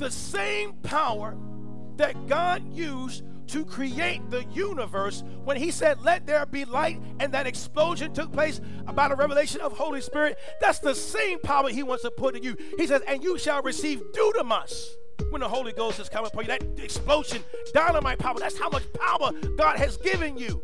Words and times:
the 0.00 0.10
same 0.10 0.72
power 0.82 1.36
that 1.96 2.26
God 2.26 2.64
used 2.72 3.22
to 3.48 3.64
create 3.66 4.22
the 4.30 4.44
universe 4.44 5.22
when 5.44 5.58
he 5.58 5.70
said 5.70 6.00
let 6.00 6.26
there 6.26 6.46
be 6.46 6.64
light 6.64 7.00
and 7.18 7.34
that 7.34 7.46
explosion 7.46 8.12
took 8.14 8.32
place 8.32 8.60
about 8.86 9.12
a 9.12 9.14
revelation 9.14 9.60
of 9.60 9.72
holy 9.72 10.00
spirit 10.00 10.38
that's 10.60 10.78
the 10.78 10.94
same 10.94 11.38
power 11.40 11.68
he 11.68 11.82
wants 11.82 12.02
to 12.02 12.10
put 12.10 12.34
in 12.34 12.42
you. 12.42 12.56
He 12.78 12.86
says 12.86 13.02
and 13.06 13.22
you 13.22 13.38
shall 13.38 13.62
receive 13.62 14.02
dunamis. 14.12 14.88
When 15.28 15.40
the 15.42 15.48
holy 15.48 15.72
ghost 15.72 16.00
is 16.00 16.08
coming 16.08 16.30
upon 16.32 16.44
you 16.44 16.48
that 16.48 16.64
explosion 16.82 17.44
dynamite 17.74 18.18
power 18.18 18.38
that's 18.38 18.58
how 18.58 18.70
much 18.70 18.90
power 18.94 19.32
god 19.58 19.76
has 19.78 19.98
given 19.98 20.38
you. 20.38 20.62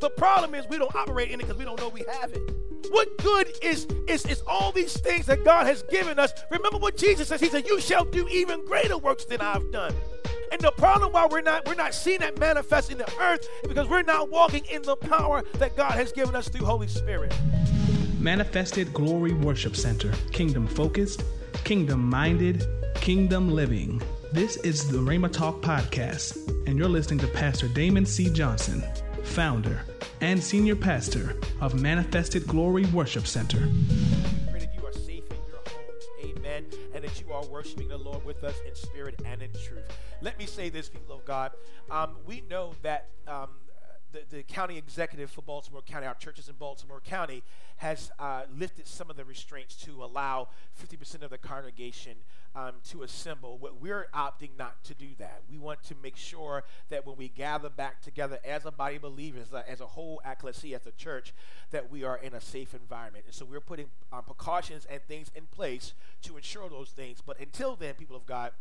The 0.00 0.10
problem 0.10 0.56
is 0.56 0.66
we 0.68 0.78
don't 0.78 0.94
operate 0.96 1.30
in 1.30 1.34
it 1.34 1.44
because 1.44 1.56
we 1.56 1.64
don't 1.64 1.78
know 1.78 1.88
we 1.88 2.04
have 2.20 2.32
it 2.32 2.61
what 2.90 3.16
good 3.18 3.52
is, 3.62 3.86
is, 4.06 4.24
is 4.26 4.42
all 4.46 4.72
these 4.72 4.98
things 4.98 5.26
that 5.26 5.44
God 5.44 5.66
has 5.66 5.82
given 5.84 6.18
us? 6.18 6.32
Remember 6.50 6.78
what 6.78 6.96
Jesus 6.96 7.28
says. 7.28 7.40
He 7.40 7.48
said, 7.48 7.66
You 7.66 7.80
shall 7.80 8.04
do 8.04 8.28
even 8.28 8.64
greater 8.64 8.98
works 8.98 9.24
than 9.24 9.40
I've 9.40 9.70
done. 9.72 9.94
And 10.52 10.60
the 10.60 10.70
problem 10.72 11.12
why 11.12 11.26
we're 11.30 11.40
not 11.40 11.66
we're 11.66 11.74
not 11.74 11.94
seeing 11.94 12.20
that 12.20 12.38
manifest 12.38 12.92
in 12.92 12.98
the 12.98 13.10
earth 13.20 13.48
is 13.62 13.68
because 13.68 13.88
we're 13.88 14.02
not 14.02 14.30
walking 14.30 14.64
in 14.66 14.82
the 14.82 14.96
power 14.96 15.42
that 15.54 15.76
God 15.76 15.92
has 15.92 16.12
given 16.12 16.34
us 16.34 16.48
through 16.48 16.66
Holy 16.66 16.88
Spirit. 16.88 17.34
Manifested 18.18 18.92
Glory 18.92 19.32
Worship 19.32 19.74
Center, 19.74 20.12
kingdom 20.30 20.66
focused, 20.66 21.24
kingdom 21.64 22.08
minded, 22.08 22.66
kingdom 22.96 23.50
living. 23.50 24.02
This 24.32 24.58
is 24.58 24.88
the 24.88 24.98
Rhema 24.98 25.32
Talk 25.32 25.62
podcast, 25.62 26.36
and 26.66 26.78
you're 26.78 26.88
listening 26.88 27.20
to 27.20 27.26
Pastor 27.28 27.68
Damon 27.68 28.04
C. 28.04 28.30
Johnson, 28.30 28.84
founder 29.22 29.84
and 30.20 30.42
senior 30.42 30.76
pastor 30.76 31.36
of 31.60 31.80
Manifested 31.80 32.46
Glory 32.46 32.86
Worship 32.86 33.26
Center. 33.26 33.68
Pray 34.50 34.60
that 34.60 34.74
you 34.74 34.86
are 34.86 34.92
safe 34.92 35.24
in 35.30 35.36
your 35.48 35.60
homes, 35.66 36.04
amen, 36.24 36.66
and 36.94 37.04
that 37.04 37.20
you 37.20 37.32
are 37.32 37.44
worshiping 37.46 37.88
the 37.88 37.98
Lord 37.98 38.24
with 38.24 38.44
us 38.44 38.56
in 38.66 38.74
spirit 38.74 39.20
and 39.24 39.42
in 39.42 39.50
truth. 39.52 39.84
Let 40.20 40.38
me 40.38 40.46
say 40.46 40.68
this, 40.68 40.88
people 40.88 41.14
of 41.14 41.24
God. 41.24 41.52
Um, 41.90 42.16
we 42.26 42.42
know 42.48 42.74
that 42.82 43.08
um, 43.26 43.48
the, 44.12 44.22
the, 44.30 44.42
county 44.42 44.76
executive 44.76 45.30
for 45.30 45.42
Baltimore 45.42 45.82
County, 45.82 46.06
our 46.06 46.14
churches 46.14 46.48
in 46.48 46.54
Baltimore 46.56 47.00
County, 47.00 47.42
has 47.76 48.10
uh, 48.18 48.42
lifted 48.56 48.86
some 48.86 49.10
of 49.10 49.16
the 49.16 49.24
restraints 49.24 49.74
to 49.76 50.04
allow 50.04 50.48
50% 50.80 51.22
of 51.22 51.30
the 51.30 51.38
congregation 51.38 52.16
um, 52.54 52.74
to 52.90 53.02
assemble. 53.02 53.58
We're 53.80 54.08
opting 54.14 54.50
not 54.58 54.84
to 54.84 54.94
do 54.94 55.08
that. 55.18 55.41
Want 55.72 55.84
to 55.84 55.94
make 56.02 56.18
sure 56.18 56.64
that 56.90 57.06
when 57.06 57.16
we 57.16 57.28
gather 57.28 57.70
back 57.70 58.02
together 58.02 58.38
as 58.44 58.66
a 58.66 58.70
body 58.70 58.96
of 58.96 59.02
believers, 59.02 59.54
uh, 59.54 59.62
as 59.66 59.80
a 59.80 59.86
whole 59.86 60.20
ecclesia, 60.22 60.76
as 60.76 60.86
a 60.86 60.90
church, 60.90 61.32
that 61.70 61.90
we 61.90 62.04
are 62.04 62.18
in 62.18 62.34
a 62.34 62.42
safe 62.42 62.74
environment. 62.74 63.24
And 63.24 63.34
so 63.34 63.46
we're 63.46 63.62
putting 63.62 63.86
um, 64.12 64.22
precautions 64.22 64.86
and 64.90 65.00
things 65.04 65.30
in 65.34 65.44
place 65.46 65.94
to 66.24 66.36
ensure 66.36 66.68
those 66.68 66.90
things. 66.90 67.22
But 67.24 67.40
until 67.40 67.74
then, 67.74 67.94
people 67.94 68.14
of 68.14 68.26
God, 68.26 68.52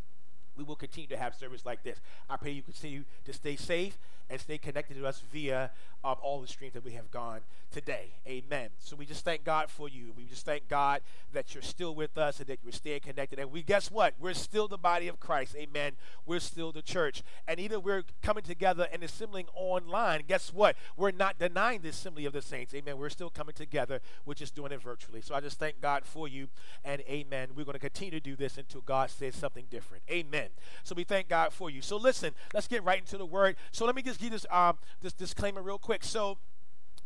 we 0.55 0.63
will 0.63 0.77
continue 0.77 1.09
to 1.09 1.17
have 1.17 1.35
service 1.35 1.65
like 1.65 1.83
this. 1.83 1.99
I 2.29 2.37
pray 2.37 2.51
you 2.51 2.61
continue 2.61 3.03
to 3.25 3.33
stay 3.33 3.57
safe 3.57 3.97
and 4.31 4.39
stay 4.39 4.57
connected 4.57 4.97
to 4.97 5.05
us 5.05 5.21
via 5.31 5.71
um, 6.03 6.15
all 6.21 6.41
the 6.41 6.47
streams 6.47 6.73
that 6.73 6.83
we 6.83 6.93
have 6.93 7.11
gone 7.11 7.41
today. 7.71 8.13
Amen. 8.27 8.69
So 8.79 8.95
we 8.95 9.05
just 9.05 9.23
thank 9.23 9.43
God 9.43 9.69
for 9.69 9.87
you. 9.87 10.13
We 10.17 10.25
just 10.25 10.45
thank 10.45 10.67
God 10.67 11.01
that 11.31 11.53
you're 11.53 11.61
still 11.61 11.93
with 11.93 12.17
us 12.17 12.39
and 12.39 12.47
that 12.47 12.59
you're 12.63 12.71
staying 12.71 13.01
connected. 13.01 13.39
And 13.39 13.51
we 13.51 13.61
guess 13.61 13.91
what? 13.91 14.15
We're 14.19 14.33
still 14.33 14.67
the 14.67 14.77
body 14.77 15.07
of 15.07 15.19
Christ. 15.19 15.55
Amen. 15.55 15.93
We're 16.25 16.39
still 16.39 16.71
the 16.71 16.81
church. 16.81 17.23
And 17.47 17.59
either 17.59 17.79
we're 17.79 18.03
coming 18.21 18.43
together 18.43 18.87
and 18.91 19.03
assembling 19.03 19.45
online, 19.53 20.23
guess 20.27 20.51
what? 20.51 20.75
We're 20.97 21.11
not 21.11 21.37
denying 21.37 21.81
the 21.81 21.89
assembly 21.89 22.25
of 22.25 22.33
the 22.33 22.41
saints. 22.41 22.73
Amen. 22.73 22.97
We're 22.97 23.09
still 23.09 23.29
coming 23.29 23.53
together. 23.53 23.99
We're 24.25 24.33
just 24.33 24.55
doing 24.55 24.71
it 24.71 24.81
virtually. 24.81 25.21
So 25.21 25.35
I 25.35 25.39
just 25.39 25.59
thank 25.59 25.81
God 25.81 26.03
for 26.03 26.27
you. 26.27 26.47
And 26.83 27.01
amen. 27.01 27.49
We're 27.55 27.65
going 27.65 27.73
to 27.73 27.79
continue 27.79 28.11
to 28.11 28.19
do 28.19 28.35
this 28.35 28.57
until 28.57 28.81
God 28.81 29.11
says 29.11 29.35
something 29.35 29.65
different. 29.69 30.03
Amen. 30.09 30.49
So 30.83 30.95
we 30.95 31.03
thank 31.03 31.29
God 31.29 31.53
for 31.53 31.69
you. 31.69 31.81
So 31.81 31.97
listen, 31.97 32.33
let's 32.53 32.67
get 32.67 32.83
right 32.83 32.99
into 32.99 33.17
the 33.17 33.25
word. 33.25 33.55
So 33.71 33.85
let 33.85 33.95
me 33.95 34.01
just 34.01 34.20
give 34.21 34.31
this 34.31 34.45
um, 34.51 34.77
this 35.01 35.13
disclaimer 35.13 35.61
real 35.61 35.79
quick. 35.79 36.03
So 36.03 36.37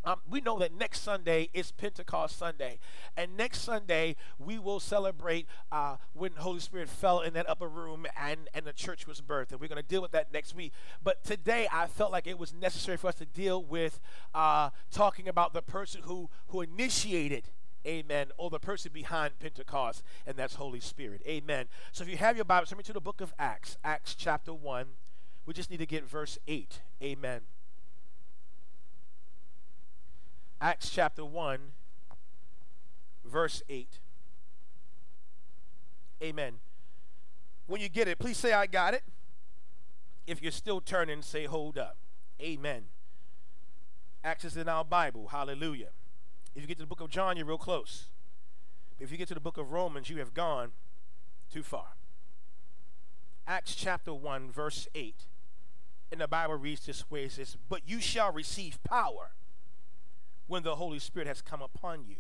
um, 0.04 0.20
we 0.30 0.40
know 0.40 0.60
that 0.60 0.72
next 0.72 1.02
Sunday 1.02 1.50
is 1.54 1.72
Pentecost 1.72 2.38
Sunday. 2.38 2.78
And 3.18 3.36
next 3.36 3.62
Sunday, 3.62 4.16
we 4.38 4.60
will 4.60 4.80
celebrate 4.80 5.48
uh, 5.72 5.96
when 6.14 6.34
Holy 6.34 6.60
Spirit 6.60 6.90
fell 6.90 7.22
in 7.22 7.34
that 7.34 7.50
upper 7.50 7.68
room 7.68 8.06
and, 8.16 8.48
and 8.54 8.66
the 8.66 8.74
church 8.74 9.08
was 9.08 9.20
birthed. 9.20 9.52
And 9.52 9.60
we're 9.60 9.68
going 9.68 9.82
to 9.82 9.88
deal 9.88 10.04
with 10.04 10.12
that 10.12 10.32
next 10.32 10.56
week. 10.56 10.74
But 11.04 11.24
today, 11.24 11.68
I 11.74 11.88
felt 11.88 12.12
like 12.12 12.28
it 12.28 12.38
was 12.38 12.54
necessary 12.54 12.98
for 12.98 13.08
us 13.08 13.16
to 13.16 13.26
deal 13.26 13.64
with 13.64 14.00
uh, 14.36 14.70
talking 14.92 15.28
about 15.28 15.54
the 15.54 15.64
person 15.64 16.02
who, 16.04 16.30
who 16.50 16.62
initiated 16.62 17.50
Amen. 17.88 18.28
Or 18.38 18.50
the 18.50 18.60
person 18.60 18.92
behind 18.92 19.38
Pentecost, 19.40 20.02
and 20.26 20.36
that's 20.36 20.56
Holy 20.56 20.80
Spirit. 20.80 21.22
Amen. 21.28 21.68
So 21.92 22.04
if 22.04 22.10
you 22.10 22.18
have 22.18 22.36
your 22.36 22.46
Bible, 22.46 22.66
turn 22.66 22.78
me 22.78 22.84
to 22.84 22.94
the 22.94 23.00
book 23.00 23.22
of 23.22 23.32
Acts, 23.38 23.78
Acts 23.84 24.16
chapter 24.16 24.56
1. 24.56 24.88
We 25.46 25.54
just 25.54 25.70
need 25.70 25.78
to 25.78 25.86
get 25.86 26.04
verse 26.10 26.38
8. 26.48 26.82
Amen. 27.04 27.42
Acts 30.60 30.90
chapter 30.90 31.24
1, 31.24 31.60
verse 33.24 33.62
8. 33.70 34.00
Amen. 36.24 36.54
When 37.68 37.82
you 37.82 37.90
get 37.90 38.08
it, 38.08 38.18
please 38.18 38.38
say, 38.38 38.54
I 38.54 38.66
got 38.66 38.94
it. 38.94 39.04
If 40.26 40.42
you're 40.42 40.52
still 40.52 40.82
turning, 40.82 41.22
say, 41.22 41.46
hold 41.46 41.78
up. 41.78 41.98
Amen. 42.42 42.86
Acts 44.24 44.46
is 44.46 44.58
in 44.58 44.68
our 44.68 44.84
Bible. 44.84 45.28
Hallelujah. 45.28 45.90
If 46.56 46.62
you 46.62 46.68
get 46.68 46.78
to 46.78 46.84
the 46.84 46.88
book 46.88 47.02
of 47.02 47.10
John, 47.10 47.38
you're 47.38 47.46
real 47.46 47.58
close. 47.58 48.06
If 49.00 49.12
you 49.12 49.18
get 49.18 49.28
to 49.28 49.34
the 49.34 49.40
book 49.40 49.58
of 49.58 49.72
Romans, 49.72 50.10
you 50.10 50.18
have 50.18 50.34
gone 50.34 50.72
too 51.52 51.62
far. 51.62 51.90
Acts 53.46 53.76
chapter 53.76 54.14
1, 54.14 54.50
verse 54.50 54.88
8. 54.96 55.26
And 56.12 56.22
the 56.22 56.28
Bible 56.28 56.56
reads 56.56 56.86
this 56.86 57.10
way 57.10 57.26
it 57.26 57.34
says, 57.34 57.58
But 57.70 57.82
you 57.86 58.00
shall 58.00 58.32
receive 58.32 58.84
power 58.84 59.32
when 60.48 60.64
the 60.64 60.76
Holy 60.76 61.00
Spirit 61.00 61.28
has 61.28 61.42
come 61.42 61.62
upon 61.62 62.06
you. 62.06 62.18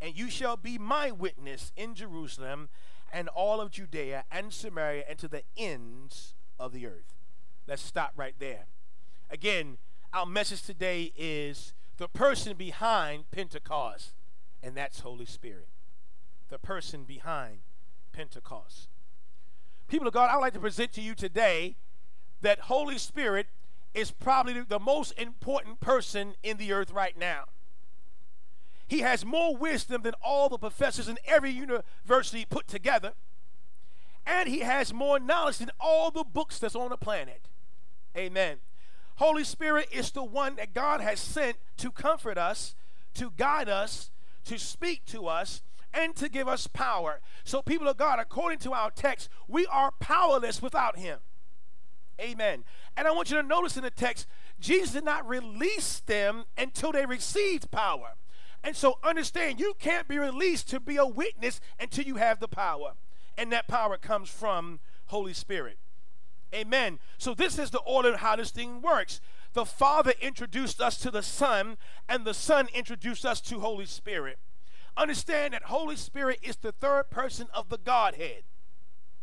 And 0.00 0.16
you 0.16 0.30
shall 0.30 0.56
be 0.56 0.78
my 0.78 1.10
witness 1.10 1.72
in 1.76 1.94
Jerusalem 1.94 2.68
and 3.12 3.28
all 3.28 3.60
of 3.60 3.70
Judea 3.70 4.24
and 4.30 4.52
Samaria 4.52 5.04
and 5.08 5.18
to 5.18 5.28
the 5.28 5.42
ends 5.56 6.34
of 6.58 6.72
the 6.72 6.86
earth. 6.86 7.14
Let's 7.66 7.82
stop 7.82 8.12
right 8.16 8.34
there. 8.38 8.66
Again, 9.30 9.78
our 10.12 10.26
message 10.26 10.62
today 10.62 11.12
is 11.16 11.72
the 11.98 12.08
person 12.08 12.56
behind 12.56 13.30
Pentecost, 13.30 14.14
and 14.62 14.76
that's 14.76 15.00
Holy 15.00 15.26
Spirit. 15.26 15.68
The 16.48 16.58
person 16.58 17.04
behind 17.04 17.58
Pentecost. 18.12 18.88
People 19.86 20.08
of 20.08 20.14
God, 20.14 20.30
I 20.30 20.36
would 20.36 20.42
like 20.42 20.54
to 20.54 20.60
present 20.60 20.92
to 20.94 21.00
you 21.00 21.14
today 21.14 21.76
that 22.42 22.60
Holy 22.60 22.98
Spirit 22.98 23.46
is 23.94 24.10
probably 24.10 24.60
the 24.60 24.78
most 24.78 25.12
important 25.18 25.80
person 25.80 26.34
in 26.42 26.56
the 26.56 26.72
earth 26.72 26.92
right 26.92 27.18
now. 27.18 27.44
He 28.86 29.00
has 29.00 29.24
more 29.24 29.56
wisdom 29.56 30.02
than 30.02 30.14
all 30.22 30.48
the 30.48 30.58
professors 30.58 31.08
in 31.08 31.18
every 31.24 31.50
university 31.50 32.44
put 32.44 32.66
together. 32.66 33.12
And 34.26 34.48
he 34.48 34.60
has 34.60 34.92
more 34.92 35.18
knowledge 35.18 35.58
than 35.58 35.70
all 35.80 36.10
the 36.10 36.24
books 36.24 36.58
that's 36.58 36.74
on 36.74 36.90
the 36.90 36.96
planet. 36.96 37.48
Amen. 38.16 38.58
Holy 39.16 39.44
Spirit 39.44 39.88
is 39.92 40.10
the 40.10 40.24
one 40.24 40.56
that 40.56 40.74
God 40.74 41.00
has 41.00 41.20
sent 41.20 41.56
to 41.76 41.90
comfort 41.90 42.38
us, 42.38 42.74
to 43.14 43.32
guide 43.36 43.68
us, 43.68 44.10
to 44.46 44.58
speak 44.58 45.04
to 45.06 45.26
us, 45.26 45.62
and 45.92 46.16
to 46.16 46.28
give 46.28 46.48
us 46.48 46.66
power. 46.66 47.20
So, 47.44 47.62
people 47.62 47.88
of 47.88 47.96
God, 47.96 48.18
according 48.18 48.58
to 48.60 48.72
our 48.72 48.90
text, 48.90 49.28
we 49.46 49.66
are 49.66 49.92
powerless 50.00 50.62
without 50.62 50.98
him. 50.98 51.18
Amen. 52.20 52.64
And 52.96 53.08
I 53.08 53.12
want 53.12 53.30
you 53.30 53.36
to 53.36 53.42
notice 53.42 53.76
in 53.76 53.82
the 53.82 53.90
text, 53.90 54.26
Jesus 54.60 54.92
did 54.92 55.04
not 55.04 55.28
release 55.28 56.00
them 56.00 56.44
until 56.58 56.92
they 56.92 57.06
received 57.06 57.70
power. 57.70 58.14
And 58.62 58.76
so 58.76 58.98
understand, 59.02 59.58
you 59.58 59.74
can't 59.78 60.06
be 60.06 60.18
released 60.18 60.68
to 60.70 60.80
be 60.80 60.96
a 60.96 61.06
witness 61.06 61.60
until 61.78 62.04
you 62.04 62.16
have 62.16 62.40
the 62.40 62.48
power. 62.48 62.92
And 63.38 63.50
that 63.52 63.68
power 63.68 63.96
comes 63.96 64.28
from 64.28 64.80
Holy 65.06 65.32
Spirit. 65.32 65.78
Amen. 66.54 66.98
So 67.16 67.32
this 67.32 67.58
is 67.58 67.70
the 67.70 67.78
order 67.80 68.16
how 68.16 68.36
this 68.36 68.50
thing 68.50 68.82
works. 68.82 69.20
The 69.52 69.64
Father 69.64 70.12
introduced 70.20 70.80
us 70.80 70.98
to 70.98 71.10
the 71.10 71.22
Son, 71.22 71.78
and 72.08 72.24
the 72.24 72.34
Son 72.34 72.68
introduced 72.74 73.24
us 73.24 73.40
to 73.42 73.60
Holy 73.60 73.86
Spirit. 73.86 74.38
Understand 74.96 75.54
that 75.54 75.64
Holy 75.64 75.96
Spirit 75.96 76.40
is 76.42 76.56
the 76.56 76.72
third 76.72 77.10
person 77.10 77.46
of 77.54 77.68
the 77.68 77.78
Godhead. 77.78 78.42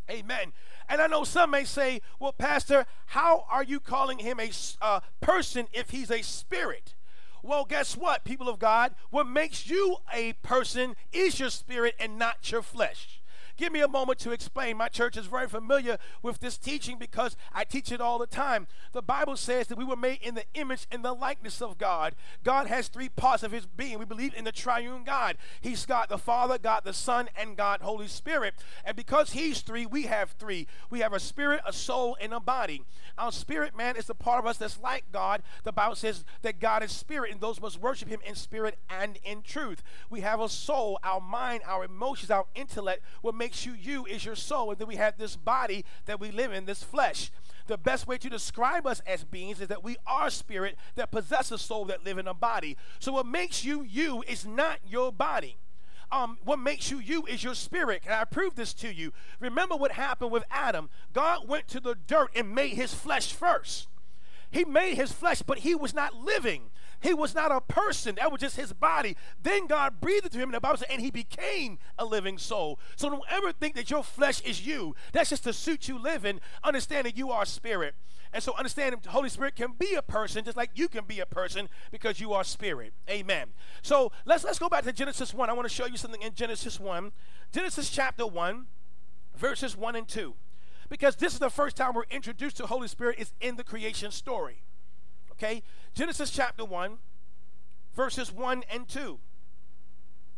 Amen. 0.10 0.54
And 0.90 1.02
I 1.02 1.08
know 1.08 1.24
some 1.24 1.52
may 1.52 1.66
say, 1.66 2.02
well, 2.20 2.32
Pastor, 2.32 2.86
how 3.08 3.46
are 3.50 3.64
you 3.64 3.80
calling 3.80 4.20
him 4.20 4.40
a 4.40 4.52
uh, 4.82 5.02
person 5.20 5.68
if 5.74 5.90
he's 5.90 6.10
a 6.10 6.22
spirit? 6.22 6.96
Well, 7.44 7.66
guess 7.66 7.96
what, 7.96 8.24
people 8.24 8.50
of 8.50 8.60
God? 8.60 8.96
What 9.10 9.28
makes 9.28 9.70
you 9.70 9.98
a 10.14 10.34
person 10.44 10.96
is 11.12 11.40
your 11.40 11.50
spirit 11.50 11.96
and 12.00 12.18
not 12.18 12.52
your 12.52 12.62
flesh. 12.62 13.22
Give 13.58 13.74
me 13.74 13.82
a 13.82 13.88
moment 13.88 14.20
to 14.20 14.32
explain. 14.32 14.78
My 14.78 14.88
church 14.88 15.18
is 15.18 15.26
very 15.26 15.48
familiar 15.48 15.98
with 16.22 16.40
this 16.40 16.58
teaching 16.58 16.98
because 16.98 17.36
I 17.54 17.64
teach 17.64 17.92
it 17.92 18.00
all 18.00 18.20
the 18.20 18.28
time. 18.28 18.68
The 18.94 19.02
Bible 19.02 19.36
says 19.36 19.68
that 19.68 19.78
we 19.78 19.84
were 19.84 19.96
made 19.96 20.20
in 20.22 20.36
the 20.36 20.46
image 20.54 20.88
and 20.92 21.04
the 21.04 21.14
likeness 21.14 21.62
of 21.62 21.78
God. 21.78 22.16
God 22.44 22.68
has 22.68 22.88
three 22.88 23.10
parts 23.10 23.42
of 23.42 23.52
his 23.52 23.66
being. 23.66 23.98
We 23.98 24.06
believe 24.06 24.36
in 24.36 24.44
the 24.44 24.52
triune 24.52 25.04
God. 25.04 25.38
He's 25.60 25.86
God 25.86 26.08
the 26.10 26.18
Father, 26.18 26.58
God 26.58 26.82
the 26.84 26.94
Son, 26.94 27.30
and 27.36 27.58
God 27.58 27.82
Holy 27.82 28.08
Spirit. 28.08 28.54
And 28.86 28.96
because 28.96 29.32
he's 29.32 29.62
three, 29.62 29.86
we 29.86 30.04
have 30.04 30.32
three. 30.32 30.68
We 30.90 31.00
have 31.00 31.14
a 31.14 31.20
spirit, 31.20 31.62
a 31.66 31.74
soul, 31.74 32.16
and 32.22 32.34
a 32.34 32.40
body. 32.40 32.84
Our 33.18 33.32
spirit, 33.32 33.76
man, 33.76 33.96
is 33.96 34.06
the 34.06 34.14
part 34.14 34.40
of 34.40 34.46
us 34.46 34.58
that's 34.58 34.80
like 34.80 35.06
God. 35.12 35.42
The 35.64 35.72
Bible 35.72 35.96
says 35.96 36.24
that 36.44 36.60
God 36.60 36.84
is 36.84 36.92
spirit, 36.92 37.32
and 37.32 37.42
those 37.42 37.60
must 37.60 37.82
worship 37.82 38.10
him 38.10 38.20
in 38.26 38.36
spirit 38.36 38.78
and 38.90 39.18
in 39.24 39.42
truth. 39.42 39.82
We 40.10 40.22
have 40.22 40.40
a 40.40 40.50
soul, 40.50 41.00
our 41.04 41.20
mind, 41.20 41.64
our 41.66 41.84
emotions, 41.84 42.30
our 42.30 42.46
intellect. 42.54 43.02
What 43.22 43.36
makes 43.48 43.66
you 43.66 43.76
you 43.80 44.06
is 44.06 44.26
your 44.26 44.36
soul. 44.36 44.72
And 44.72 44.80
then 44.80 44.90
we 44.90 44.98
have 44.98 45.18
this 45.18 45.38
body 45.38 45.86
that 46.06 46.20
we 46.20 46.32
live 46.32 46.52
in, 46.52 46.66
this 46.66 46.84
flesh. 46.84 47.32
The 47.68 47.78
best 47.78 48.06
way 48.06 48.18
to 48.18 48.30
describe 48.30 48.86
us 48.86 49.02
as 49.08 49.24
beings 49.24 49.62
is 49.62 49.70
that 49.70 49.86
we 49.86 49.96
are 50.06 50.30
spirit 50.30 50.76
that 50.96 51.12
possess 51.12 51.50
a 51.50 51.58
soul 51.58 51.86
that 51.86 52.04
live 52.04 52.18
in 52.18 52.28
a 52.28 52.34
body. 52.34 52.76
So 53.00 53.14
what 53.14 53.26
makes 53.26 53.64
you 53.64 53.84
you 53.84 54.22
is 54.28 54.46
not 54.46 54.80
your 54.86 55.14
body. 55.14 55.56
Um, 56.12 56.38
what 56.44 56.60
makes 56.60 56.92
you 56.92 57.00
you 57.00 57.26
is 57.26 57.42
your 57.42 57.56
spirit. 57.56 58.02
And 58.06 58.16
I 58.16 58.26
prove 58.26 58.56
this 58.56 58.74
to 58.76 58.94
you. 58.94 59.14
Remember 59.40 59.78
what 59.78 59.94
happened 59.94 60.32
with 60.32 60.44
Adam. 60.52 60.90
God 61.14 61.48
went 61.48 61.70
to 61.70 61.80
the 61.80 61.96
dirt 61.96 62.32
and 62.36 62.54
made 62.54 62.74
his 62.74 62.94
flesh 62.94 63.32
first. 63.32 63.88
He 64.52 64.66
made 64.66 64.96
his 64.96 65.14
flesh, 65.14 65.42
but 65.42 65.60
he 65.60 65.74
was 65.74 65.94
not 65.94 66.16
living. 66.16 66.64
He 67.00 67.14
was 67.14 67.36
not 67.36 67.52
a 67.52 67.62
person. 67.62 68.16
That 68.16 68.32
was 68.32 68.42
just 68.42 68.56
his 68.56 68.74
body. 68.74 69.16
Then 69.42 69.68
God 69.68 70.02
breathed 70.02 70.26
into 70.26 70.38
him, 70.38 70.50
and 70.50 70.56
the 70.56 70.60
Bible 70.60 70.78
said, 70.78 70.90
and 70.90 71.02
he 71.02 71.12
became 71.12 71.78
a 71.98 72.06
living 72.06 72.38
soul. 72.38 72.80
So 72.96 73.10
don't 73.10 73.24
ever 73.30 73.52
think 73.52 73.76
that 73.76 73.92
your 73.92 74.04
flesh 74.04 74.42
is 74.42 74.66
you. 74.66 74.96
That's 75.12 75.30
just 75.30 75.44
to 75.44 75.54
suit 75.54 75.88
you 75.88 76.00
living. 76.00 76.40
Understand 76.64 77.06
that 77.06 77.18
you 77.18 77.32
are 77.32 77.46
spirit. 77.46 77.96
And 78.34 78.44
so 78.44 78.54
understand 78.58 78.96
the 79.02 79.10
Holy 79.10 79.30
Spirit 79.30 79.56
can 79.56 79.74
be 79.78 79.94
a 79.94 80.02
person 80.02 80.44
just 80.44 80.58
like 80.58 80.72
you 80.76 80.88
can 80.88 81.06
be 81.06 81.20
a 81.20 81.26
person 81.26 81.70
because 81.92 82.20
you 82.20 82.34
are 82.34 82.44
spirit. 82.44 82.94
Amen. 83.10 83.48
So 83.82 84.12
let's 84.26 84.44
let's 84.44 84.60
go 84.60 84.68
back 84.68 84.84
to 84.84 84.92
Genesis 84.92 85.34
1. 85.34 85.50
I 85.50 85.54
want 85.54 85.68
to 85.68 85.74
show 85.74 85.86
you 85.86 85.98
something 85.98 86.22
in 86.22 86.34
Genesis 86.34 86.80
1. 86.80 87.12
Genesis 87.54 87.90
chapter 87.90 88.28
1, 88.28 88.66
verses 89.36 89.78
1 89.78 89.96
and 89.96 90.08
2. 90.08 90.34
Because 90.90 91.16
this 91.16 91.34
is 91.34 91.40
the 91.40 91.50
first 91.50 91.78
time 91.78 91.94
we're 91.94 92.04
introduced 92.10 92.58
to 92.58 92.66
Holy 92.66 92.88
Spirit 92.88 93.18
is 93.20 93.34
in 93.40 93.56
the 93.56 93.64
creation 93.64 94.12
story. 94.12 94.62
Okay? 95.38 95.64
Genesis 95.94 96.32
chapter 96.32 96.66
1, 96.66 96.98
verses 97.96 98.32
1 98.32 98.64
and 98.72 98.88
2. 98.88 99.20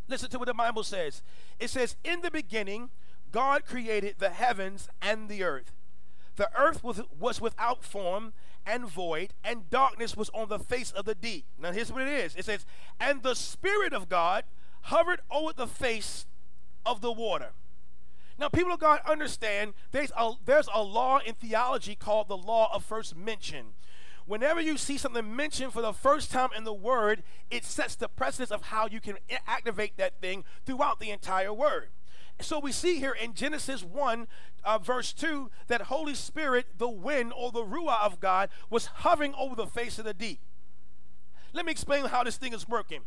Listen 0.08 0.30
to 0.30 0.40
what 0.40 0.48
the 0.48 0.54
Bible 0.54 0.84
says. 0.84 1.22
It 1.60 1.70
says, 1.70 1.96
In 2.04 2.22
the 2.22 2.32
beginning, 2.32 2.90
God 3.32 3.66
created 3.66 4.16
the 4.18 4.30
heavens 4.30 4.90
and 5.02 5.30
the 5.30 5.44
earth. 5.44 5.72
The 6.36 6.50
earth 6.58 6.84
was, 6.84 7.02
was 7.18 7.40
without 7.40 7.84
form 7.84 8.34
and 8.66 8.88
void, 8.88 9.34
and 9.44 9.70
darkness 9.70 10.18
was 10.18 10.30
on 10.30 10.50
the 10.50 10.60
face 10.60 10.92
of 10.92 11.06
the 11.06 11.16
deep. 11.16 11.46
Now, 11.60 11.72
here's 11.72 11.92
what 11.92 12.02
it 12.02 12.08
is 12.08 12.36
it 12.36 12.46
says, 12.46 12.66
And 13.00 13.24
the 13.24 13.36
Spirit 13.36 13.94
of 13.94 14.10
God 14.10 14.44
hovered 14.84 15.22
over 15.30 15.54
the 15.54 15.68
face 15.68 16.26
of 16.86 17.02
the 17.02 17.12
water. 17.12 17.52
Now, 18.38 18.48
people 18.48 18.72
of 18.72 18.80
God 18.80 19.02
understand 19.06 19.74
there's 19.92 20.12
a, 20.18 20.32
there's 20.46 20.70
a 20.74 20.82
law 20.82 21.20
in 21.20 21.36
theology 21.36 21.94
called 21.94 22.30
the 22.30 22.38
law 22.38 22.74
of 22.74 22.86
first 22.86 23.16
mention 23.16 23.74
whenever 24.30 24.62
you 24.62 24.78
see 24.78 24.96
something 24.96 25.36
mentioned 25.36 25.74
for 25.74 25.82
the 25.82 25.92
first 25.92 26.32
time 26.32 26.50
in 26.56 26.64
the 26.64 26.74
word, 26.74 27.24
it 27.50 27.66
sets 27.66 27.96
the 27.96 28.08
precedence 28.08 28.52
of 28.52 28.62
how 28.62 28.86
you 28.86 29.02
can 29.02 29.18
activate 29.48 29.98
that 29.98 30.22
thing 30.22 30.44
throughout 30.68 31.00
the 31.00 31.10
entire 31.10 31.52
word. 31.52 31.90
So 32.40 32.60
we 32.60 32.72
see 32.72 33.00
here 33.00 33.12
in 33.12 33.34
Genesis 33.34 33.84
1, 33.84 34.28
uh, 34.64 34.78
verse 34.78 35.14
2, 35.14 35.50
that 35.68 35.82
Holy 35.84 36.14
Spirit, 36.14 36.68
the 36.78 36.88
wind 36.88 37.34
or 37.36 37.52
the 37.52 37.66
Ruah 37.66 38.06
of 38.06 38.20
God, 38.20 38.50
was 38.70 38.86
hovering 38.86 39.34
over 39.34 39.56
the 39.56 39.66
face 39.66 39.98
of 39.98 40.06
the 40.06 40.14
deep. 40.14 40.40
Let 41.52 41.66
me 41.66 41.72
explain 41.72 42.06
how 42.06 42.24
this 42.24 42.38
thing 42.38 42.54
is 42.54 42.70
working. 42.70 43.02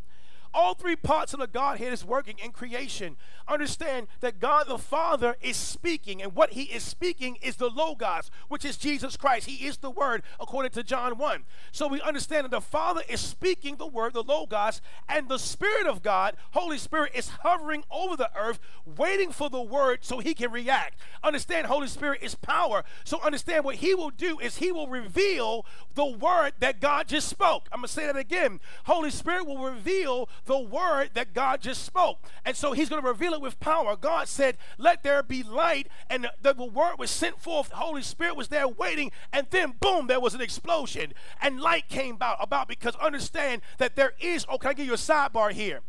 All 0.55 0.75
three 0.75 0.97
parts 0.97 1.33
of 1.33 1.41
the 1.41 1.47
Godhead 1.47 1.93
is 1.93 2.05
working 2.05 2.37
in 2.39 2.53
creation. 2.53 3.17
Understand 3.49 4.09
that 4.21 4.39
God 4.39 4.67
the 4.69 4.79
Father 4.79 5.37
is 5.41 5.57
speaking, 5.57 6.23
and 6.23 6.35
what 6.35 6.53
He 6.53 6.65
is 6.65 6.83
speaking 6.83 7.37
is 7.43 7.57
the 7.57 7.71
Logos, 7.71 8.31
which 8.49 8.65
is 8.65 8.77
Jesus 8.77 9.17
Christ. 9.17 9.47
He 9.47 9.67
is 9.67 9.79
the 9.79 9.91
Word, 9.91 10.23
according 10.39 10.73
to 10.73 10.83
John 10.83 11.19
1. 11.19 11.45
So 11.73 11.89
we 11.89 12.01
understand 12.01 12.45
that 12.45 12.51
the 12.51 12.61
Father 12.61 13.03
is 13.09 13.21
speaking 13.21 13.77
the 13.77 13.87
Word, 13.87 14.13
the 14.13 14.23
Logos, 14.23 14.81
and 15.09 15.29
the 15.29 15.39
Spirit 15.39 15.87
of 15.87 16.03
God, 16.03 16.37
Holy 16.53 16.79
Spirit, 16.79 17.13
is 17.15 17.31
hovering 17.43 17.85
over 17.91 18.17
the 18.17 18.31
earth, 18.37 18.61
waiting 18.85 19.33
for 19.33 19.49
the 19.51 19.61
Word 19.61 20.01
so 20.03 20.19
He 20.19 20.35
can 20.35 20.53
react. 20.53 20.99
Understand, 21.25 21.67
Holy 21.67 21.89
Spirit 21.89 22.23
is 22.23 22.35
power. 22.35 22.85
So 23.05 23.21
understand 23.23 23.65
what 23.65 23.77
He 23.77 23.95
will 23.95 24.11
do 24.11 24.39
is 24.39 24.57
He 24.57 24.71
will 24.71 24.89
reveal 24.89 25.67
the 25.95 26.07
Word 26.07 26.53
that 26.61 26.81
God 26.81 27.09
just 27.09 27.29
spoke. 27.29 27.69
I'm 27.73 27.81
going 27.81 27.89
to 27.89 27.93
say 27.93 28.07
that 28.07 28.17
again. 28.17 28.61
Holy 28.85 29.11
Spirit 29.11 29.47
will 29.47 29.59
reveal 29.59 30.29
the 30.44 30.59
word 30.59 31.11
that 31.15 31.35
God 31.35 31.61
just 31.61 31.85
spoke. 31.85 32.19
And 32.44 32.56
so 32.56 32.73
he's 32.73 32.89
going 32.89 33.03
to 33.03 33.09
reveal 33.09 33.33
it 33.35 33.41
with 33.41 33.61
power. 33.61 33.97
God 33.97 34.29
said, 34.29 34.56
Let 34.79 35.03
there 35.03 35.23
be 35.23 35.43
light. 35.43 35.89
And 36.11 36.29
the, 36.43 36.55
the 36.55 36.65
word 36.65 36.99
was 36.99 37.11
sent 37.11 37.41
forth. 37.41 37.71
The 37.71 37.77
Holy 37.77 38.03
Spirit 38.03 38.37
was 38.37 38.49
there 38.49 38.69
waiting. 38.69 39.12
And 39.33 39.47
then, 39.50 39.75
boom, 39.81 40.06
there 40.06 40.21
was 40.21 40.35
an 40.35 40.41
explosion. 40.41 41.12
And 41.41 41.61
light 41.61 41.89
came 41.89 42.17
about, 42.17 42.37
about 42.41 42.69
because 42.69 42.97
understand 42.97 43.62
that 43.79 43.97
there 43.97 44.15
is, 44.21 44.44
oh, 44.49 44.59
can 44.59 44.71
I 44.71 44.75
give 44.75 44.87
you 44.87 44.94
a 44.94 44.97
sidebar 44.97 45.53
here? 45.53 45.81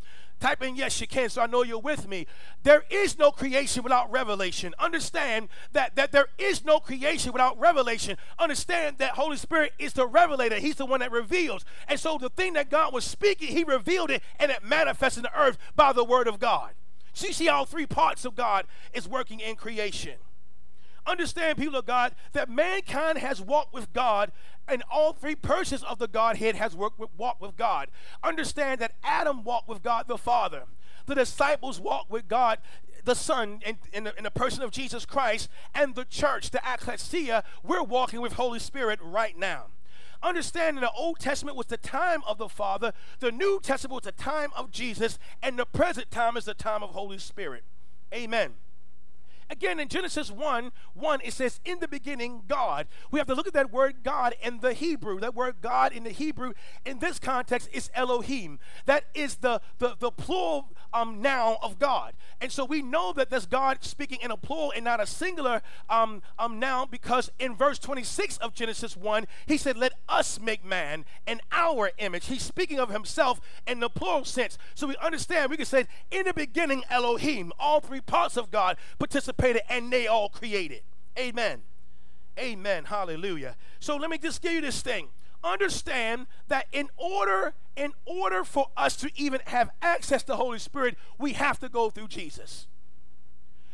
Type 0.43 0.61
in 0.61 0.75
yes, 0.75 0.99
you 0.99 1.07
can, 1.07 1.29
so 1.29 1.41
I 1.41 1.47
know 1.47 1.63
you're 1.63 1.79
with 1.79 2.05
me. 2.05 2.27
There 2.63 2.83
is 2.89 3.17
no 3.17 3.31
creation 3.31 3.81
without 3.81 4.11
revelation. 4.11 4.73
Understand 4.77 5.47
that, 5.71 5.95
that 5.95 6.11
there 6.11 6.27
is 6.37 6.65
no 6.65 6.81
creation 6.81 7.31
without 7.31 7.57
revelation. 7.57 8.17
Understand 8.37 8.97
that 8.97 9.11
Holy 9.11 9.37
Spirit 9.37 9.71
is 9.79 9.93
the 9.93 10.05
revelator, 10.05 10.57
He's 10.57 10.75
the 10.75 10.85
one 10.85 10.99
that 10.99 11.13
reveals. 11.13 11.63
And 11.87 11.97
so 11.97 12.17
the 12.17 12.27
thing 12.27 12.51
that 12.55 12.69
God 12.69 12.93
was 12.93 13.05
speaking, 13.05 13.55
He 13.55 13.63
revealed 13.63 14.11
it 14.11 14.21
and 14.37 14.51
it 14.51 14.65
manifests 14.65 15.15
in 15.15 15.23
the 15.23 15.31
earth 15.33 15.57
by 15.77 15.93
the 15.93 16.03
word 16.03 16.27
of 16.27 16.41
God. 16.41 16.71
So 17.13 17.27
you 17.27 17.33
see, 17.33 17.47
all 17.47 17.63
three 17.63 17.85
parts 17.85 18.25
of 18.25 18.35
God 18.35 18.65
is 18.93 19.07
working 19.07 19.39
in 19.39 19.55
creation. 19.55 20.15
Understand, 21.05 21.57
people 21.57 21.77
of 21.77 21.85
God, 21.85 22.13
that 22.31 22.49
mankind 22.49 23.17
has 23.17 23.41
walked 23.41 23.73
with 23.73 23.91
God 23.93 24.31
and 24.67 24.83
all 24.91 25.13
three 25.13 25.35
persons 25.35 25.83
of 25.83 25.99
the 25.99 26.07
Godhead 26.07 26.55
has 26.55 26.75
worked 26.75 26.99
with, 26.99 27.09
walked 27.17 27.41
with 27.41 27.57
God. 27.57 27.89
Understand 28.23 28.79
that 28.81 28.93
Adam 29.03 29.43
walked 29.43 29.67
with 29.67 29.83
God 29.83 30.07
the 30.07 30.17
Father. 30.17 30.63
The 31.05 31.15
disciples 31.15 31.81
walked 31.81 32.09
with 32.09 32.29
God 32.29 32.59
the 33.03 33.15
Son 33.15 33.59
in, 33.65 33.77
in, 33.91 34.05
the, 34.05 34.17
in 34.17 34.23
the 34.23 34.31
person 34.31 34.63
of 34.63 34.71
Jesus 34.71 35.05
Christ, 35.05 35.49
and 35.75 35.95
the 35.95 36.05
church, 36.05 36.51
the 36.51 36.61
ecclesia, 36.65 37.43
we're 37.61 37.83
walking 37.83 38.21
with 38.21 38.33
Holy 38.33 38.59
Spirit 38.59 38.99
right 39.01 39.37
now. 39.37 39.65
Understanding 40.21 40.79
the 40.81 40.91
Old 40.91 41.19
Testament 41.19 41.57
was 41.57 41.67
the 41.67 41.77
time 41.77 42.21
of 42.25 42.37
the 42.37 42.47
Father, 42.47 42.93
the 43.19 43.31
New 43.31 43.59
Testament 43.61 44.05
was 44.05 44.13
the 44.13 44.23
time 44.23 44.51
of 44.55 44.71
Jesus, 44.71 45.19
and 45.41 45.59
the 45.59 45.65
present 45.65 46.11
time 46.11 46.37
is 46.37 46.45
the 46.45 46.53
time 46.53 46.81
of 46.81 46.91
Holy 46.91 47.17
Spirit. 47.17 47.63
Amen. 48.13 48.53
Again, 49.53 49.79
in 49.79 49.87
Genesis 49.87 50.31
1 50.31 50.71
1, 50.95 51.21
it 51.23 51.31
says, 51.31 51.59
In 51.63 51.79
the 51.79 51.87
beginning, 51.87 52.41
God. 52.47 52.87
We 53.11 53.19
have 53.19 53.27
to 53.27 53.35
look 53.35 53.45
at 53.45 53.53
that 53.53 53.71
word 53.71 53.97
God 54.03 54.33
in 54.41 54.61
the 54.61 54.73
Hebrew. 54.73 55.19
That 55.19 55.35
word 55.35 55.57
God 55.61 55.93
in 55.93 56.05
the 56.05 56.09
Hebrew, 56.09 56.53
in 56.83 56.97
this 56.97 57.19
context, 57.19 57.69
is 57.71 57.91
Elohim. 57.93 58.57
That 58.87 59.03
is 59.13 59.35
the, 59.35 59.61
the, 59.77 59.95
the 59.99 60.09
plural 60.09 60.71
um, 60.91 61.21
noun 61.21 61.57
of 61.61 61.77
God. 61.77 62.13
And 62.41 62.51
so 62.51 62.65
we 62.65 62.81
know 62.81 63.13
that 63.13 63.29
that's 63.29 63.45
God 63.45 63.83
speaking 63.83 64.17
in 64.23 64.31
a 64.31 64.37
plural 64.37 64.73
and 64.75 64.83
not 64.83 64.99
a 64.99 65.05
singular 65.05 65.61
um, 65.87 66.23
um, 66.39 66.57
noun 66.57 66.87
because 66.89 67.31
in 67.37 67.55
verse 67.55 67.77
26 67.77 68.37
of 68.37 68.55
Genesis 68.55 68.97
1, 68.97 69.27
he 69.45 69.57
said, 69.57 69.77
Let 69.77 69.93
us 70.09 70.39
make 70.39 70.65
man 70.65 71.05
in 71.27 71.41
our 71.51 71.91
image. 71.99 72.25
He's 72.25 72.41
speaking 72.41 72.79
of 72.79 72.89
himself 72.89 73.39
in 73.67 73.81
the 73.81 73.89
plural 73.89 74.25
sense. 74.25 74.57
So 74.73 74.87
we 74.87 74.97
understand, 74.97 75.51
we 75.51 75.57
can 75.57 75.67
say, 75.67 75.85
In 76.09 76.25
the 76.25 76.33
beginning, 76.33 76.83
Elohim, 76.89 77.53
all 77.59 77.79
three 77.81 78.01
parts 78.01 78.35
of 78.35 78.49
God 78.49 78.77
participated 79.43 79.61
and 79.69 79.91
they 79.91 80.07
all 80.07 80.29
created. 80.29 80.81
Amen. 81.17 81.61
Amen. 82.39 82.85
Hallelujah. 82.85 83.55
So 83.79 83.95
let 83.95 84.09
me 84.09 84.17
just 84.17 84.41
give 84.41 84.53
you 84.53 84.61
this 84.61 84.81
thing 84.81 85.09
understand 85.45 86.25
that 86.47 86.67
in 86.71 86.87
order 86.95 87.53
in 87.75 87.91
order 88.05 88.45
for 88.45 88.67
us 88.77 88.95
to 88.95 89.11
even 89.15 89.41
have 89.47 89.69
access 89.81 90.23
to 90.23 90.37
Holy 90.37 90.57
Spirit, 90.57 90.95
we 91.17 91.33
have 91.33 91.59
to 91.59 91.67
go 91.67 91.89
through 91.89 92.07
Jesus. 92.07 92.67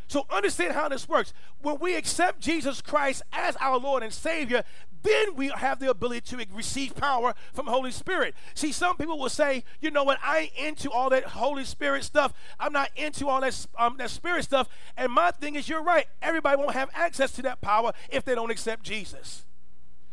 So 0.07 0.25
understand 0.31 0.73
how 0.73 0.89
this 0.89 1.07
works. 1.07 1.31
When 1.61 1.77
we 1.77 1.95
accept 1.95 2.39
Jesus 2.39 2.81
Christ 2.81 3.21
as 3.31 3.55
our 3.57 3.77
Lord 3.77 4.01
and 4.01 4.11
Savior, 4.11 4.63
then 5.03 5.36
we 5.36 5.50
have 5.50 5.79
the 5.79 5.89
ability 5.89 6.22
to 6.38 6.46
receive 6.53 6.96
power 6.96 7.34
from 7.53 7.68
Holy 7.68 7.91
Spirit. 7.91 8.36
See, 8.53 8.72
some 8.72 8.98
people 8.98 9.18
will 9.18 9.29
say, 9.29 9.63
you 9.79 9.91
know 9.91 10.03
what, 10.03 10.20
I 10.24 10.51
ain't 10.58 10.68
into 10.68 10.91
all 10.91 11.10
that 11.10 11.24
Holy 11.25 11.65
Spirit 11.65 12.03
stuff. 12.03 12.34
I'm 12.60 12.74
not 12.74 12.89
into 12.96 13.27
all 13.27 13.41
that, 13.41 13.68
um, 13.77 13.98
that 13.98 14.10
Spirit 14.10 14.44
stuff. 14.44 14.68
And 14.98 15.12
my 15.12 15.32
thing 15.32 15.56
is, 15.56 15.70
you're 15.70 15.84
right. 15.84 16.08
Everybody 16.22 16.58
won't 16.58 16.74
have 16.74 16.89
access 16.94 17.32
to 17.34 17.41
that 17.44 17.62
power 17.62 17.94
if 18.10 18.25
they 18.25 18.36
don't 18.36 18.51
accept 18.51 18.84
Jesus. 18.84 19.46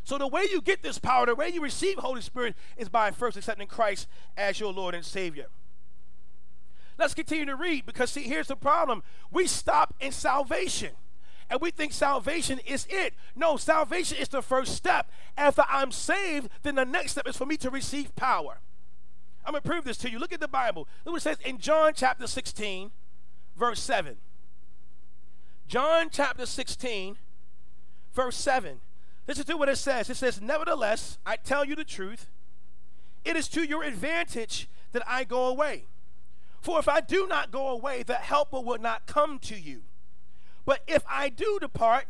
So 0.05 0.19
the 0.19 0.29
way 0.29 0.47
you 0.51 0.63
get 0.63 0.83
this 0.83 0.99
power, 0.99 1.27
the 1.27 1.35
way 1.35 1.49
you 1.49 1.61
receive 1.61 1.99
Holy 1.99 2.21
Spirit 2.21 2.55
is 2.77 2.89
by 2.89 3.11
first 3.11 3.37
accepting 3.37 3.67
Christ 3.67 4.07
as 4.37 4.61
your 4.61 4.73
Lord 4.73 4.95
and 4.95 5.05
Savior. 5.05 5.47
Let's 6.97 7.13
continue 7.13 7.45
to 7.47 7.57
read 7.57 7.85
because, 7.87 8.11
see, 8.11 8.23
here's 8.23 8.47
the 8.47 8.57
problem. 8.57 9.03
We 9.31 9.47
stop 9.47 9.95
in 10.01 10.13
salvation 10.13 10.93
and 11.49 11.61
we 11.61 11.71
think 11.71 11.93
salvation 11.93 12.61
is 12.67 12.87
it. 12.91 13.15
No, 13.35 13.57
salvation 13.57 14.19
is 14.19 14.29
the 14.29 14.43
first 14.43 14.75
step. 14.75 15.11
After 15.37 15.63
I'm 15.69 15.93
saved, 15.93 16.49
then 16.63 16.75
the 16.75 16.85
next 16.85 17.13
step 17.13 17.29
is 17.29 17.37
for 17.37 17.47
me 17.47 17.57
to 17.59 17.71
receive 17.71 18.15
power. 18.17 18.59
I'm 19.45 19.53
going 19.53 19.63
to 19.63 19.69
prove 19.69 19.85
this 19.85 19.97
to 19.99 20.11
you. 20.11 20.19
Look 20.19 20.33
at 20.33 20.41
the 20.41 20.49
Bible. 20.49 20.89
Look 21.05 21.13
what 21.13 21.19
it 21.19 21.23
says 21.23 21.39
in 21.45 21.59
John 21.59 21.93
chapter 21.95 22.27
16, 22.27 22.91
verse 23.57 23.81
7. 23.81 24.17
John 25.69 26.09
chapter 26.11 26.47
16, 26.47 27.17
verse 28.13 28.37
7. 28.37 28.81
Listen 29.29 29.45
to 29.45 29.57
what 29.57 29.69
it 29.69 29.77
says. 29.77 30.11
It 30.11 30.17
says, 30.17 30.41
Nevertheless, 30.41 31.19
I 31.25 31.37
tell 31.37 31.65
you 31.65 31.77
the 31.77 31.85
truth, 31.85 32.27
it 33.25 33.37
is 33.37 33.49
to 33.49 33.63
your 33.63 33.85
advantage 33.85 34.69
that 34.93 35.03
I 35.07 35.25
go 35.25 35.47
away. 35.47 35.85
For 36.61 36.81
if 36.81 36.89
I 36.89 37.01
do 37.01 37.29
not 37.29 37.53
go 37.53 37.69
away, 37.69 38.03
the 38.03 38.15
helper 38.15 38.61
will 38.61 38.79
not 38.79 39.07
come 39.07 39.39
to 39.41 39.57
you. 39.57 39.83
But 40.67 40.81
if 40.87 41.03
I 41.09 41.31
do 41.31 41.59
depart, 41.59 42.05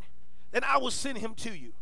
then 0.51 0.65
I 0.65 0.77
will 0.77 0.91
send 0.91 1.19
him 1.19 1.33
to 1.35 1.57
you. 1.57 1.73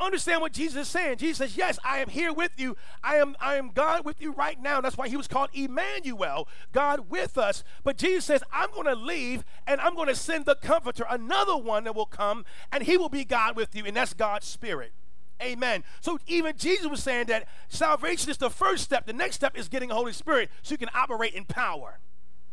Understand 0.00 0.40
what 0.40 0.52
Jesus 0.52 0.82
is 0.82 0.88
saying. 0.88 1.18
Jesus 1.18 1.38
says, 1.38 1.56
Yes, 1.56 1.78
I 1.84 1.98
am 1.98 2.08
here 2.08 2.32
with 2.32 2.52
you. 2.56 2.76
I 3.04 3.16
am, 3.16 3.36
I 3.40 3.54
am 3.56 3.70
God 3.72 4.04
with 4.04 4.20
you 4.20 4.32
right 4.32 4.60
now. 4.60 4.80
That's 4.80 4.96
why 4.96 5.08
he 5.08 5.16
was 5.16 5.28
called 5.28 5.50
Emmanuel, 5.52 6.48
God 6.72 7.10
with 7.10 7.38
us. 7.38 7.62
But 7.84 7.98
Jesus 7.98 8.24
says, 8.24 8.42
I'm 8.52 8.70
going 8.72 8.86
to 8.86 8.96
leave 8.96 9.44
and 9.66 9.80
I'm 9.80 9.94
going 9.94 10.08
to 10.08 10.16
send 10.16 10.44
the 10.46 10.56
comforter, 10.56 11.04
another 11.08 11.56
one 11.56 11.84
that 11.84 11.94
will 11.94 12.06
come, 12.06 12.44
and 12.72 12.82
he 12.82 12.96
will 12.96 13.10
be 13.10 13.24
God 13.24 13.54
with 13.54 13.76
you, 13.76 13.84
and 13.84 13.96
that's 13.96 14.14
God's 14.14 14.46
spirit. 14.46 14.92
Amen. 15.40 15.84
So 16.00 16.18
even 16.26 16.56
Jesus 16.56 16.86
was 16.86 17.02
saying 17.02 17.26
that 17.26 17.46
salvation 17.68 18.30
is 18.30 18.38
the 18.38 18.50
first 18.50 18.84
step. 18.84 19.06
The 19.06 19.12
next 19.12 19.36
step 19.36 19.56
is 19.56 19.68
getting 19.68 19.88
the 19.88 19.94
Holy 19.94 20.12
Spirit 20.12 20.50
so 20.62 20.72
you 20.72 20.78
can 20.78 20.90
operate 20.94 21.34
in 21.34 21.44
power. 21.44 21.98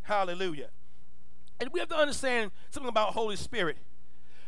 Hallelujah. 0.03 0.69
And 1.59 1.69
we 1.73 1.79
have 1.79 1.89
to 1.89 1.97
understand 1.97 2.51
something 2.69 2.89
about 2.89 3.13
Holy 3.13 3.35
Spirit. 3.35 3.77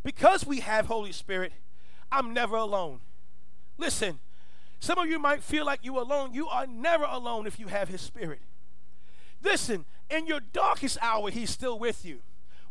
Because 0.03 0.46
we 0.46 0.62
have 0.62 0.86
Holy 0.88 1.12
Spirit, 1.12 1.53
I'm 2.12 2.34
never 2.34 2.56
alone. 2.56 3.00
Listen, 3.77 4.20
some 4.80 4.98
of 4.98 5.08
you 5.08 5.20
might 5.20 5.44
feel 5.44 5.65
like 5.65 5.82
you're 5.84 6.01
alone. 6.01 6.34
You 6.34 6.48
are 6.48 6.65
never 6.65 7.03
alone 7.03 7.46
if 7.46 7.60
you 7.60 7.68
have 7.68 7.89
His 7.89 8.01
Spirit. 8.01 8.39
Listen, 9.44 9.86
in 10.10 10.27
your 10.27 10.39
darkest 10.39 10.98
hour, 11.01 11.30
He's 11.30 11.50
still 11.50 11.77
with 11.77 12.03
you. 12.03 12.20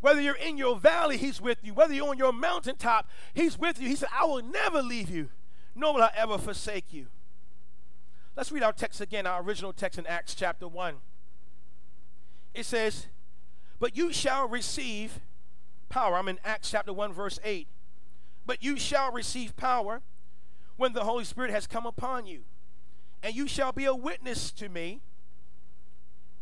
Whether 0.00 0.20
you're 0.20 0.34
in 0.34 0.56
your 0.56 0.76
valley, 0.76 1.16
He's 1.16 1.40
with 1.40 1.58
you. 1.62 1.74
Whether 1.74 1.94
you're 1.94 2.08
on 2.08 2.18
your 2.18 2.32
mountaintop, 2.32 3.08
He's 3.34 3.58
with 3.58 3.80
you. 3.80 3.88
He 3.88 3.96
said, 3.96 4.08
I 4.18 4.24
will 4.24 4.42
never 4.42 4.82
leave 4.82 5.10
you, 5.10 5.28
nor 5.74 5.94
will 5.94 6.02
I 6.02 6.10
ever 6.16 6.38
forsake 6.38 6.92
you. 6.92 7.06
Let's 8.36 8.50
read 8.50 8.62
our 8.62 8.72
text 8.72 9.00
again, 9.00 9.26
our 9.26 9.42
original 9.42 9.72
text 9.72 9.98
in 9.98 10.06
Acts 10.06 10.34
chapter 10.34 10.66
1. 10.66 10.94
It 12.54 12.64
says, 12.64 13.06
But 13.80 13.96
you 13.96 14.12
shall 14.12 14.46
receive 14.46 15.20
power. 15.88 16.16
I'm 16.16 16.28
in 16.28 16.38
Acts 16.44 16.70
chapter 16.70 16.92
1, 16.92 17.12
verse 17.12 17.40
8. 17.42 17.66
But 18.46 18.62
you 18.62 18.78
shall 18.78 19.10
receive 19.10 19.56
power 19.56 20.02
when 20.76 20.92
the 20.92 21.04
Holy 21.04 21.24
Spirit 21.24 21.50
has 21.50 21.66
come 21.66 21.86
upon 21.86 22.26
you, 22.26 22.40
and 23.22 23.34
you 23.34 23.46
shall 23.46 23.72
be 23.72 23.84
a 23.84 23.94
witness 23.94 24.50
to 24.52 24.68
me 24.68 25.00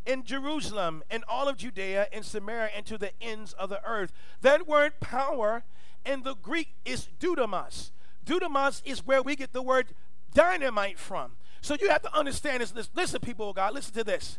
in 0.06 0.24
Jerusalem, 0.24 1.02
in 1.10 1.22
all 1.28 1.48
of 1.48 1.56
Judea, 1.56 2.08
in 2.12 2.22
Samaria, 2.22 2.70
and 2.74 2.86
to 2.86 2.98
the 2.98 3.10
ends 3.20 3.52
of 3.54 3.68
the 3.68 3.84
earth. 3.84 4.12
That 4.40 4.66
word 4.66 5.00
power 5.00 5.64
in 6.06 6.22
the 6.22 6.34
Greek 6.34 6.74
is 6.84 7.08
dunamis. 7.20 7.90
Dunamis 8.24 8.80
is 8.84 9.04
where 9.04 9.22
we 9.22 9.36
get 9.36 9.52
the 9.52 9.62
word 9.62 9.88
dynamite 10.32 10.98
from. 10.98 11.32
So 11.60 11.76
you 11.80 11.90
have 11.90 12.02
to 12.02 12.16
understand 12.16 12.62
this. 12.62 12.90
Listen, 12.94 13.20
people 13.20 13.50
of 13.50 13.56
God, 13.56 13.74
listen 13.74 13.94
to 13.94 14.04
this. 14.04 14.38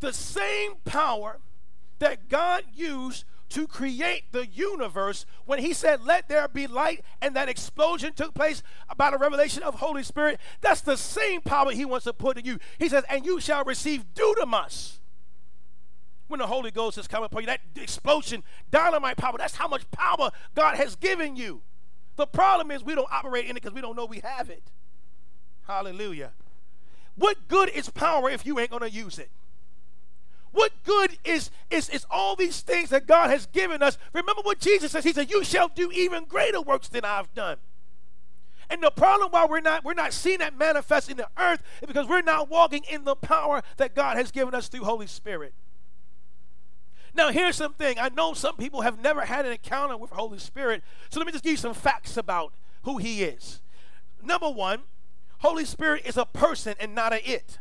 The 0.00 0.12
same 0.12 0.74
power 0.84 1.38
that 2.02 2.28
God 2.28 2.64
used 2.74 3.24
to 3.50 3.66
create 3.66 4.24
the 4.32 4.46
universe 4.46 5.24
when 5.44 5.60
he 5.60 5.72
said, 5.72 6.04
Let 6.04 6.28
there 6.28 6.48
be 6.48 6.66
light, 6.66 7.04
and 7.20 7.36
that 7.36 7.48
explosion 7.48 8.12
took 8.12 8.34
place 8.34 8.62
about 8.88 9.14
a 9.14 9.18
revelation 9.18 9.62
of 9.62 9.76
Holy 9.76 10.02
Spirit. 10.02 10.40
That's 10.60 10.80
the 10.80 10.96
same 10.96 11.42
power 11.42 11.70
he 11.70 11.84
wants 11.84 12.04
to 12.04 12.12
put 12.12 12.38
in 12.38 12.44
you. 12.44 12.58
He 12.78 12.88
says, 12.88 13.04
And 13.08 13.24
you 13.24 13.40
shall 13.40 13.64
receive 13.64 14.04
dunamis 14.14 14.98
when 16.28 16.40
the 16.40 16.46
Holy 16.46 16.70
Ghost 16.70 16.96
has 16.96 17.06
come 17.06 17.22
upon 17.22 17.42
you. 17.42 17.46
That 17.46 17.60
explosion, 17.76 18.42
dynamite 18.70 19.16
power, 19.16 19.36
that's 19.38 19.56
how 19.56 19.68
much 19.68 19.88
power 19.90 20.30
God 20.54 20.76
has 20.76 20.96
given 20.96 21.36
you. 21.36 21.62
The 22.16 22.26
problem 22.26 22.70
is 22.70 22.82
we 22.82 22.94
don't 22.94 23.10
operate 23.12 23.44
in 23.44 23.52
it 23.52 23.54
because 23.62 23.72
we 23.72 23.80
don't 23.80 23.96
know 23.96 24.06
we 24.06 24.20
have 24.20 24.50
it. 24.50 24.64
Hallelujah. 25.66 26.32
What 27.14 27.48
good 27.48 27.68
is 27.68 27.90
power 27.90 28.28
if 28.28 28.44
you 28.44 28.58
ain't 28.58 28.70
going 28.70 28.82
to 28.82 28.90
use 28.90 29.18
it? 29.18 29.30
What 30.52 30.72
good 30.84 31.16
is, 31.24 31.50
is, 31.70 31.88
is 31.88 32.06
all 32.10 32.36
these 32.36 32.60
things 32.60 32.90
that 32.90 33.06
God 33.06 33.30
has 33.30 33.46
given 33.46 33.82
us? 33.82 33.98
Remember 34.12 34.42
what 34.42 34.58
Jesus 34.58 34.92
says. 34.92 35.04
He 35.04 35.12
said, 35.12 35.30
You 35.30 35.44
shall 35.44 35.68
do 35.68 35.90
even 35.92 36.24
greater 36.24 36.60
works 36.60 36.88
than 36.88 37.04
I've 37.04 37.32
done. 37.34 37.56
And 38.68 38.82
the 38.82 38.90
problem 38.90 39.30
why 39.30 39.46
we're 39.46 39.60
not 39.60 39.84
we're 39.84 39.92
not 39.92 40.12
seeing 40.12 40.38
that 40.38 40.56
manifest 40.56 41.10
in 41.10 41.16
the 41.16 41.28
earth 41.38 41.62
is 41.82 41.86
because 41.86 42.06
we're 42.06 42.22
not 42.22 42.48
walking 42.48 42.84
in 42.90 43.04
the 43.04 43.16
power 43.16 43.62
that 43.76 43.94
God 43.94 44.16
has 44.16 44.30
given 44.30 44.54
us 44.54 44.68
through 44.68 44.84
Holy 44.84 45.06
Spirit. 45.06 45.52
Now, 47.14 47.30
here's 47.30 47.56
something. 47.56 47.98
I 47.98 48.08
know 48.08 48.32
some 48.32 48.56
people 48.56 48.80
have 48.80 48.98
never 48.98 49.22
had 49.22 49.44
an 49.44 49.52
encounter 49.52 49.96
with 49.96 50.10
Holy 50.10 50.38
Spirit, 50.38 50.82
so 51.10 51.20
let 51.20 51.26
me 51.26 51.32
just 51.32 51.44
give 51.44 51.50
you 51.52 51.56
some 51.58 51.74
facts 51.74 52.16
about 52.16 52.54
who 52.84 52.96
He 52.96 53.22
is. 53.22 53.60
Number 54.22 54.48
one, 54.48 54.82
Holy 55.40 55.64
Spirit 55.64 56.02
is 56.06 56.16
a 56.16 56.24
person 56.24 56.74
and 56.80 56.94
not 56.94 57.12
a 57.12 57.30
it. 57.30 57.58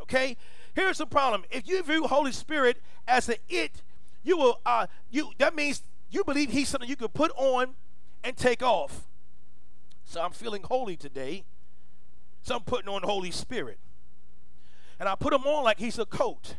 Okay? 0.00 0.36
Here's 0.74 0.98
the 0.98 1.06
problem. 1.06 1.44
If 1.50 1.68
you 1.68 1.82
view 1.82 2.06
Holy 2.06 2.32
Spirit 2.32 2.78
as 3.06 3.28
an 3.28 3.36
it, 3.48 3.82
you 4.22 4.36
will 4.36 4.60
uh 4.66 4.86
you 5.10 5.30
that 5.38 5.54
means 5.54 5.82
you 6.10 6.24
believe 6.24 6.50
he's 6.50 6.68
something 6.68 6.88
you 6.88 6.96
could 6.96 7.14
put 7.14 7.30
on 7.36 7.74
and 8.22 8.36
take 8.36 8.62
off. 8.62 9.04
So 10.04 10.20
I'm 10.20 10.32
feeling 10.32 10.62
holy 10.62 10.96
today. 10.96 11.44
So 12.42 12.56
I'm 12.56 12.62
putting 12.62 12.88
on 12.88 13.02
Holy 13.02 13.30
Spirit. 13.30 13.78
And 14.98 15.08
I 15.08 15.14
put 15.14 15.32
him 15.32 15.44
on 15.44 15.64
like 15.64 15.78
he's 15.78 15.98
a 15.98 16.06
coat. 16.06 16.56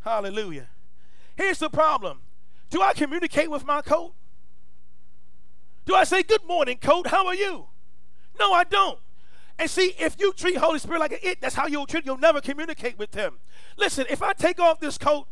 Hallelujah. 0.00 0.68
Here's 1.36 1.58
the 1.58 1.70
problem. 1.70 2.20
Do 2.70 2.82
I 2.82 2.92
communicate 2.92 3.50
with 3.50 3.64
my 3.64 3.82
coat? 3.82 4.14
Do 5.84 5.94
I 5.94 6.04
say, 6.04 6.22
Good 6.22 6.44
morning, 6.44 6.78
coat? 6.78 7.08
How 7.08 7.26
are 7.26 7.34
you? 7.34 7.66
No, 8.38 8.52
I 8.52 8.64
don't. 8.64 8.98
And 9.58 9.70
see, 9.70 9.94
if 9.98 10.18
you 10.18 10.32
treat 10.32 10.56
Holy 10.56 10.78
Spirit 10.78 11.00
like 11.00 11.12
an 11.12 11.18
it, 11.22 11.40
that's 11.40 11.54
how 11.54 11.66
you'll 11.66 11.86
treat. 11.86 12.04
You'll 12.04 12.18
never 12.18 12.40
communicate 12.40 12.98
with 12.98 13.14
Him. 13.14 13.38
Listen, 13.76 14.06
if 14.10 14.22
I 14.22 14.32
take 14.32 14.58
off 14.58 14.80
this 14.80 14.98
coat, 14.98 15.26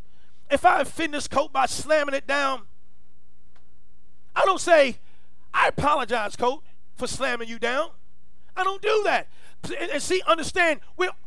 if 0.50 0.64
I 0.64 0.80
offend 0.80 1.14
this 1.14 1.28
coat 1.28 1.52
by 1.52 1.66
slamming 1.66 2.14
it 2.14 2.26
down, 2.26 2.62
I 4.34 4.44
don't 4.44 4.60
say, 4.60 4.98
I 5.52 5.68
apologize, 5.68 6.36
coat, 6.36 6.62
for 6.96 7.06
slamming 7.06 7.48
you 7.48 7.58
down. 7.58 7.90
I 8.56 8.64
don't 8.64 8.82
do 8.82 9.02
that. 9.04 9.28
And, 9.78 10.02
see, 10.02 10.22
understand, 10.26 10.80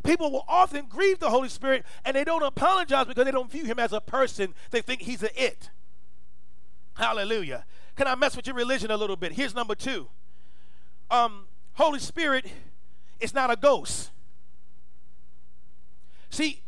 people 0.04 0.32
will 0.32 0.46
often 0.48 0.88
grieve 0.88 1.20
the 1.20 1.30
Holy 1.30 1.50
Spirit 1.50 1.86
and 2.04 2.16
they 2.16 2.24
don't 2.24 2.44
apologize 2.44 3.06
because 3.06 3.26
they 3.26 3.32
don't 3.32 3.52
view 3.52 3.66
Him 3.66 3.80
as 3.80 3.94
a 3.94 4.02
person. 4.02 4.54
They 4.72 4.82
think 4.82 5.02
He's 5.02 5.22
an 5.22 5.30
it. 5.36 5.70
Hallelujah. 6.96 7.66
Can 7.96 8.08
I 8.08 8.16
mess 8.16 8.36
with 8.36 8.48
your 8.48 8.56
religion 8.56 8.92
a 8.92 8.98
little 8.98 9.16
bit? 9.16 9.34
Here's 9.34 9.54
number 9.54 9.76
two. 9.76 10.10
Um, 11.12 11.46
Holy 11.74 12.00
Spirit 12.00 12.46
it's 13.24 13.34
not 13.34 13.50
a 13.50 13.56
ghost. 13.56 14.12
See, 16.30 16.62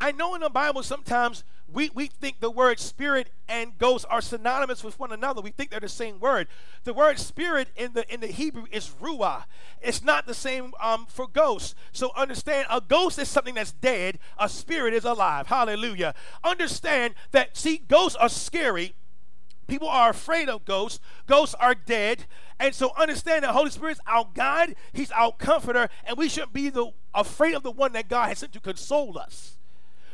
I 0.00 0.12
know 0.12 0.34
in 0.34 0.42
the 0.42 0.50
Bible 0.50 0.82
sometimes 0.82 1.44
we, 1.72 1.90
we 1.94 2.08
think 2.08 2.40
the 2.40 2.50
word 2.50 2.78
spirit 2.78 3.30
and 3.48 3.78
ghost 3.78 4.04
are 4.10 4.20
synonymous 4.20 4.84
with 4.84 4.98
one 5.00 5.12
another. 5.12 5.40
We 5.40 5.50
think 5.50 5.70
they're 5.70 5.80
the 5.80 5.88
same 5.88 6.20
word. 6.20 6.46
The 6.84 6.92
word 6.92 7.18
spirit 7.18 7.68
in 7.74 7.94
the 7.94 8.12
in 8.12 8.20
the 8.20 8.26
Hebrew 8.26 8.66
is 8.70 8.90
ruah. 9.00 9.44
It's 9.80 10.02
not 10.02 10.26
the 10.26 10.34
same 10.34 10.72
um, 10.80 11.06
for 11.08 11.26
ghost. 11.26 11.74
So 11.92 12.12
understand 12.14 12.66
a 12.70 12.80
ghost 12.80 13.18
is 13.18 13.28
something 13.28 13.54
that's 13.54 13.72
dead, 13.72 14.18
a 14.38 14.48
spirit 14.48 14.92
is 14.92 15.04
alive. 15.04 15.46
Hallelujah. 15.46 16.14
Understand 16.44 17.14
that 17.32 17.56
see, 17.56 17.78
ghosts 17.78 18.16
are 18.16 18.28
scary 18.28 18.94
People 19.66 19.88
are 19.88 20.10
afraid 20.10 20.48
of 20.48 20.64
ghosts. 20.64 21.00
Ghosts 21.26 21.54
are 21.58 21.74
dead. 21.74 22.26
And 22.58 22.74
so 22.74 22.92
understand 22.96 23.44
that 23.44 23.50
Holy 23.50 23.70
Spirit's 23.70 24.00
our 24.06 24.28
guide, 24.34 24.76
He's 24.92 25.10
our 25.10 25.32
comforter, 25.32 25.88
and 26.04 26.16
we 26.16 26.28
shouldn't 26.28 26.52
be 26.52 26.68
the, 26.68 26.92
afraid 27.14 27.54
of 27.54 27.62
the 27.62 27.70
one 27.70 27.92
that 27.92 28.08
God 28.08 28.28
has 28.28 28.38
sent 28.38 28.52
to 28.52 28.60
console 28.60 29.18
us. 29.18 29.56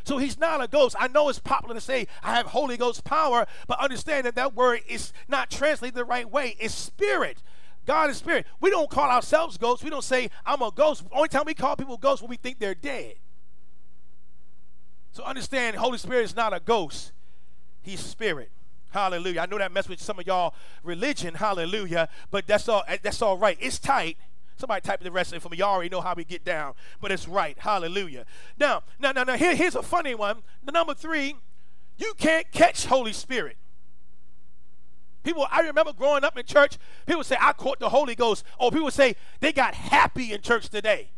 So 0.05 0.19
he's 0.19 0.39
not 0.39 0.63
a 0.63 0.69
ghost. 0.69 0.97
I 0.99 1.09
know 1.09 1.29
it's 1.29 1.39
popular 1.39 1.75
to 1.75 1.81
say 1.81 2.07
I 2.23 2.35
have 2.35 2.47
Holy 2.47 2.77
Ghost 2.77 3.05
power, 3.05 3.47
but 3.67 3.79
understand 3.81 4.27
that 4.27 4.35
that 4.35 4.55
word 4.55 4.81
is 4.89 5.13
not 5.29 5.51
translated 5.51 5.95
the 5.95 6.05
right 6.05 6.29
way. 6.29 6.57
It's 6.59 6.75
spirit. 6.75 7.43
God 7.87 8.11
is 8.11 8.17
spirit. 8.17 8.47
We 8.61 8.71
don't 8.71 8.91
call 8.91 9.11
ourselves 9.11 9.57
ghosts. 9.57 9.85
We 9.85 9.91
don't 9.91 10.05
say 10.05 10.31
I'm 10.47 10.63
a 10.63 10.71
ghost. 10.71 11.05
Only 11.13 11.29
time 11.29 11.45
we 11.47 11.55
call 11.55 11.77
people 11.77 11.97
ghosts 11.97 12.23
when 12.23 12.31
we 12.31 12.37
think 12.37 12.59
they're 12.59 12.75
dead. 12.75 13.15
So 15.13 15.25
understand 15.25 15.77
Holy 15.77 15.99
Spirit 15.99 16.23
is 16.23 16.37
not 16.37 16.55
a 16.55 16.61
ghost. 16.61 17.13
He's 17.83 18.01
spirit. 18.01 18.51
Hallelujah. 18.91 19.41
I 19.41 19.47
know 19.47 19.59
that 19.59 19.73
messed 19.73 19.89
with 19.89 20.01
some 20.01 20.19
of 20.19 20.27
y'all 20.27 20.55
religion. 20.83 21.35
Hallelujah. 21.35 22.09
But 22.31 22.47
that's 22.47 22.69
all 22.69 22.83
eh, 22.89 22.99
that's 23.03 23.23
all 23.23 23.39
right. 23.39 23.57
It's 23.61 23.79
tight. 23.79 24.17
Somebody 24.57 24.83
type 24.83 25.01
the 25.01 25.11
rest 25.11 25.33
it 25.33 25.41
for 25.41 25.49
me. 25.49 25.57
Y'all 25.57 25.71
already 25.71 25.89
know 25.89 26.03
how 26.03 26.13
we 26.15 26.23
get 26.23 26.45
down, 26.45 26.75
but 27.01 27.11
it's 27.11 27.27
right. 27.27 27.57
Hallelujah. 27.59 28.27
Now, 28.59 28.83
now, 28.99 29.13
now, 29.13 29.25
now 29.25 29.37
here, 29.37 29.55
here's 29.55 29.75
a 29.75 29.83
funny 29.83 30.15
one. 30.15 30.43
The 30.63 30.73
number 30.73 30.93
three, 30.93 31.37
you 31.97 32.13
can't 32.19 32.51
catch 32.53 32.85
Holy 32.85 33.15
Spirit. 33.15 33.57
People, 35.23 35.47
I 35.51 35.61
remember 35.61 35.93
growing 35.93 36.25
up 36.25 36.37
in 36.39 36.47
church, 36.47 36.79
people 37.07 37.25
say, 37.25 37.37
I 37.41 37.53
caught 37.53 37.79
the 37.79 37.89
Holy 37.89 38.15
Ghost. 38.15 38.45
Or 38.59 38.71
people 38.71 38.91
say, 38.91 39.17
they 39.41 39.53
got 39.53 39.75
happy 39.75 40.33
in 40.33 40.41
church 40.41 40.69
today. 40.69 41.11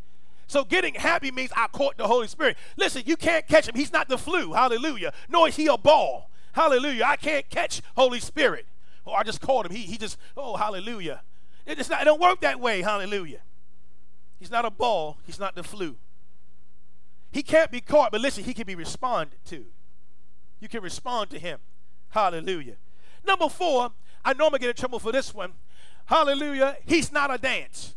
So 0.48 0.64
getting 0.64 0.94
happy 0.94 1.30
means 1.30 1.50
I 1.56 1.68
caught 1.68 1.96
the 1.96 2.06
Holy 2.06 2.26
Spirit. 2.26 2.56
Listen, 2.76 3.02
you 3.06 3.16
can't 3.16 3.46
catch 3.46 3.68
him. 3.68 3.74
He's 3.74 3.92
not 3.92 4.08
the 4.08 4.18
flu. 4.18 4.52
Hallelujah. 4.52 5.12
Nor 5.28 5.48
is 5.48 5.56
he 5.56 5.66
a 5.66 5.78
ball. 5.78 6.30
Hallelujah. 6.52 7.04
I 7.04 7.16
can't 7.16 7.49
catch 7.50 7.82
Holy 7.97 8.21
Spirit. 8.21 8.66
Oh, 9.06 9.12
I 9.12 9.23
just 9.23 9.40
caught 9.40 9.66
him. 9.66 9.73
He, 9.73 9.82
he 9.82 9.97
just, 9.97 10.16
oh, 10.37 10.56
hallelujah. 10.56 11.23
It, 11.66 11.78
not, 11.90 12.02
it 12.02 12.04
don't 12.04 12.21
work 12.21 12.40
that 12.40 12.61
way. 12.61 12.82
Hallelujah. 12.82 13.40
He's 14.38 14.50
not 14.50 14.64
a 14.64 14.71
ball. 14.71 15.18
He's 15.25 15.38
not 15.38 15.54
the 15.54 15.62
flu. 15.62 15.97
He 17.30 17.42
can't 17.42 17.71
be 17.71 17.80
caught, 17.80 18.12
but 18.12 18.21
listen, 18.21 18.44
he 18.44 18.54
can 18.54 18.66
be 18.66 18.75
responded 18.75 19.38
to. 19.47 19.64
You 20.61 20.68
can 20.68 20.82
respond 20.82 21.30
to 21.30 21.38
him. 21.38 21.59
Hallelujah. 22.11 22.76
Number 23.26 23.49
four, 23.49 23.92
I 24.25 24.35
know 24.35 24.47
I'm 24.47 24.50
going 24.50 24.52
to 24.52 24.59
get 24.59 24.71
in 24.71 24.76
trouble 24.76 24.99
for 24.99 25.12
this 25.12 25.35
one. 25.35 25.52
Hallelujah. 26.06 26.76
He's 26.85 27.11
not 27.11 27.32
a 27.32 27.38
dance. 27.38 27.94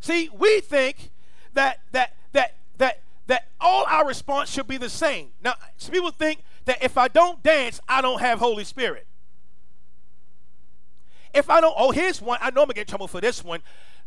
See, 0.00 0.30
we 0.32 0.60
think 0.60 1.10
that 1.54 1.80
that 1.92 2.14
that 2.32 2.54
that 2.78 3.00
that 3.26 3.48
all 3.60 3.84
our 3.88 4.06
response 4.06 4.50
should 4.50 4.66
be 4.66 4.76
the 4.76 4.90
same. 4.90 5.30
Now, 5.42 5.54
some 5.76 5.92
people 5.92 6.10
think 6.10 6.42
that 6.64 6.82
if 6.82 6.98
I 6.98 7.08
don't 7.08 7.42
dance, 7.42 7.80
I 7.88 8.02
don't 8.02 8.20
have 8.20 8.38
Holy 8.38 8.64
Spirit. 8.64 9.06
If 11.32 11.50
I 11.50 11.60
don't, 11.60 11.74
oh, 11.76 11.90
here's 11.90 12.22
one. 12.22 12.38
I 12.40 12.50
know 12.50 12.62
I'm 12.62 12.66
gonna 12.66 12.74
get 12.74 12.88
trouble 12.88 13.08
for 13.08 13.20
this 13.20 13.42
one. 13.42 13.60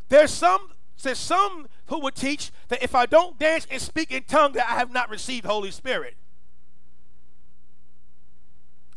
There's 0.10 0.32
some 0.32 0.72
there's 1.02 1.20
some 1.20 1.68
who 1.88 2.00
would 2.00 2.16
teach 2.16 2.52
that 2.70 2.82
if 2.82 2.96
I 2.96 3.06
don't 3.06 3.38
dance 3.38 3.68
and 3.70 3.82
speak 3.82 4.12
in 4.12 4.24
tongue, 4.24 4.54
that 4.54 4.68
I 4.70 4.76
have 4.76 4.92
not 4.92 5.10
received 5.10 5.46
Holy 5.46 5.72
Spirit. 5.72 6.16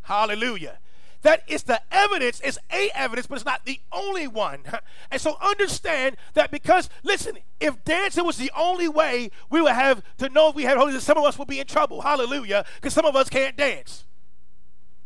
Hallelujah. 0.02 0.78
That 1.22 1.42
is 1.46 1.64
the 1.64 1.82
evidence, 1.90 2.40
it's 2.42 2.58
a 2.72 2.90
evidence, 2.94 3.26
but 3.26 3.34
it's 3.36 3.44
not 3.44 3.64
the 3.64 3.80
only 3.92 4.26
one. 4.26 4.60
And 5.12 5.20
so 5.20 5.36
understand 5.40 6.16
that 6.34 6.52
because, 6.52 6.88
listen, 7.02 7.38
if 7.58 7.82
dancing 7.84 8.24
was 8.24 8.36
the 8.36 8.52
only 8.56 8.86
way 8.86 9.32
we 9.50 9.60
would 9.60 9.72
have 9.72 10.04
to 10.18 10.28
know 10.28 10.48
if 10.48 10.54
we 10.54 10.62
had 10.62 10.78
holiness, 10.78 11.02
some 11.02 11.18
of 11.18 11.24
us 11.24 11.36
would 11.36 11.48
be 11.48 11.58
in 11.58 11.66
trouble. 11.66 12.02
Hallelujah. 12.02 12.64
Because 12.76 12.94
some 12.94 13.04
of 13.04 13.16
us 13.16 13.28
can't 13.28 13.56
dance. 13.56 14.04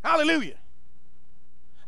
Hallelujah. 0.04 0.56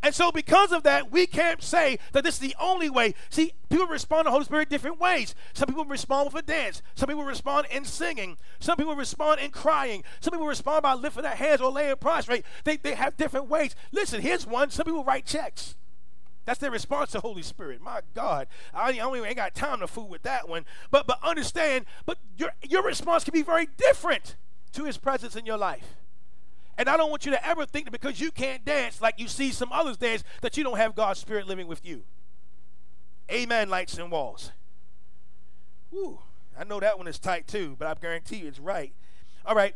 And 0.06 0.14
so, 0.14 0.30
because 0.30 0.70
of 0.70 0.84
that, 0.84 1.10
we 1.10 1.26
can't 1.26 1.60
say 1.60 1.98
that 2.12 2.22
this 2.22 2.34
is 2.34 2.38
the 2.38 2.54
only 2.60 2.88
way. 2.88 3.12
See, 3.28 3.54
people 3.68 3.88
respond 3.88 4.20
to 4.20 4.28
the 4.28 4.30
Holy 4.30 4.44
Spirit 4.44 4.68
different 4.68 5.00
ways. 5.00 5.34
Some 5.52 5.66
people 5.66 5.84
respond 5.84 6.32
with 6.32 6.44
a 6.44 6.46
dance. 6.46 6.80
Some 6.94 7.08
people 7.08 7.24
respond 7.24 7.66
in 7.72 7.84
singing. 7.84 8.36
Some 8.60 8.76
people 8.76 8.94
respond 8.94 9.40
in 9.40 9.50
crying. 9.50 10.04
Some 10.20 10.30
people 10.30 10.46
respond 10.46 10.84
by 10.84 10.94
lifting 10.94 11.24
their 11.24 11.34
hands 11.34 11.60
or 11.60 11.72
laying 11.72 11.96
prostrate. 11.96 12.44
They, 12.62 12.76
they 12.76 12.94
have 12.94 13.16
different 13.16 13.48
ways. 13.48 13.74
Listen, 13.90 14.20
here's 14.20 14.46
one. 14.46 14.70
Some 14.70 14.84
people 14.84 15.02
write 15.02 15.26
checks. 15.26 15.74
That's 16.44 16.60
their 16.60 16.70
response 16.70 17.10
to 17.10 17.14
the 17.14 17.22
Holy 17.22 17.42
Spirit. 17.42 17.80
My 17.80 18.02
God, 18.14 18.46
I, 18.72 18.90
I 18.90 18.92
don't 18.92 19.16
even 19.16 19.26
ain't 19.26 19.36
got 19.36 19.56
time 19.56 19.80
to 19.80 19.88
fool 19.88 20.06
with 20.06 20.22
that 20.22 20.48
one. 20.48 20.66
But 20.92 21.08
but 21.08 21.18
understand, 21.24 21.84
but 22.04 22.18
your 22.38 22.52
your 22.62 22.84
response 22.84 23.24
can 23.24 23.32
be 23.32 23.42
very 23.42 23.66
different 23.76 24.36
to 24.74 24.84
His 24.84 24.98
presence 24.98 25.34
in 25.34 25.46
your 25.46 25.58
life. 25.58 25.96
And 26.78 26.88
I 26.88 26.96
don't 26.96 27.10
want 27.10 27.24
you 27.24 27.32
to 27.32 27.46
ever 27.46 27.64
think 27.64 27.86
that 27.86 27.90
because 27.90 28.20
you 28.20 28.30
can't 28.30 28.64
dance 28.64 29.00
like 29.00 29.18
you 29.18 29.28
see 29.28 29.50
some 29.50 29.72
others 29.72 29.96
dance, 29.96 30.24
that 30.42 30.56
you 30.56 30.64
don't 30.64 30.76
have 30.76 30.94
God's 30.94 31.20
Spirit 31.20 31.46
living 31.46 31.66
with 31.66 31.84
you. 31.84 32.02
Amen, 33.30 33.68
lights 33.70 33.96
and 33.98 34.10
walls. 34.10 34.52
Woo, 35.90 36.18
I 36.58 36.64
know 36.64 36.80
that 36.80 36.98
one 36.98 37.08
is 37.08 37.18
tight 37.18 37.46
too, 37.46 37.76
but 37.78 37.88
I 37.88 37.94
guarantee 38.00 38.36
you 38.36 38.48
it's 38.48 38.58
right. 38.58 38.92
All 39.44 39.54
right, 39.54 39.74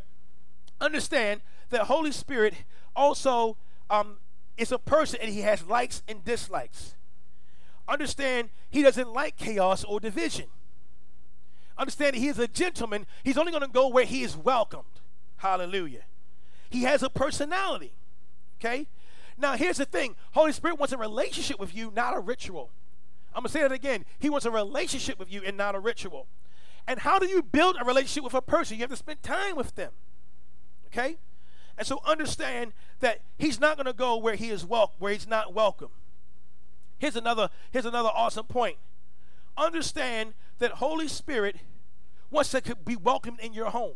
understand 0.81 1.41
that 1.71 1.83
Holy 1.83 2.13
Spirit 2.13 2.55
also 2.95 3.57
um, 3.89 4.19
is 4.57 4.71
a 4.71 4.79
person 4.79 5.19
and 5.23 5.33
he 5.33 5.41
has 5.41 5.65
likes 5.65 6.03
and 6.07 6.25
dislikes. 6.25 6.95
Understand 7.89 8.51
he 8.69 8.83
doesn't 8.83 9.13
like 9.13 9.37
chaos 9.37 9.85
or 9.85 10.01
division. 10.01 10.47
Understand 11.79 12.15
he 12.15 12.29
is 12.29 12.39
a 12.39 12.47
gentleman. 12.47 13.07
He's 13.25 13.39
only 13.39 13.53
going 13.53 13.63
to 13.63 13.69
go 13.69 13.89
where 13.89 14.05
he 14.05 14.23
is 14.23 14.37
welcomed. 14.37 15.01
Hallelujah. 15.39 16.03
He 16.71 16.83
has 16.83 17.03
a 17.03 17.11
personality. 17.11 17.93
Okay? 18.59 18.87
Now, 19.37 19.57
here's 19.57 19.79
the 19.79 19.85
thing 19.85 20.17
Holy 20.33 20.53
Spirit 20.53 20.79
wants 20.79 20.93
a 20.93 20.99
relationship 20.99 21.59
with 21.59 21.75
you, 21.75 21.93
not 21.95 22.17
a 22.17 22.21
ritual. 22.21 22.71
I'm 23.35 23.43
going 23.43 23.49
to 23.49 23.53
say 23.53 23.63
that 23.63 23.73
again. 23.73 24.05
He 24.19 24.29
wants 24.29 24.47
a 24.47 24.51
relationship 24.51 25.19
with 25.19 25.33
you 25.33 25.43
and 25.45 25.57
not 25.57 25.75
a 25.75 25.81
ritual. 25.81 26.27
And 26.87 27.01
how 27.01 27.19
do 27.19 27.27
you 27.27 27.43
build 27.43 27.77
a 27.81 27.85
relationship 27.85 28.25
with 28.25 28.35
a 28.35 28.43
person? 28.43 28.77
You 28.77 28.83
have 28.83 28.91
to 28.91 28.97
spend 28.97 29.23
time 29.23 29.57
with 29.57 29.77
them. 29.77 29.93
Okay? 30.87 31.17
And 31.79 31.87
so 31.87 32.01
understand 32.05 32.73
that 32.99 33.21
he's 33.39 33.61
not 33.61 33.77
going 33.77 33.87
to 33.87 33.93
go 33.93 34.17
where 34.17 34.35
he 34.35 34.51
is 34.51 34.65
wel- 34.65 34.93
where 34.99 35.13
he's 35.13 35.29
not 35.29 35.55
welcome. 35.55 35.91
Here's 36.99 37.17
another 37.17 37.49
here's 37.71 37.87
another 37.87 38.11
awesome 38.15 38.47
point. 38.47 38.77
Understand 39.57 40.35
that 40.59 40.73
Holy 40.73 41.09
Spirit 41.09 41.57
wants 42.31 42.51
to 42.51 42.77
be 42.85 42.97
welcomed 42.97 43.41
in 43.41 43.55
your 43.55 43.71
home. 43.71 43.95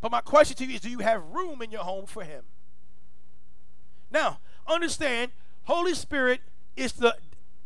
But 0.00 0.12
my 0.12 0.20
question 0.20 0.56
to 0.56 0.64
you 0.64 0.74
is 0.74 0.80
do 0.80 0.90
you 0.90 1.00
have 1.00 1.22
room 1.32 1.62
in 1.62 1.70
your 1.70 1.82
home 1.82 2.06
for 2.06 2.24
him? 2.24 2.44
Now, 4.10 4.38
understand, 4.66 5.32
Holy 5.64 5.94
Spirit 5.94 6.40
is 6.76 6.92
the 6.92 7.16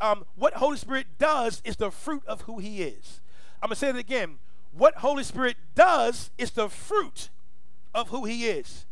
um, 0.01 0.25
what 0.35 0.55
Holy 0.55 0.77
Spirit 0.77 1.07
does 1.19 1.63
is 1.65 1.77
the 1.77 1.91
fruit 1.91 2.25
of 2.27 2.43
who 2.43 2.59
he 2.59 2.83
is. 2.83 3.21
I'm 3.63 3.69
gonna 3.69 3.77
say 3.77 3.91
it 3.91 3.97
again. 3.97 4.39
What 4.73 4.97
Holy 4.97 5.23
Spirit 5.23 5.57
does 5.75 6.31
is 6.39 6.51
the 6.53 6.69
fruit 6.69 7.29
of 7.95 8.09
who 8.09 8.25
he 8.25 8.47
is. 8.47 8.87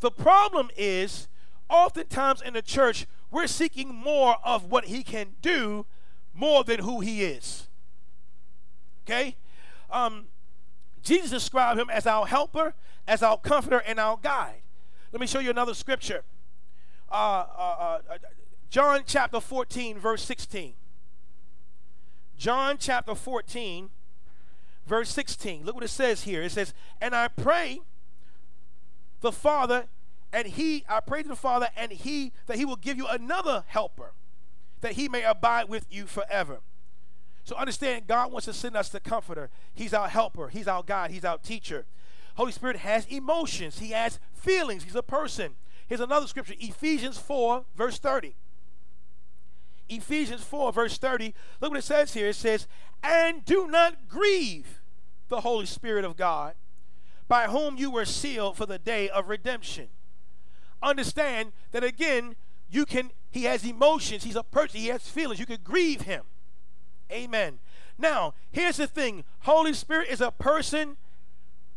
The 0.00 0.10
problem 0.10 0.70
is, 0.76 1.28
oftentimes 1.68 2.42
in 2.42 2.54
the 2.54 2.62
church, 2.62 3.06
we're 3.30 3.46
seeking 3.46 3.94
more 3.94 4.36
of 4.44 4.64
what 4.64 4.86
he 4.86 5.02
can 5.02 5.36
do 5.42 5.86
more 6.34 6.64
than 6.64 6.80
who 6.80 7.00
he 7.00 7.22
is. 7.22 7.68
Okay? 9.04 9.36
Um, 9.90 10.26
Jesus 11.06 11.30
described 11.30 11.78
him 11.78 11.88
as 11.88 12.04
our 12.04 12.26
helper, 12.26 12.74
as 13.06 13.22
our 13.22 13.38
comforter, 13.38 13.78
and 13.78 14.00
our 14.00 14.18
guide. 14.20 14.62
Let 15.12 15.20
me 15.20 15.28
show 15.28 15.38
you 15.38 15.50
another 15.50 15.72
scripture. 15.72 16.24
Uh, 17.08 17.46
uh, 17.56 18.00
uh, 18.10 18.16
John 18.70 19.02
chapter 19.06 19.38
14, 19.38 20.00
verse 20.00 20.22
16. 20.24 20.74
John 22.36 22.76
chapter 22.80 23.14
14, 23.14 23.90
verse 24.84 25.08
16. 25.10 25.64
Look 25.64 25.76
what 25.76 25.84
it 25.84 25.88
says 25.88 26.24
here. 26.24 26.42
It 26.42 26.50
says, 26.50 26.74
And 27.00 27.14
I 27.14 27.28
pray 27.28 27.82
the 29.20 29.30
Father, 29.30 29.84
and 30.32 30.48
he, 30.48 30.84
I 30.88 30.98
pray 30.98 31.22
to 31.22 31.28
the 31.28 31.36
Father, 31.36 31.68
and 31.76 31.92
he, 31.92 32.32
that 32.48 32.56
he 32.56 32.64
will 32.64 32.74
give 32.74 32.96
you 32.96 33.06
another 33.06 33.62
helper, 33.68 34.12
that 34.80 34.92
he 34.92 35.08
may 35.08 35.22
abide 35.22 35.68
with 35.68 35.86
you 35.88 36.06
forever 36.06 36.62
so 37.46 37.54
understand, 37.54 38.08
God 38.08 38.32
wants 38.32 38.46
to 38.46 38.52
send 38.52 38.76
us 38.76 38.88
the 38.88 38.98
comforter. 38.98 39.50
He's 39.72 39.94
our 39.94 40.08
helper, 40.08 40.48
He's 40.48 40.66
our 40.66 40.82
God, 40.82 41.12
He's 41.12 41.24
our 41.24 41.38
teacher. 41.38 41.86
Holy 42.34 42.50
Spirit 42.50 42.78
has 42.78 43.06
emotions, 43.06 43.78
He 43.78 43.90
has 43.90 44.18
feelings, 44.34 44.82
He's 44.82 44.96
a 44.96 45.02
person. 45.02 45.52
Here's 45.86 46.00
another 46.00 46.26
scripture 46.26 46.54
Ephesians 46.58 47.18
4, 47.18 47.64
verse 47.76 48.00
30. 48.00 48.34
Ephesians 49.88 50.42
4, 50.42 50.72
verse 50.72 50.98
30. 50.98 51.34
Look 51.60 51.70
what 51.70 51.78
it 51.78 51.82
says 51.82 52.14
here. 52.14 52.30
It 52.30 52.34
says, 52.34 52.66
And 53.00 53.44
do 53.44 53.68
not 53.68 54.08
grieve 54.08 54.80
the 55.28 55.42
Holy 55.42 55.66
Spirit 55.66 56.04
of 56.04 56.16
God, 56.16 56.54
by 57.28 57.44
whom 57.44 57.76
you 57.76 57.92
were 57.92 58.04
sealed 58.04 58.56
for 58.56 58.66
the 58.66 58.80
day 58.80 59.08
of 59.08 59.28
redemption. 59.28 59.86
Understand 60.82 61.52
that 61.70 61.84
again, 61.84 62.34
you 62.68 62.86
can, 62.86 63.12
he 63.30 63.44
has 63.44 63.64
emotions, 63.64 64.24
he's 64.24 64.34
a 64.34 64.42
person, 64.42 64.80
he 64.80 64.88
has 64.88 65.08
feelings. 65.08 65.38
You 65.38 65.46
can 65.46 65.60
grieve 65.62 66.00
him. 66.00 66.24
Amen. 67.10 67.58
Now, 67.98 68.34
here's 68.50 68.76
the 68.76 68.86
thing 68.86 69.24
Holy 69.40 69.72
Spirit 69.72 70.08
is 70.10 70.20
a 70.20 70.30
person 70.30 70.96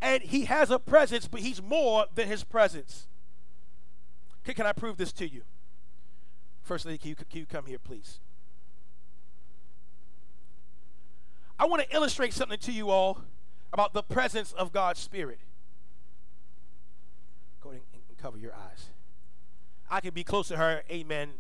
and 0.01 0.23
he 0.23 0.45
has 0.45 0.71
a 0.71 0.79
presence, 0.79 1.27
but 1.27 1.41
he's 1.41 1.61
more 1.61 2.05
than 2.15 2.27
his 2.27 2.43
presence. 2.43 3.07
Okay, 4.43 4.53
can 4.53 4.65
I 4.65 4.73
prove 4.73 4.97
this 4.97 5.11
to 5.13 5.27
you? 5.27 5.41
First 6.61 6.85
Lady, 6.85 6.97
can 6.97 7.09
you, 7.09 7.15
can 7.15 7.39
you 7.39 7.45
come 7.45 7.65
here, 7.65 7.79
please? 7.79 8.19
I 11.57 11.65
want 11.65 11.81
to 11.81 11.95
illustrate 11.95 12.33
something 12.33 12.59
to 12.59 12.71
you 12.71 12.89
all 12.89 13.21
about 13.73 13.93
the 13.93 14.01
presence 14.01 14.53
of 14.53 14.71
God's 14.71 14.99
Spirit. 14.99 15.39
Go 17.61 17.71
ahead 17.71 17.81
and 17.93 18.17
cover 18.17 18.37
your 18.37 18.53
eyes. 18.53 18.87
I 19.89 19.99
can 19.99 20.13
be 20.13 20.23
close 20.23 20.47
to 20.49 20.57
her, 20.57 20.83
amen, 20.89 21.31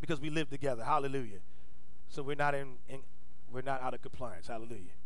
because 0.00 0.20
we 0.20 0.30
live 0.30 0.50
together. 0.50 0.82
Hallelujah. 0.82 1.38
So 2.08 2.22
we're 2.22 2.34
not 2.34 2.54
in, 2.54 2.76
in 2.88 3.00
we're 3.52 3.62
not 3.62 3.82
out 3.82 3.94
of 3.94 4.02
compliance. 4.02 4.48
Hallelujah. 4.48 4.96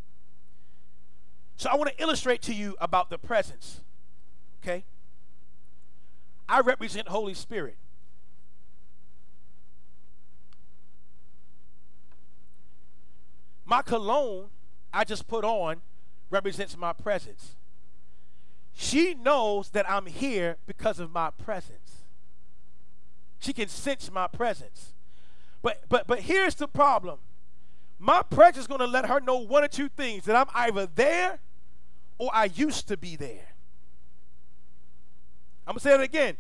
So 1.57 1.71
I 1.71 1.77
want 1.77 1.91
to 1.97 2.03
illustrate 2.03 2.43
to 2.43 2.55
you 2.55 2.77
about 2.81 3.11
the 3.11 3.19
presence. 3.19 3.81
Okay? 4.63 4.85
I 6.49 6.61
represent 6.61 7.09
Holy 7.09 7.35
Spirit. 7.35 7.77
My 13.65 13.83
cologne 13.83 14.49
I 14.93 15.05
just 15.05 15.27
put 15.27 15.45
on 15.45 15.81
represents 16.31 16.77
my 16.77 16.93
presence. 16.93 17.57
She 18.75 19.15
knows 19.15 19.71
that 19.71 19.89
I'm 19.89 20.07
here 20.07 20.57
because 20.67 20.99
of 20.99 21.11
my 21.11 21.31
presence. 21.31 22.05
She 23.39 23.53
can 23.53 23.69
sense 23.69 24.11
my 24.11 24.27
presence. 24.27 24.95
But 25.63 25.85
but 25.89 26.07
but 26.07 26.21
here's 26.21 26.55
the 26.55 26.69
problem. 26.69 27.19
My 28.05 28.23
presence 28.23 28.63
is 28.63 28.67
going 28.67 28.81
to 28.81 28.87
let 28.89 29.07
her 29.07 29.21
know 29.21 29.37
one 29.37 29.63
or 29.63 29.69
two 29.69 29.89
things 29.89 30.25
that 30.25 30.35
I'm 30.35 30.49
either 30.55 30.87
there 30.93 31.39
or 32.19 32.31
I 32.35 32.47
used 32.47 32.89
to 32.89 32.97
be 32.97 33.15
there. 33.15 33.55
I'm 35.69 35.75
going 35.75 35.79
to 35.79 35.81
say 35.85 35.95
it 35.95 36.01
again. 36.01 36.37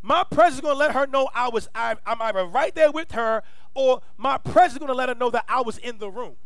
My 0.00 0.22
presence 0.22 0.54
is 0.54 0.60
going 0.60 0.74
to 0.74 0.78
let 0.78 0.92
her 0.92 1.08
know 1.08 1.28
I 1.34 1.48
was 1.48 1.68
I, 1.74 1.96
I'm 2.06 2.22
either 2.22 2.46
right 2.46 2.72
there 2.72 2.92
with 2.92 3.10
her 3.12 3.42
or 3.74 4.00
my 4.16 4.38
presence 4.38 4.74
is 4.74 4.78
going 4.78 4.90
to 4.90 4.94
let 4.94 5.08
her 5.08 5.16
know 5.16 5.28
that 5.30 5.44
I 5.48 5.62
was 5.62 5.76
in 5.76 5.98
the 5.98 6.08
room. 6.08 6.36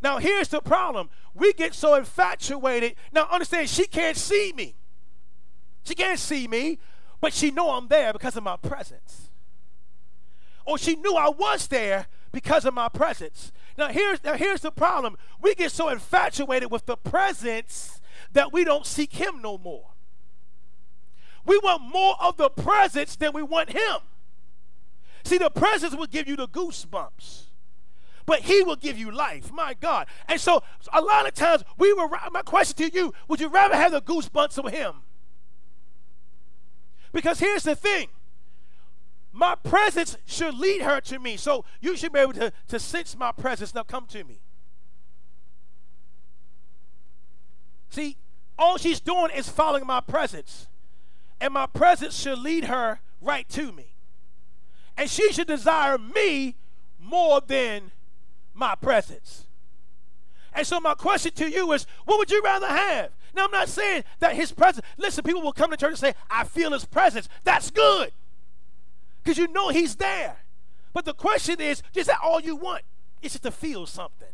Now 0.00 0.18
here's 0.18 0.48
the 0.48 0.60
problem. 0.60 1.10
We 1.34 1.52
get 1.54 1.74
so 1.74 1.96
infatuated. 1.96 2.94
Now 3.10 3.26
understand 3.32 3.68
she 3.68 3.88
can't 3.88 4.16
see 4.16 4.52
me. 4.52 4.76
She 5.82 5.96
can't 5.96 6.20
see 6.20 6.46
me, 6.46 6.78
but 7.20 7.32
she 7.32 7.50
know 7.50 7.70
I'm 7.70 7.88
there 7.88 8.12
because 8.12 8.36
of 8.36 8.44
my 8.44 8.56
presence. 8.58 9.28
Or 10.64 10.78
she 10.78 10.94
knew 10.94 11.16
I 11.16 11.30
was 11.30 11.66
there 11.66 12.06
because 12.32 12.64
of 12.64 12.74
my 12.74 12.88
presence. 12.88 13.52
Now 13.78 13.88
here's 13.88 14.22
now 14.24 14.34
here's 14.34 14.62
the 14.62 14.72
problem. 14.72 15.16
We 15.40 15.54
get 15.54 15.70
so 15.70 15.88
infatuated 15.88 16.70
with 16.70 16.86
the 16.86 16.96
presence 16.96 18.00
that 18.32 18.52
we 18.52 18.64
don't 18.64 18.86
seek 18.86 19.14
him 19.14 19.40
no 19.42 19.58
more. 19.58 19.90
We 21.44 21.58
want 21.58 21.82
more 21.82 22.16
of 22.20 22.36
the 22.36 22.50
presence 22.50 23.16
than 23.16 23.32
we 23.32 23.42
want 23.42 23.70
him. 23.70 23.96
See, 25.24 25.38
the 25.38 25.50
presence 25.50 25.94
will 25.94 26.06
give 26.06 26.28
you 26.28 26.36
the 26.36 26.48
goosebumps 26.48 27.44
but 28.26 28.40
he 28.40 28.62
will 28.62 28.76
give 28.76 28.98
you 28.98 29.10
life. 29.10 29.52
My 29.52 29.74
God. 29.74 30.06
And 30.28 30.40
so 30.40 30.62
a 30.92 31.00
lot 31.00 31.26
of 31.26 31.34
times 31.34 31.64
we 31.78 31.92
were 31.92 32.08
my 32.32 32.42
question 32.42 32.76
to 32.76 32.96
you, 32.96 33.12
would 33.28 33.40
you 33.40 33.48
rather 33.48 33.76
have 33.76 33.92
the 33.92 34.02
goosebumps 34.02 34.58
of 34.58 34.72
him? 34.72 35.02
Because 37.12 37.40
here's 37.40 37.64
the 37.64 37.74
thing. 37.74 38.08
My 39.32 39.54
presence 39.54 40.16
should 40.26 40.54
lead 40.54 40.82
her 40.82 41.00
to 41.00 41.18
me. 41.18 41.36
So 41.36 41.64
you 41.80 41.96
should 41.96 42.12
be 42.12 42.20
able 42.20 42.34
to, 42.34 42.52
to 42.68 42.78
sense 42.78 43.16
my 43.16 43.32
presence. 43.32 43.74
Now 43.74 43.82
come 43.82 44.06
to 44.08 44.22
me. 44.24 44.40
See, 47.90 48.16
all 48.58 48.76
she's 48.76 49.00
doing 49.00 49.30
is 49.34 49.48
following 49.48 49.86
my 49.86 50.00
presence. 50.00 50.68
And 51.40 51.54
my 51.54 51.66
presence 51.66 52.16
should 52.16 52.38
lead 52.38 52.64
her 52.64 53.00
right 53.20 53.48
to 53.50 53.72
me. 53.72 53.94
And 54.96 55.08
she 55.08 55.32
should 55.32 55.46
desire 55.46 55.96
me 55.98 56.54
more 57.00 57.40
than 57.40 57.90
my 58.54 58.74
presence. 58.74 59.46
And 60.54 60.66
so 60.66 60.78
my 60.78 60.94
question 60.94 61.32
to 61.32 61.50
you 61.50 61.72
is, 61.72 61.86
what 62.04 62.18
would 62.18 62.30
you 62.30 62.42
rather 62.42 62.66
have? 62.66 63.10
Now 63.34 63.46
I'm 63.46 63.50
not 63.50 63.68
saying 63.68 64.04
that 64.20 64.36
his 64.36 64.52
presence, 64.52 64.86
listen, 64.98 65.24
people 65.24 65.40
will 65.40 65.52
come 65.52 65.70
to 65.70 65.76
church 65.76 65.90
and 65.90 65.98
say, 65.98 66.14
I 66.30 66.44
feel 66.44 66.72
his 66.72 66.84
presence. 66.84 67.28
That's 67.44 67.70
good. 67.70 68.12
Because 69.22 69.38
you 69.38 69.48
know 69.48 69.68
he's 69.68 69.96
there. 69.96 70.36
But 70.92 71.04
the 71.04 71.14
question 71.14 71.60
is, 71.60 71.82
is 71.94 72.06
that 72.06 72.18
all 72.22 72.40
you 72.40 72.56
want? 72.56 72.82
Is 73.22 73.34
it 73.34 73.42
to 73.42 73.50
feel 73.50 73.86
something? 73.86 74.28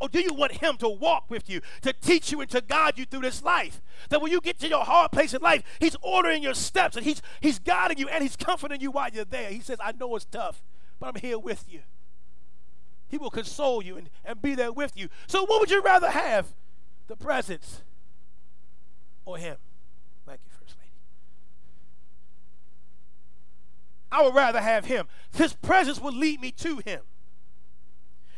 Or 0.00 0.08
do 0.08 0.20
you 0.20 0.32
want 0.32 0.52
him 0.52 0.76
to 0.78 0.88
walk 0.88 1.24
with 1.28 1.50
you, 1.50 1.60
to 1.82 1.92
teach 1.92 2.32
you 2.32 2.40
and 2.40 2.50
to 2.50 2.62
guide 2.62 2.96
you 2.96 3.04
through 3.04 3.20
this 3.20 3.42
life? 3.42 3.82
That 4.08 4.22
when 4.22 4.32
you 4.32 4.40
get 4.40 4.58
to 4.60 4.68
your 4.68 4.84
hard 4.84 5.12
place 5.12 5.34
in 5.34 5.42
life, 5.42 5.62
he's 5.78 5.96
ordering 6.00 6.42
your 6.42 6.54
steps 6.54 6.96
and 6.96 7.04
he's, 7.04 7.20
he's 7.40 7.58
guiding 7.58 7.98
you 7.98 8.08
and 8.08 8.22
he's 8.22 8.36
comforting 8.36 8.80
you 8.80 8.90
while 8.90 9.10
you're 9.12 9.26
there. 9.26 9.50
He 9.50 9.60
says, 9.60 9.78
I 9.82 9.92
know 9.92 10.16
it's 10.16 10.24
tough, 10.24 10.62
but 10.98 11.08
I'm 11.08 11.20
here 11.20 11.38
with 11.38 11.66
you. 11.68 11.80
He 13.10 13.18
will 13.18 13.30
console 13.30 13.82
you 13.82 13.96
and, 13.96 14.08
and 14.24 14.40
be 14.40 14.54
there 14.54 14.72
with 14.72 14.96
you. 14.96 15.08
So, 15.26 15.44
what 15.44 15.60
would 15.60 15.70
you 15.70 15.82
rather 15.82 16.10
have? 16.10 16.46
The 17.08 17.16
presence 17.16 17.82
or 19.24 19.36
Him? 19.36 19.56
Thank 20.24 20.40
you, 20.44 20.52
First 20.60 20.76
Lady. 20.78 20.92
I 24.12 24.22
would 24.22 24.34
rather 24.34 24.60
have 24.60 24.86
Him. 24.86 25.06
His 25.32 25.54
presence 25.54 26.00
will 26.00 26.12
lead 26.12 26.40
me 26.40 26.50
to 26.52 26.78
Him. 26.78 27.00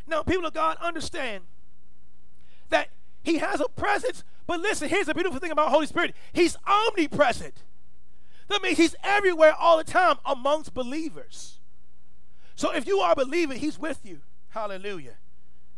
Now, 0.07 0.23
people 0.23 0.47
of 0.47 0.55
God, 0.55 0.77
understand 0.81 1.45
that 2.71 2.89
He 3.23 3.39
has 3.39 3.61
a 3.61 3.69
presence, 3.69 4.25
but 4.47 4.61
listen, 4.61 4.89
here's 4.89 5.07
the 5.07 5.15
beautiful 5.15 5.39
thing 5.39 5.51
about 5.51 5.71
Holy 5.71 5.87
Spirit 5.87 6.15
He's 6.33 6.57
omnipresent. 6.67 7.63
That 8.49 8.63
means 8.63 8.79
He's 8.79 8.95
everywhere 9.03 9.55
all 9.55 9.79
the 9.79 9.85
time 9.85 10.17
amongst 10.25 10.75
believers. 10.75 11.61
So, 12.55 12.73
if 12.73 12.87
you 12.87 12.99
are 12.99 13.13
a 13.13 13.17
believer, 13.17 13.55
He's 13.55 13.79
with 13.79 14.01
you. 14.05 14.21
Hallelujah. 14.51 15.15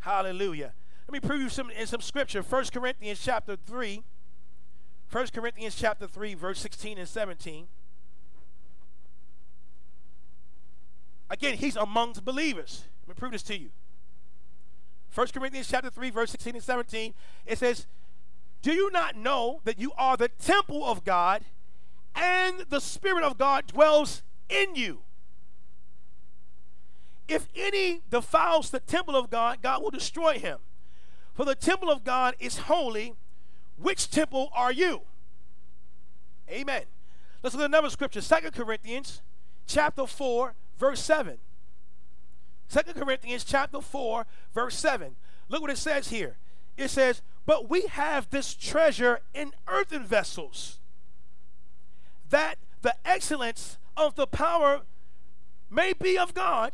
Hallelujah. 0.01 0.73
Let 1.07 1.13
me 1.13 1.27
prove 1.27 1.41
you 1.41 1.49
some 1.49 1.71
in 1.71 1.87
some 1.87 2.01
scripture. 2.01 2.43
1 2.43 2.65
Corinthians 2.73 3.21
chapter 3.23 3.57
3. 3.57 4.03
1 5.11 5.27
Corinthians 5.29 5.77
chapter 5.77 6.09
3, 6.09 6.35
verse 6.35 6.59
16 6.59 6.99
and 6.99 7.09
17. 7.09 7.69
Again, 11.31 11.57
he's 11.57 11.77
amongst 11.77 12.25
believers. 12.25 12.85
Let 13.07 13.17
me 13.17 13.19
prove 13.19 13.33
this 13.33 13.43
to 13.45 13.59
you. 13.59 13.71
1 15.15 15.29
Corinthians 15.29 15.69
chapter 15.69 15.91
3, 15.91 16.11
verse 16.11 16.31
16 16.31 16.57
and 16.57 16.65
17. 16.65 17.15
It 17.47 17.59
says, 17.59 17.87
Do 18.63 18.73
you 18.73 18.91
not 18.91 19.17
know 19.17 19.61
that 19.65 19.79
you 19.79 19.93
are 19.97 20.17
the 20.17 20.29
temple 20.29 20.85
of 20.85 21.05
God 21.05 21.45
and 22.15 22.65
the 22.69 22.81
Spirit 22.81 23.25
of 23.25 23.39
God 23.39 23.67
dwells 23.67 24.23
in 24.49 24.75
you? 24.75 25.01
If 27.29 27.49
any 27.55 28.03
defiles 28.11 28.71
the 28.71 28.81
temple 28.81 29.17
of 29.17 29.31
God, 29.31 29.63
God 29.63 29.83
will 29.83 29.91
destroy 29.91 30.39
him. 30.39 30.59
For 31.35 31.45
the 31.45 31.55
temple 31.55 31.91
of 31.91 32.05
God 32.05 32.35
is 32.39 32.59
holy. 32.59 33.15
Which 33.77 34.11
temple 34.11 34.51
are 34.53 34.73
you? 34.73 35.03
Amen. 36.51 36.83
Let's 37.43 37.55
look 37.55 37.63
at 37.63 37.71
another 37.71 37.91
scripture. 37.91 38.21
Second 38.21 38.53
Corinthians 38.53 39.23
chapter 39.67 40.07
4, 40.07 40.55
verse 40.79 41.01
7. 41.01 41.39
Second 42.69 42.95
Corinthians 42.95 43.45
chapter 43.45 43.81
4, 43.81 44.27
verse 44.55 44.77
7. 44.77 45.17
Look 45.49 45.63
what 45.63 45.71
it 45.71 45.79
says 45.79 46.09
here. 46.09 46.37
It 46.77 46.89
says, 46.89 47.23
But 47.47 47.69
we 47.69 47.83
have 47.87 48.31
this 48.31 48.55
treasure 48.55 49.21
in 49.33 49.53
earthen 49.69 50.05
vessels, 50.05 50.79
that 52.31 52.59
the 52.83 52.95
excellence 53.05 53.79
of 53.97 54.15
the 54.15 54.27
power 54.27 54.83
may 55.71 55.93
be 55.93 56.19
of 56.19 56.35
God 56.35 56.73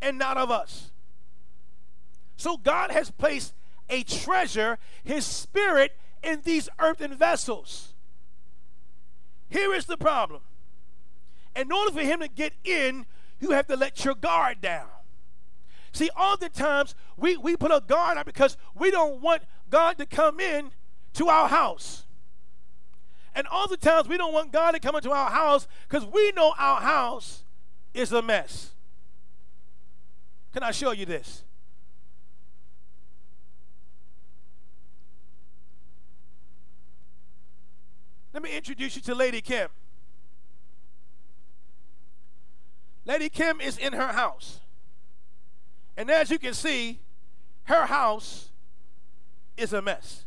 and 0.00 0.18
not 0.18 0.36
of 0.36 0.50
us. 0.50 0.90
So 2.36 2.56
God 2.56 2.90
has 2.90 3.10
placed 3.10 3.54
a 3.90 4.02
treasure, 4.02 4.78
his 5.02 5.24
spirit, 5.24 5.96
in 6.22 6.42
these 6.44 6.68
earthen 6.78 7.14
vessels. 7.14 7.94
Here 9.48 9.72
is 9.72 9.86
the 9.86 9.96
problem. 9.96 10.42
In 11.56 11.72
order 11.72 11.92
for 11.92 12.02
him 12.02 12.20
to 12.20 12.28
get 12.28 12.52
in, 12.64 13.06
you 13.40 13.50
have 13.50 13.66
to 13.68 13.76
let 13.76 14.04
your 14.04 14.14
guard 14.14 14.60
down. 14.60 14.88
See, 15.92 16.10
oftentimes 16.10 16.94
we, 17.16 17.36
we 17.36 17.56
put 17.56 17.70
a 17.70 17.82
guard 17.86 18.18
up 18.18 18.26
because 18.26 18.56
we 18.74 18.90
don't 18.90 19.20
want 19.20 19.42
God 19.70 19.98
to 19.98 20.06
come 20.06 20.40
in 20.40 20.70
to 21.14 21.28
our 21.28 21.48
house. 21.48 22.04
And 23.34 23.46
oftentimes 23.48 24.08
we 24.08 24.16
don't 24.16 24.32
want 24.32 24.52
God 24.52 24.72
to 24.72 24.80
come 24.80 24.96
into 24.96 25.10
our 25.10 25.30
house 25.30 25.66
because 25.88 26.04
we 26.06 26.32
know 26.32 26.54
our 26.58 26.80
house 26.80 27.44
is 27.94 28.12
a 28.12 28.22
mess. 28.22 28.74
Can 30.52 30.62
I 30.62 30.70
show 30.70 30.92
you 30.92 31.06
this? 31.06 31.44
Let 38.32 38.42
me 38.42 38.56
introduce 38.56 38.94
you 38.96 39.02
to 39.02 39.14
Lady 39.14 39.40
Kim. 39.40 39.68
Lady 43.08 43.28
Kim 43.28 43.60
is 43.60 43.76
in 43.76 43.92
her 43.94 44.12
house. 44.12 44.60
And 45.96 46.08
as 46.08 46.30
you 46.30 46.38
can 46.38 46.54
see, 46.54 47.00
her 47.64 47.86
house 47.86 48.50
is 49.56 49.72
a 49.72 49.82
mess. 49.82 50.24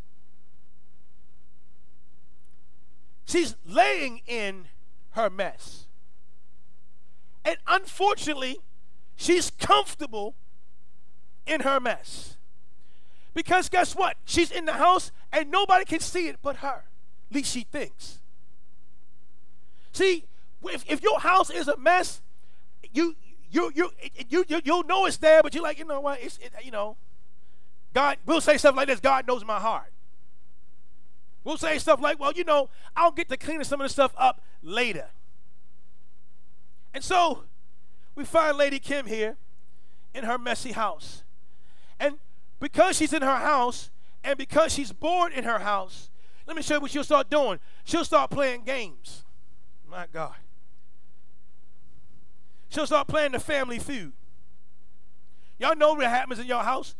She's 3.25 3.55
laying 3.65 4.21
in 4.27 4.65
her 5.11 5.29
mess. 5.29 5.85
And 7.45 7.55
unfortunately, 7.65 8.57
She's 9.21 9.51
comfortable 9.51 10.33
in 11.45 11.61
her 11.61 11.79
mess. 11.79 12.37
Because 13.35 13.69
guess 13.69 13.95
what? 13.95 14.17
She's 14.25 14.49
in 14.49 14.65
the 14.65 14.73
house 14.73 15.11
and 15.31 15.51
nobody 15.51 15.85
can 15.85 15.99
see 15.99 16.27
it 16.27 16.37
but 16.41 16.55
her. 16.57 16.85
At 17.29 17.35
least 17.35 17.53
she 17.53 17.61
thinks. 17.61 18.17
See, 19.91 20.25
if, 20.63 20.83
if 20.89 21.03
your 21.03 21.19
house 21.19 21.51
is 21.51 21.67
a 21.67 21.77
mess, 21.77 22.21
you 22.93 23.15
you 23.49 23.71
you 23.75 23.91
you 24.29 24.45
you 24.47 24.61
you'll 24.63 24.83
know 24.83 25.05
it's 25.05 25.17
there, 25.17 25.43
but 25.43 25.53
you're 25.53 25.63
like, 25.63 25.79
you 25.79 25.85
know 25.85 25.99
what? 25.99 26.21
It's 26.21 26.37
it, 26.37 26.53
you 26.63 26.71
know, 26.71 26.97
God. 27.93 28.17
We'll 28.25 28.41
say 28.41 28.57
stuff 28.57 28.75
like 28.75 28.87
this. 28.87 28.99
God 28.99 29.27
knows 29.27 29.43
my 29.45 29.59
heart. 29.59 29.91
We'll 31.43 31.57
say 31.57 31.79
stuff 31.79 31.99
like, 31.99 32.19
well, 32.19 32.31
you 32.33 32.43
know, 32.43 32.69
I'll 32.95 33.11
get 33.11 33.29
to 33.29 33.37
cleaning 33.37 33.63
some 33.63 33.81
of 33.81 33.85
the 33.85 33.89
stuff 33.89 34.13
up 34.15 34.41
later. 34.61 35.09
And 36.93 37.03
so 37.03 37.43
we 38.15 38.25
find 38.25 38.57
Lady 38.57 38.79
Kim 38.79 39.07
here 39.07 39.37
in 40.13 40.23
her 40.25 40.37
messy 40.37 40.73
house. 40.73 41.23
And 41.99 42.17
because 42.59 42.97
she's 42.97 43.13
in 43.13 43.21
her 43.21 43.37
house 43.37 43.89
and 44.23 44.37
because 44.37 44.73
she's 44.73 44.91
bored 44.91 45.31
in 45.33 45.43
her 45.45 45.59
house, 45.59 46.09
let 46.45 46.55
me 46.55 46.61
show 46.61 46.75
you 46.75 46.81
what 46.81 46.91
she'll 46.91 47.03
start 47.03 47.29
doing. 47.29 47.59
She'll 47.85 48.05
start 48.05 48.29
playing 48.29 48.63
games. 48.63 49.23
My 49.89 50.05
God. 50.11 50.35
She'll 52.71 52.87
start 52.87 53.07
playing 53.09 53.33
the 53.33 53.39
family 53.39 53.79
feud. 53.79 54.13
Y'all 55.59 55.75
know 55.75 55.93
what 55.93 56.03
happens 56.05 56.39
in 56.39 56.47
your 56.47 56.63
house? 56.63 56.95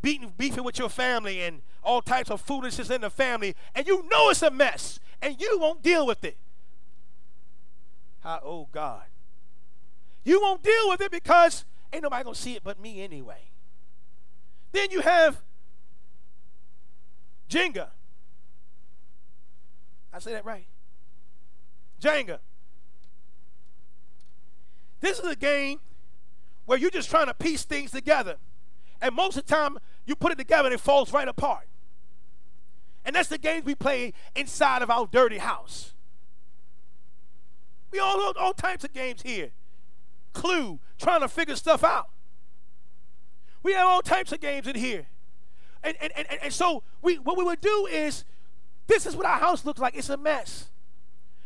Beating, 0.00 0.32
beefing 0.36 0.64
with 0.64 0.78
your 0.78 0.88
family 0.88 1.42
and 1.42 1.60
all 1.84 2.00
types 2.00 2.30
of 2.30 2.40
foolishness 2.40 2.88
in 2.90 3.02
the 3.02 3.10
family, 3.10 3.54
and 3.74 3.86
you 3.86 4.08
know 4.10 4.30
it's 4.30 4.42
a 4.42 4.50
mess, 4.50 4.98
and 5.20 5.40
you 5.40 5.58
won't 5.60 5.82
deal 5.82 6.06
with 6.06 6.24
it. 6.24 6.38
How, 8.20 8.40
oh 8.42 8.68
God. 8.72 9.02
You 10.24 10.40
won't 10.40 10.62
deal 10.62 10.88
with 10.88 11.02
it 11.02 11.10
because 11.10 11.66
ain't 11.92 12.02
nobody 12.02 12.24
gonna 12.24 12.34
see 12.34 12.56
it 12.56 12.64
but 12.64 12.80
me 12.80 13.02
anyway. 13.02 13.50
Then 14.72 14.90
you 14.90 15.02
have 15.02 15.42
Jenga. 17.50 17.88
I 20.14 20.18
say 20.18 20.32
that 20.32 20.46
right. 20.46 20.66
Jenga. 22.00 22.38
This 25.02 25.18
is 25.18 25.26
a 25.26 25.36
game 25.36 25.80
where 26.64 26.78
you're 26.78 26.90
just 26.90 27.10
trying 27.10 27.26
to 27.26 27.34
piece 27.34 27.64
things 27.64 27.90
together. 27.90 28.36
And 29.02 29.14
most 29.14 29.36
of 29.36 29.44
the 29.44 29.52
time, 29.52 29.78
you 30.06 30.14
put 30.16 30.32
it 30.32 30.38
together 30.38 30.68
and 30.68 30.74
it 30.74 30.80
falls 30.80 31.12
right 31.12 31.28
apart. 31.28 31.66
And 33.04 33.16
that's 33.16 33.28
the 33.28 33.36
games 33.36 33.66
we 33.66 33.74
play 33.74 34.14
inside 34.34 34.80
of 34.80 34.90
our 34.90 35.06
dirty 35.06 35.38
house. 35.38 35.92
We 37.90 37.98
all 37.98 38.16
know 38.16 38.32
all 38.38 38.54
types 38.54 38.84
of 38.84 38.92
games 38.92 39.22
here. 39.22 39.50
Clue, 40.32 40.78
trying 40.98 41.20
to 41.20 41.28
figure 41.28 41.56
stuff 41.56 41.82
out. 41.82 42.08
We 43.64 43.72
have 43.72 43.86
all 43.86 44.02
types 44.02 44.32
of 44.32 44.40
games 44.40 44.68
in 44.68 44.76
here. 44.76 45.06
And, 45.82 45.96
and, 46.00 46.12
and, 46.16 46.26
and 46.42 46.52
so 46.52 46.84
we 47.02 47.18
what 47.18 47.36
we 47.36 47.44
would 47.44 47.60
do 47.60 47.88
is 47.90 48.24
this 48.86 49.04
is 49.04 49.16
what 49.16 49.26
our 49.26 49.38
house 49.38 49.64
looks 49.64 49.80
like. 49.80 49.96
It's 49.96 50.08
a 50.08 50.16
mess. 50.16 50.70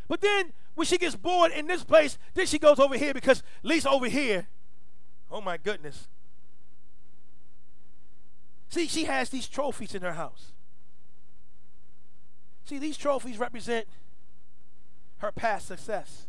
But 0.08 0.20
then 0.20 0.52
when 0.76 0.86
she 0.86 0.98
gets 0.98 1.16
bored 1.16 1.52
in 1.52 1.66
this 1.66 1.82
place, 1.82 2.18
then 2.34 2.46
she 2.46 2.58
goes 2.58 2.78
over 2.78 2.96
here 2.96 3.14
because 3.14 3.42
least 3.62 3.86
over 3.86 4.08
here, 4.08 4.46
oh 5.30 5.40
my 5.40 5.56
goodness. 5.56 6.06
See, 8.68 8.86
she 8.86 9.04
has 9.04 9.30
these 9.30 9.48
trophies 9.48 9.94
in 9.94 10.02
her 10.02 10.12
house. 10.12 10.52
See, 12.66 12.78
these 12.78 12.98
trophies 12.98 13.38
represent 13.38 13.86
her 15.18 15.32
past 15.32 15.66
success. 15.66 16.26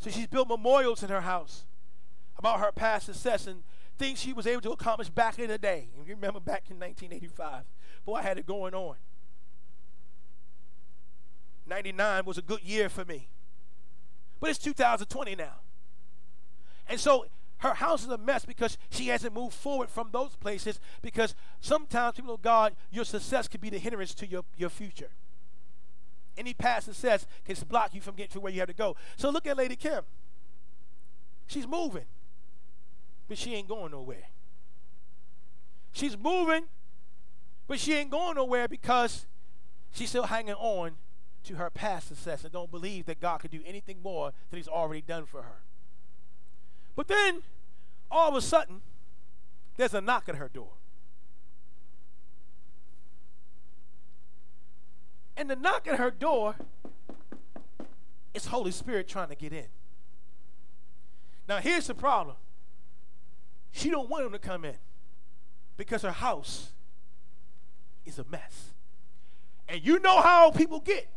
So 0.00 0.10
she's 0.10 0.26
built 0.26 0.48
memorials 0.48 1.02
in 1.02 1.08
her 1.08 1.22
house 1.22 1.64
about 2.36 2.60
her 2.60 2.72
past 2.72 3.06
success 3.06 3.46
and 3.46 3.62
things 3.96 4.20
she 4.20 4.34
was 4.34 4.46
able 4.46 4.60
to 4.60 4.72
accomplish 4.72 5.08
back 5.08 5.38
in 5.38 5.48
the 5.48 5.56
day. 5.56 5.88
And 5.96 6.06
you 6.06 6.14
remember 6.14 6.40
back 6.40 6.64
in 6.68 6.78
1985, 6.78 7.64
boy, 8.04 8.16
I 8.16 8.22
had 8.22 8.36
it 8.36 8.44
going 8.44 8.74
on. 8.74 8.96
99 11.66 12.24
was 12.24 12.38
a 12.38 12.42
good 12.42 12.62
year 12.62 12.88
for 12.88 13.04
me. 13.04 13.28
But 14.40 14.50
it's 14.50 14.58
2020 14.58 15.34
now. 15.36 15.54
And 16.88 17.00
so 17.00 17.26
her 17.58 17.74
house 17.74 18.02
is 18.02 18.08
a 18.08 18.18
mess 18.18 18.44
because 18.44 18.76
she 18.90 19.08
hasn't 19.08 19.32
moved 19.32 19.54
forward 19.54 19.88
from 19.88 20.10
those 20.12 20.36
places 20.36 20.78
because 21.00 21.34
sometimes, 21.60 22.16
people 22.16 22.34
of 22.34 22.42
God, 22.42 22.74
your 22.90 23.04
success 23.04 23.48
can 23.48 23.60
be 23.60 23.70
the 23.70 23.78
hindrance 23.78 24.14
to 24.14 24.26
your, 24.26 24.44
your 24.56 24.68
future. 24.68 25.08
Any 26.36 26.52
past 26.52 26.86
success 26.86 27.26
can 27.46 27.56
block 27.68 27.94
you 27.94 28.00
from 28.00 28.16
getting 28.16 28.32
to 28.32 28.40
where 28.40 28.52
you 28.52 28.58
have 28.58 28.68
to 28.68 28.74
go. 28.74 28.96
So 29.16 29.30
look 29.30 29.46
at 29.46 29.56
Lady 29.56 29.76
Kim. 29.76 30.02
She's 31.46 31.66
moving, 31.66 32.04
but 33.28 33.38
she 33.38 33.54
ain't 33.54 33.68
going 33.68 33.92
nowhere. 33.92 34.28
She's 35.92 36.18
moving, 36.18 36.64
but 37.66 37.78
she 37.78 37.94
ain't 37.94 38.10
going 38.10 38.34
nowhere 38.34 38.66
because 38.66 39.26
she's 39.92 40.08
still 40.08 40.24
hanging 40.24 40.54
on 40.54 40.92
to 41.44 41.56
her 41.56 41.70
past 41.70 42.08
success 42.08 42.44
and 42.44 42.52
don't 42.52 42.70
believe 42.70 43.06
that 43.06 43.20
God 43.20 43.38
could 43.38 43.50
do 43.50 43.60
anything 43.66 43.98
more 44.02 44.32
than 44.50 44.58
He's 44.58 44.68
already 44.68 45.02
done 45.02 45.26
for 45.26 45.42
her. 45.42 45.62
But 46.96 47.08
then, 47.08 47.42
all 48.10 48.28
of 48.28 48.34
a 48.34 48.40
sudden, 48.40 48.80
there's 49.76 49.94
a 49.94 50.00
knock 50.00 50.28
at 50.28 50.36
her 50.36 50.48
door. 50.48 50.72
And 55.36 55.50
the 55.50 55.56
knock 55.56 55.88
at 55.88 55.98
her 55.98 56.10
door 56.10 56.54
is 58.32 58.46
Holy 58.46 58.70
Spirit 58.70 59.08
trying 59.08 59.28
to 59.28 59.34
get 59.34 59.52
in. 59.52 59.66
Now 61.48 61.58
here's 61.58 61.86
the 61.88 61.94
problem. 61.94 62.36
She 63.72 63.90
don't 63.90 64.08
want 64.08 64.24
him 64.24 64.32
to 64.32 64.38
come 64.38 64.64
in 64.64 64.76
because 65.76 66.02
her 66.02 66.12
house 66.12 66.72
is 68.06 68.18
a 68.18 68.24
mess. 68.30 68.70
And 69.68 69.84
you 69.84 69.98
know 69.98 70.20
how 70.20 70.50
people 70.50 70.80
get. 70.80 71.08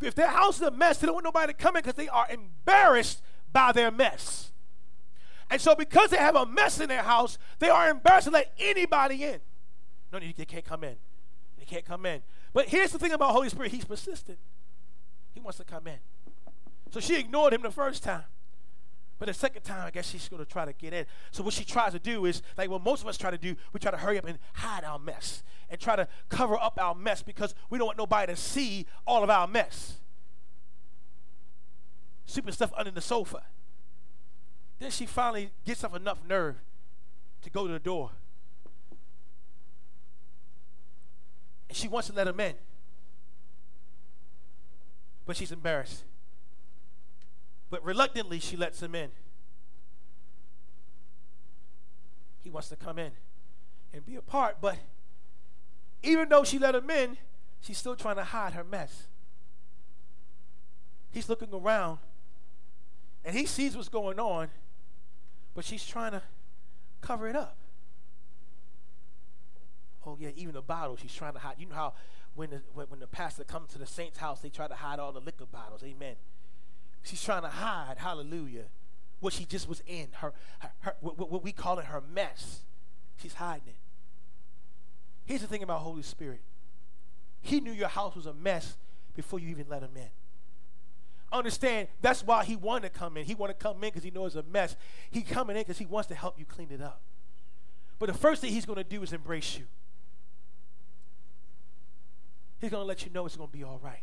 If 0.00 0.14
their 0.14 0.28
house 0.28 0.56
is 0.56 0.62
a 0.62 0.70
mess, 0.70 0.98
they 0.98 1.06
don't 1.06 1.14
want 1.14 1.24
nobody 1.24 1.52
to 1.52 1.58
come 1.58 1.76
in 1.76 1.82
because 1.82 1.96
they 1.96 2.08
are 2.08 2.26
embarrassed 2.30 3.22
by 3.52 3.72
their 3.72 3.90
mess. 3.90 4.52
And 5.50 5.60
so 5.60 5.74
because 5.74 6.10
they 6.10 6.18
have 6.18 6.36
a 6.36 6.46
mess 6.46 6.78
in 6.78 6.88
their 6.88 7.02
house, 7.02 7.38
they 7.58 7.68
are 7.68 7.88
embarrassed 7.88 8.26
to 8.26 8.32
let 8.32 8.52
anybody 8.58 9.24
in. 9.24 9.40
No, 10.12 10.18
they 10.18 10.44
can't 10.44 10.64
come 10.64 10.84
in. 10.84 10.96
They 11.58 11.64
can't 11.64 11.84
come 11.84 12.06
in. 12.06 12.22
But 12.52 12.68
here's 12.68 12.92
the 12.92 12.98
thing 12.98 13.12
about 13.12 13.32
Holy 13.32 13.48
Spirit 13.48 13.72
He's 13.72 13.84
persistent, 13.84 14.38
He 15.32 15.40
wants 15.40 15.58
to 15.58 15.64
come 15.64 15.86
in. 15.86 15.98
So 16.90 17.00
she 17.00 17.18
ignored 17.18 17.52
him 17.52 17.62
the 17.62 17.70
first 17.70 18.02
time. 18.02 18.24
But 19.18 19.26
the 19.26 19.34
second 19.34 19.62
time, 19.62 19.86
I 19.86 19.90
guess 19.90 20.08
she's 20.08 20.28
going 20.28 20.44
to 20.44 20.50
try 20.50 20.64
to 20.64 20.72
get 20.72 20.92
in. 20.92 21.06
So 21.30 21.42
what 21.42 21.54
she 21.54 21.64
tries 21.64 21.92
to 21.92 21.98
do 21.98 22.24
is, 22.24 22.42
like 22.56 22.70
what 22.70 22.82
most 22.82 23.02
of 23.02 23.08
us 23.08 23.18
try 23.18 23.30
to 23.30 23.38
do, 23.38 23.56
we 23.72 23.80
try 23.80 23.90
to 23.90 23.96
hurry 23.96 24.18
up 24.18 24.26
and 24.26 24.38
hide 24.54 24.84
our 24.84 24.98
mess 24.98 25.42
and 25.68 25.80
try 25.80 25.96
to 25.96 26.06
cover 26.28 26.56
up 26.56 26.78
our 26.80 26.94
mess 26.94 27.22
because 27.22 27.54
we 27.68 27.78
don't 27.78 27.86
want 27.86 27.98
nobody 27.98 28.32
to 28.32 28.36
see 28.36 28.86
all 29.06 29.24
of 29.24 29.30
our 29.30 29.46
mess. 29.46 29.94
Sweeping 32.26 32.52
stuff 32.52 32.72
under 32.76 32.90
the 32.90 33.00
sofa. 33.00 33.42
Then 34.78 34.90
she 34.90 35.06
finally 35.06 35.50
gets 35.64 35.82
up 35.82 35.96
enough 35.96 36.18
nerve 36.28 36.56
to 37.42 37.50
go 37.50 37.66
to 37.66 37.72
the 37.72 37.78
door 37.78 38.10
And 41.68 41.76
she 41.76 41.88
wants 41.88 42.08
to 42.08 42.14
let 42.14 42.26
him 42.26 42.40
in. 42.40 42.54
But 45.26 45.36
she's 45.36 45.52
embarrassed. 45.52 46.04
But 47.70 47.84
reluctantly, 47.84 48.40
she 48.40 48.56
lets 48.56 48.82
him 48.82 48.94
in. 48.94 49.10
He 52.42 52.50
wants 52.50 52.68
to 52.70 52.76
come 52.76 52.98
in 52.98 53.12
and 53.92 54.04
be 54.06 54.16
a 54.16 54.22
part, 54.22 54.56
but 54.60 54.76
even 56.02 56.28
though 56.28 56.44
she 56.44 56.58
let 56.58 56.74
him 56.74 56.88
in, 56.88 57.16
she's 57.60 57.78
still 57.78 57.96
trying 57.96 58.16
to 58.16 58.24
hide 58.24 58.52
her 58.54 58.64
mess. 58.64 59.06
He's 61.10 61.28
looking 61.28 61.52
around 61.52 61.98
and 63.24 63.36
he 63.36 63.46
sees 63.46 63.76
what's 63.76 63.88
going 63.88 64.18
on, 64.18 64.48
but 65.54 65.64
she's 65.64 65.84
trying 65.84 66.12
to 66.12 66.22
cover 67.00 67.28
it 67.28 67.36
up. 67.36 67.56
Oh 70.06 70.16
yeah, 70.18 70.30
even 70.36 70.54
the 70.54 70.62
bottles 70.62 71.00
she's 71.00 71.14
trying 71.14 71.34
to 71.34 71.38
hide. 71.38 71.56
You 71.58 71.66
know 71.66 71.74
how 71.74 71.92
when 72.34 72.50
the 72.50 72.62
when, 72.72 72.86
when 72.86 73.00
the 73.00 73.06
pastor 73.06 73.44
comes 73.44 73.72
to 73.72 73.78
the 73.78 73.86
saint's 73.86 74.18
house, 74.18 74.40
they 74.40 74.48
try 74.48 74.68
to 74.68 74.74
hide 74.74 74.98
all 74.98 75.12
the 75.12 75.20
liquor 75.20 75.44
bottles. 75.44 75.82
Amen. 75.82 76.14
She's 77.08 77.22
trying 77.22 77.42
to 77.42 77.48
hide. 77.48 77.94
Hallelujah. 77.96 78.64
What 79.20 79.32
she 79.32 79.46
just 79.46 79.66
was 79.66 79.82
in 79.86 80.08
her, 80.12 80.34
her, 80.58 80.70
her 80.80 80.96
what, 81.00 81.30
what 81.30 81.42
we 81.42 81.52
call 81.52 81.78
it 81.78 81.86
her 81.86 82.02
mess. 82.12 82.60
She's 83.16 83.32
hiding 83.32 83.68
it. 83.68 83.76
Here's 85.24 85.40
the 85.40 85.46
thing 85.46 85.62
about 85.62 85.80
Holy 85.80 86.02
Spirit. 86.02 86.42
He 87.40 87.60
knew 87.60 87.72
your 87.72 87.88
house 87.88 88.14
was 88.14 88.26
a 88.26 88.34
mess 88.34 88.76
before 89.16 89.38
you 89.38 89.48
even 89.48 89.66
let 89.70 89.82
him 89.82 89.96
in. 89.96 90.10
Understand, 91.32 91.88
that's 92.02 92.22
why 92.22 92.44
he 92.44 92.56
wanted 92.56 92.92
to 92.92 92.98
come 92.98 93.16
in. 93.16 93.24
He 93.24 93.34
wanted 93.34 93.58
to 93.58 93.62
come 93.62 93.76
in 93.76 93.90
because 93.90 94.02
he 94.02 94.10
knows 94.10 94.36
it's 94.36 94.46
a 94.46 94.50
mess. 94.50 94.76
He 95.10 95.22
coming 95.22 95.56
in 95.56 95.62
because 95.62 95.78
he 95.78 95.86
wants 95.86 96.08
to 96.08 96.14
help 96.14 96.38
you 96.38 96.44
clean 96.44 96.68
it 96.70 96.82
up. 96.82 97.00
But 97.98 98.06
the 98.06 98.18
first 98.18 98.42
thing 98.42 98.52
he's 98.52 98.66
going 98.66 98.76
to 98.76 98.84
do 98.84 99.02
is 99.02 99.14
embrace 99.14 99.58
you. 99.58 99.64
He's 102.60 102.70
going 102.70 102.82
to 102.82 102.86
let 102.86 103.04
you 103.04 103.10
know 103.12 103.24
it's 103.24 103.36
going 103.36 103.48
to 103.48 103.56
be 103.56 103.64
all 103.64 103.80
right. 103.82 104.02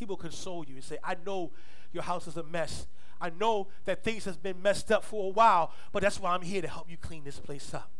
He 0.00 0.06
will 0.06 0.16
console 0.16 0.64
you 0.64 0.76
and 0.76 0.82
say, 0.82 0.96
I 1.04 1.14
know 1.26 1.50
your 1.92 2.02
house 2.02 2.26
is 2.26 2.38
a 2.38 2.42
mess. 2.42 2.86
I 3.20 3.28
know 3.28 3.68
that 3.84 4.02
things 4.02 4.24
has 4.24 4.38
been 4.38 4.62
messed 4.62 4.90
up 4.90 5.04
for 5.04 5.26
a 5.26 5.28
while, 5.28 5.72
but 5.92 6.02
that's 6.02 6.18
why 6.18 6.32
I'm 6.32 6.40
here 6.40 6.62
to 6.62 6.68
help 6.68 6.90
you 6.90 6.96
clean 6.96 7.22
this 7.22 7.38
place 7.38 7.74
up. 7.74 7.90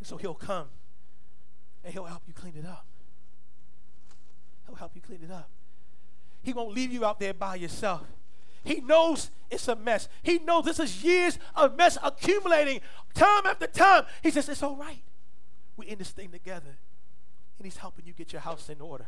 And 0.00 0.06
so 0.08 0.16
he'll 0.16 0.34
come 0.34 0.66
and 1.84 1.92
he'll 1.92 2.06
help 2.06 2.22
you 2.26 2.34
clean 2.34 2.54
it 2.58 2.66
up. 2.66 2.86
He'll 4.66 4.74
help 4.74 4.96
you 4.96 5.00
clean 5.00 5.20
it 5.22 5.30
up. 5.30 5.48
He 6.42 6.52
won't 6.52 6.74
leave 6.74 6.90
you 6.90 7.04
out 7.04 7.20
there 7.20 7.32
by 7.32 7.54
yourself. 7.54 8.02
He 8.64 8.80
knows 8.80 9.30
it's 9.48 9.68
a 9.68 9.76
mess. 9.76 10.08
He 10.24 10.40
knows 10.40 10.64
this 10.64 10.80
is 10.80 11.04
years 11.04 11.38
of 11.54 11.76
mess 11.76 11.98
accumulating 12.02 12.80
time 13.14 13.46
after 13.46 13.68
time. 13.68 14.06
He 14.24 14.32
says, 14.32 14.48
It's 14.48 14.64
all 14.64 14.74
right. 14.74 15.04
We're 15.76 15.88
in 15.88 15.98
this 15.98 16.10
thing 16.10 16.32
together. 16.32 16.78
And 17.58 17.64
He's 17.64 17.76
helping 17.76 18.06
you 18.06 18.12
get 18.12 18.32
your 18.32 18.42
house 18.42 18.68
in 18.68 18.80
order. 18.80 19.06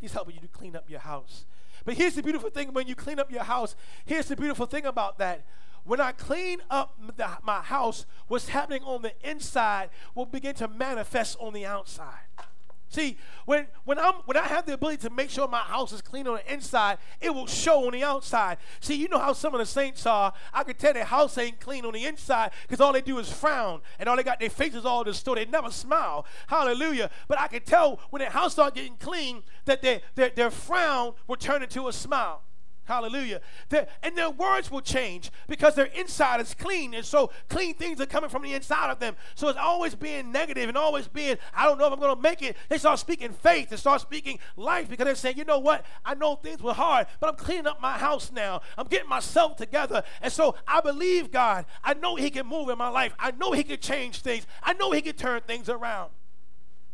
He's 0.00 0.12
helping 0.12 0.34
you 0.34 0.40
to 0.40 0.48
clean 0.48 0.76
up 0.76 0.88
your 0.88 1.00
house. 1.00 1.46
But 1.84 1.94
here's 1.94 2.14
the 2.14 2.22
beautiful 2.22 2.50
thing 2.50 2.72
when 2.72 2.86
you 2.86 2.94
clean 2.94 3.18
up 3.18 3.30
your 3.30 3.44
house, 3.44 3.76
here's 4.04 4.26
the 4.26 4.36
beautiful 4.36 4.66
thing 4.66 4.86
about 4.86 5.18
that. 5.18 5.44
when 5.84 6.00
I 6.00 6.12
clean 6.12 6.58
up 6.68 6.98
the, 7.16 7.28
my 7.44 7.60
house, 7.60 8.06
what's 8.26 8.48
happening 8.48 8.82
on 8.82 9.02
the 9.02 9.12
inside 9.22 9.90
will 10.14 10.26
begin 10.26 10.54
to 10.56 10.68
manifest 10.68 11.36
on 11.40 11.52
the 11.52 11.64
outside. 11.64 12.26
See, 12.88 13.18
when, 13.46 13.66
when, 13.84 13.98
I'm, 13.98 14.14
when 14.26 14.36
I 14.36 14.44
have 14.44 14.64
the 14.66 14.74
ability 14.74 14.98
to 15.08 15.10
make 15.10 15.28
sure 15.30 15.48
my 15.48 15.58
house 15.58 15.92
is 15.92 16.00
clean 16.00 16.26
on 16.28 16.36
the 16.36 16.52
inside, 16.52 16.98
it 17.20 17.34
will 17.34 17.46
show 17.46 17.86
on 17.86 17.92
the 17.92 18.04
outside. 18.04 18.58
See, 18.80 18.94
you 18.94 19.08
know 19.08 19.18
how 19.18 19.32
some 19.32 19.54
of 19.54 19.58
the 19.58 19.66
saints 19.66 20.06
are. 20.06 20.32
I 20.52 20.62
can 20.62 20.76
tell 20.76 20.92
their 20.92 21.04
house 21.04 21.36
ain't 21.36 21.60
clean 21.60 21.84
on 21.84 21.92
the 21.92 22.04
inside 22.04 22.52
because 22.62 22.80
all 22.80 22.92
they 22.92 23.00
do 23.00 23.18
is 23.18 23.30
frown 23.30 23.80
and 23.98 24.08
all 24.08 24.16
they 24.16 24.22
got 24.22 24.40
their 24.40 24.50
faces 24.50 24.84
all 24.84 25.04
distorted. 25.04 25.48
They 25.48 25.50
never 25.50 25.70
smile. 25.70 26.26
Hallelujah. 26.46 27.10
But 27.28 27.40
I 27.40 27.48
can 27.48 27.62
tell 27.62 28.00
when 28.10 28.20
their 28.20 28.30
house 28.30 28.52
start 28.52 28.74
getting 28.74 28.96
clean 28.96 29.42
that 29.64 29.82
their, 29.82 30.00
their, 30.14 30.30
their 30.30 30.50
frown 30.50 31.14
will 31.26 31.36
turn 31.36 31.62
into 31.62 31.88
a 31.88 31.92
smile. 31.92 32.42
Hallelujah. 32.86 33.40
and 34.02 34.16
their 34.16 34.30
words 34.30 34.70
will 34.70 34.80
change 34.80 35.32
because 35.48 35.74
their 35.74 35.86
inside 35.86 36.40
is 36.40 36.54
clean. 36.54 36.94
And 36.94 37.04
so 37.04 37.30
clean 37.48 37.74
things 37.74 38.00
are 38.00 38.06
coming 38.06 38.30
from 38.30 38.42
the 38.42 38.54
inside 38.54 38.92
of 38.92 39.00
them. 39.00 39.16
So 39.34 39.48
it's 39.48 39.58
always 39.58 39.96
being 39.96 40.30
negative 40.30 40.68
and 40.68 40.78
always 40.78 41.08
being, 41.08 41.36
I 41.52 41.64
don't 41.64 41.78
know 41.78 41.86
if 41.88 41.92
I'm 41.92 41.98
going 41.98 42.14
to 42.14 42.22
make 42.22 42.42
it. 42.42 42.56
They 42.68 42.78
start 42.78 43.00
speaking 43.00 43.32
faith 43.32 43.72
and 43.72 43.80
start 43.80 44.00
speaking 44.00 44.38
life 44.56 44.88
because 44.88 45.04
they're 45.04 45.16
saying, 45.16 45.36
you 45.36 45.44
know 45.44 45.58
what? 45.58 45.84
I 46.04 46.14
know 46.14 46.36
things 46.36 46.62
were 46.62 46.74
hard, 46.74 47.08
but 47.18 47.28
I'm 47.28 47.34
cleaning 47.34 47.66
up 47.66 47.82
my 47.82 47.98
house 47.98 48.30
now. 48.30 48.60
I'm 48.78 48.86
getting 48.86 49.08
myself 49.08 49.56
together. 49.56 50.04
And 50.22 50.32
so 50.32 50.54
I 50.66 50.80
believe 50.80 51.32
God. 51.32 51.66
I 51.82 51.94
know 51.94 52.14
He 52.14 52.30
can 52.30 52.46
move 52.46 52.68
in 52.68 52.78
my 52.78 52.88
life. 52.88 53.14
I 53.18 53.32
know 53.32 53.50
He 53.50 53.64
can 53.64 53.80
change 53.80 54.20
things. 54.20 54.46
I 54.62 54.74
know 54.74 54.92
He 54.92 55.02
can 55.02 55.16
turn 55.16 55.40
things 55.40 55.68
around. 55.68 56.10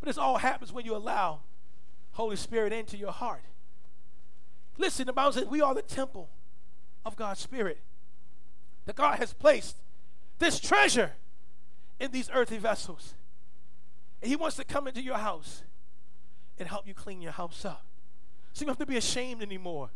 But 0.00 0.06
this 0.06 0.16
all 0.16 0.38
happens 0.38 0.72
when 0.72 0.86
you 0.86 0.96
allow 0.96 1.40
Holy 2.12 2.36
Spirit 2.36 2.72
into 2.72 2.96
your 2.96 3.12
heart. 3.12 3.42
Listen, 4.82 5.06
the 5.06 5.12
Bible 5.12 5.30
says 5.30 5.44
we 5.44 5.60
are 5.60 5.74
the 5.74 5.80
temple 5.80 6.28
of 7.06 7.14
God's 7.14 7.38
Spirit. 7.38 7.78
That 8.86 8.96
God 8.96 9.20
has 9.20 9.32
placed 9.32 9.76
this 10.40 10.58
treasure 10.58 11.12
in 12.00 12.10
these 12.10 12.28
earthly 12.34 12.58
vessels. 12.58 13.14
And 14.20 14.28
He 14.28 14.34
wants 14.34 14.56
to 14.56 14.64
come 14.64 14.88
into 14.88 15.00
your 15.00 15.18
house 15.18 15.62
and 16.58 16.68
help 16.68 16.88
you 16.88 16.94
clean 16.94 17.22
your 17.22 17.30
house 17.30 17.64
up. 17.64 17.84
So 18.52 18.62
you 18.62 18.66
don't 18.66 18.76
have 18.76 18.84
to 18.84 18.90
be 18.90 18.96
ashamed 18.96 19.40
anymore. 19.40 19.90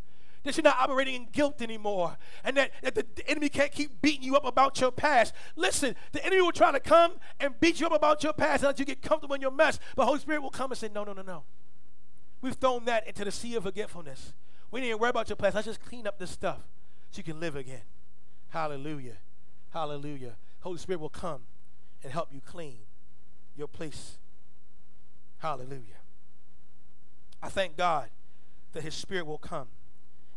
That 0.44 0.56
you're 0.56 0.62
not 0.62 0.76
operating 0.78 1.16
in 1.16 1.28
guilt 1.32 1.60
anymore. 1.62 2.16
And 2.44 2.56
that, 2.56 2.70
that 2.82 2.94
the 2.94 3.28
enemy 3.28 3.48
can't 3.48 3.72
keep 3.72 4.00
beating 4.00 4.22
you 4.22 4.36
up 4.36 4.44
about 4.44 4.80
your 4.80 4.92
past. 4.92 5.34
Listen, 5.56 5.96
the 6.12 6.24
enemy 6.24 6.42
will 6.42 6.52
try 6.52 6.70
to 6.70 6.78
come 6.78 7.14
and 7.40 7.58
beat 7.58 7.80
you 7.80 7.86
up 7.86 7.92
about 7.92 8.22
your 8.22 8.34
past 8.34 8.62
and 8.62 8.68
let 8.68 8.78
you 8.78 8.84
get 8.84 9.02
comfortable 9.02 9.34
in 9.34 9.40
your 9.40 9.50
mess. 9.50 9.80
But 9.96 10.06
Holy 10.06 10.20
Spirit 10.20 10.42
will 10.42 10.50
come 10.50 10.70
and 10.70 10.78
say, 10.78 10.88
No, 10.94 11.02
no, 11.02 11.12
no, 11.12 11.22
no. 11.22 11.42
We've 12.40 12.54
thrown 12.54 12.84
that 12.84 13.08
into 13.08 13.24
the 13.24 13.32
sea 13.32 13.56
of 13.56 13.64
forgetfulness. 13.64 14.32
We 14.70 14.80
need 14.80 14.90
to 14.90 14.96
worry 14.96 15.10
about 15.10 15.28
your 15.28 15.36
past. 15.36 15.54
Let's 15.54 15.66
just 15.66 15.84
clean 15.84 16.06
up 16.06 16.18
this 16.18 16.30
stuff 16.30 16.58
so 17.10 17.18
you 17.18 17.22
can 17.24 17.40
live 17.40 17.56
again. 17.56 17.82
Hallelujah. 18.50 19.16
Hallelujah. 19.70 20.36
Holy 20.60 20.78
Spirit 20.78 21.00
will 21.00 21.08
come 21.08 21.42
and 22.02 22.12
help 22.12 22.32
you 22.32 22.40
clean 22.44 22.78
your 23.56 23.68
place. 23.68 24.18
Hallelujah. 25.38 26.00
I 27.42 27.48
thank 27.48 27.76
God 27.76 28.08
that 28.72 28.82
His 28.82 28.94
Spirit 28.94 29.26
will 29.26 29.38
come 29.38 29.68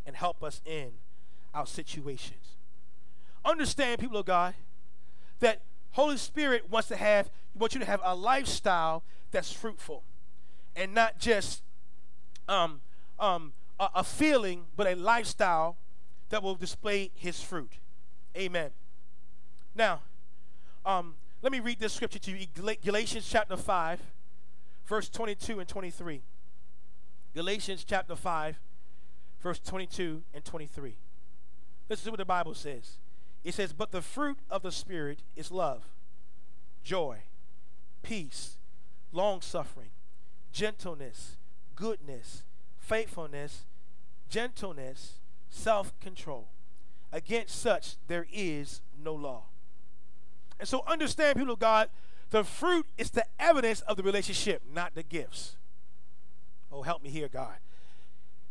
and 0.06 0.16
help 0.16 0.44
us 0.44 0.62
in 0.66 0.92
our 1.54 1.66
situations. 1.66 2.56
Understand, 3.44 4.00
people 4.00 4.18
of 4.18 4.26
God, 4.26 4.54
that 5.40 5.62
Holy 5.92 6.18
Spirit 6.18 6.70
wants 6.70 6.88
to 6.90 6.96
have 6.96 7.30
wants 7.56 7.74
you 7.74 7.80
to 7.80 7.86
have 7.86 8.02
a 8.04 8.16
lifestyle 8.16 9.04
that's 9.32 9.52
fruitful 9.52 10.04
and 10.76 10.94
not 10.94 11.20
just 11.20 11.62
um, 12.48 12.82
um, 13.20 13.54
a, 13.80 13.90
a 13.96 14.04
feeling, 14.04 14.66
but 14.76 14.88
a 14.88 14.96
lifestyle 14.96 15.78
that 16.30 16.44
will 16.44 16.56
display 16.56 17.12
his 17.16 17.42
fruit. 17.42 17.74
Amen. 18.38 18.72
Now, 19.76 20.02
um, 20.86 21.16
let 21.42 21.52
me 21.52 21.60
read 21.60 21.80
this 21.80 21.94
scripture 21.94 22.20
to 22.20 22.32
you 22.32 22.46
Galatians 22.84 23.28
chapter 23.30 23.56
5, 23.56 24.00
verse 24.86 25.10
22 25.10 25.60
and 25.60 25.68
23. 25.68 26.22
Galatians 27.34 27.84
chapter 27.84 28.16
5, 28.16 28.60
verse 29.42 29.60
22 29.60 30.24
and 30.34 30.44
23. 30.44 30.96
Listen 31.88 32.06
to 32.06 32.12
what 32.12 32.18
the 32.18 32.26
Bible 32.26 32.54
says. 32.54 32.98
It 33.44 33.54
says, 33.54 33.74
But 33.74 33.92
the 33.92 34.02
fruit 34.02 34.38
of 34.50 34.64
the 34.64 34.72
Spirit 34.72 35.20
is 35.36 35.52
love, 35.52 35.84
joy, 36.84 37.20
peace, 38.04 38.58
long 39.12 39.42
suffering, 39.42 39.90
gentleness, 40.52 41.38
goodness, 41.76 42.44
faithfulness, 42.80 43.66
gentleness, 44.30 45.20
self 45.50 45.98
control. 46.00 46.48
Against 47.12 47.60
such 47.60 47.96
there 48.08 48.28
is 48.32 48.82
no 49.04 49.14
law. 49.14 49.44
And 50.60 50.68
so 50.68 50.84
understand, 50.88 51.38
people 51.38 51.54
of 51.54 51.60
God, 51.60 51.90
the 52.30 52.44
fruit 52.44 52.86
is 52.98 53.10
the 53.12 53.26
evidence 53.40 53.82
of 53.82 53.98
the 53.98 54.04
relationship, 54.04 54.62
not 54.72 54.94
the 54.94 55.04
gifts. 55.04 55.56
Oh, 56.72 56.84
help 56.84 57.02
me 57.02 57.10
here, 57.10 57.28
God. 57.28 57.56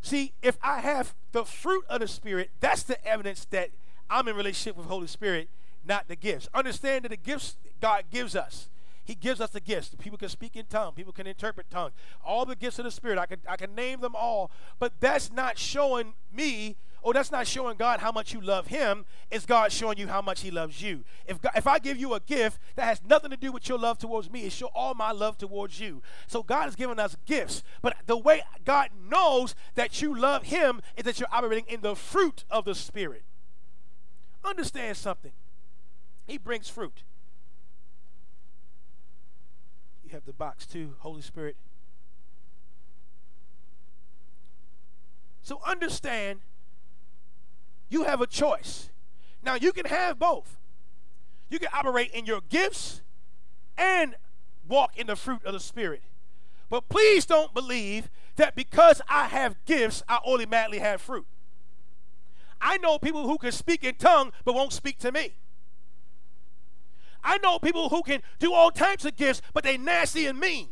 See, 0.01 0.33
if 0.41 0.57
I 0.61 0.79
have 0.79 1.13
the 1.31 1.45
fruit 1.45 1.85
of 1.89 2.01
the 2.01 2.07
Spirit, 2.07 2.51
that's 2.59 2.83
the 2.83 3.05
evidence 3.05 3.45
that 3.51 3.69
I'm 4.09 4.27
in 4.27 4.35
relationship 4.35 4.75
with 4.75 4.87
Holy 4.87 5.07
Spirit, 5.07 5.49
not 5.85 6.07
the 6.07 6.15
gifts. 6.15 6.49
Understand 6.53 7.05
that 7.05 7.09
the 7.09 7.17
gifts 7.17 7.57
God 7.79 8.05
gives 8.11 8.35
us 8.35 8.69
he 9.09 9.15
gives 9.15 9.41
us 9.41 9.49
the 9.49 9.59
gifts. 9.59 9.89
People 9.97 10.19
can 10.19 10.29
speak 10.29 10.55
in 10.55 10.67
tongues. 10.67 10.93
People 10.95 11.11
can 11.11 11.25
interpret 11.25 11.67
tongues. 11.71 11.93
All 12.23 12.45
the 12.45 12.55
gifts 12.55 12.77
of 12.77 12.85
the 12.85 12.91
Spirit. 12.91 13.17
I 13.17 13.25
can, 13.25 13.39
I 13.47 13.57
can 13.57 13.73
name 13.73 14.01
them 14.01 14.13
all. 14.15 14.51
But 14.77 14.93
that's 14.99 15.33
not 15.33 15.57
showing 15.57 16.13
me, 16.31 16.77
or 17.01 17.11
that's 17.13 17.31
not 17.31 17.47
showing 17.47 17.75
God 17.75 18.01
how 18.01 18.11
much 18.11 18.35
you 18.35 18.39
love 18.39 18.67
Him. 18.67 19.05
It's 19.31 19.47
God 19.47 19.71
showing 19.71 19.97
you 19.97 20.09
how 20.09 20.21
much 20.21 20.41
He 20.41 20.51
loves 20.51 20.83
you. 20.83 21.03
If, 21.25 21.41
God, 21.41 21.53
if 21.55 21.65
I 21.65 21.79
give 21.79 21.97
you 21.97 22.13
a 22.13 22.19
gift 22.19 22.59
that 22.75 22.83
has 22.83 23.01
nothing 23.03 23.31
to 23.31 23.35
do 23.35 23.51
with 23.51 23.67
your 23.67 23.79
love 23.79 23.97
towards 23.97 24.29
me, 24.29 24.43
it 24.43 24.51
show 24.51 24.69
all 24.75 24.93
my 24.93 25.11
love 25.11 25.39
towards 25.39 25.79
you. 25.79 26.03
So 26.27 26.43
God 26.43 26.65
has 26.65 26.75
given 26.75 26.99
us 26.99 27.17
gifts. 27.25 27.63
But 27.81 27.95
the 28.05 28.15
way 28.15 28.43
God 28.63 28.91
knows 29.09 29.55
that 29.73 30.03
you 30.03 30.15
love 30.15 30.43
Him 30.43 30.83
is 30.95 31.03
that 31.05 31.19
you're 31.19 31.33
operating 31.33 31.65
in 31.67 31.81
the 31.81 31.95
fruit 31.95 32.43
of 32.51 32.63
the 32.63 32.75
Spirit. 32.75 33.23
Understand 34.45 34.97
something. 34.97 35.31
He 36.27 36.37
brings 36.37 36.69
fruit. 36.69 37.01
You 40.09 40.15
have 40.15 40.25
the 40.25 40.33
box 40.33 40.65
too, 40.65 40.95
Holy 40.99 41.21
Spirit. 41.21 41.55
So 45.43 45.61
understand 45.63 46.39
you 47.89 48.05
have 48.05 48.19
a 48.19 48.25
choice. 48.25 48.89
Now 49.43 49.53
you 49.53 49.71
can 49.71 49.85
have 49.85 50.17
both. 50.17 50.57
You 51.51 51.59
can 51.59 51.69
operate 51.71 52.09
in 52.11 52.25
your 52.25 52.41
gifts 52.49 53.01
and 53.77 54.15
walk 54.67 54.97
in 54.97 55.05
the 55.05 55.15
fruit 55.15 55.45
of 55.45 55.53
the 55.53 55.59
Spirit. 55.59 56.01
But 56.71 56.89
please 56.89 57.27
don't 57.27 57.53
believe 57.53 58.09
that 58.37 58.55
because 58.55 59.03
I 59.07 59.27
have 59.27 59.63
gifts, 59.65 60.01
I 60.09 60.17
automatically 60.25 60.79
have 60.79 61.01
fruit. 61.01 61.27
I 62.59 62.79
know 62.79 62.97
people 62.97 63.27
who 63.27 63.37
can 63.37 63.51
speak 63.51 63.83
in 63.83 63.93
tongue 63.93 64.31
but 64.43 64.55
won't 64.55 64.73
speak 64.73 64.97
to 64.99 65.11
me. 65.11 65.33
I 67.23 67.37
know 67.39 67.59
people 67.59 67.89
who 67.89 68.01
can 68.01 68.21
do 68.39 68.53
all 68.53 68.71
types 68.71 69.05
of 69.05 69.15
gifts, 69.15 69.41
but 69.53 69.63
they 69.63 69.77
nasty 69.77 70.25
and 70.25 70.39
mean. 70.39 70.69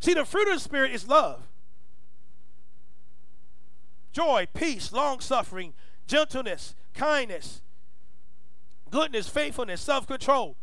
See, 0.00 0.14
the 0.14 0.24
fruit 0.24 0.48
of 0.48 0.54
the 0.54 0.60
Spirit 0.60 0.92
is 0.92 1.06
love, 1.06 1.48
joy, 4.12 4.48
peace, 4.52 4.92
long 4.92 5.20
suffering, 5.20 5.74
gentleness, 6.06 6.74
kindness, 6.94 7.62
goodness, 8.90 9.28
faithfulness, 9.28 9.80
self 9.80 10.06
control. 10.06 10.56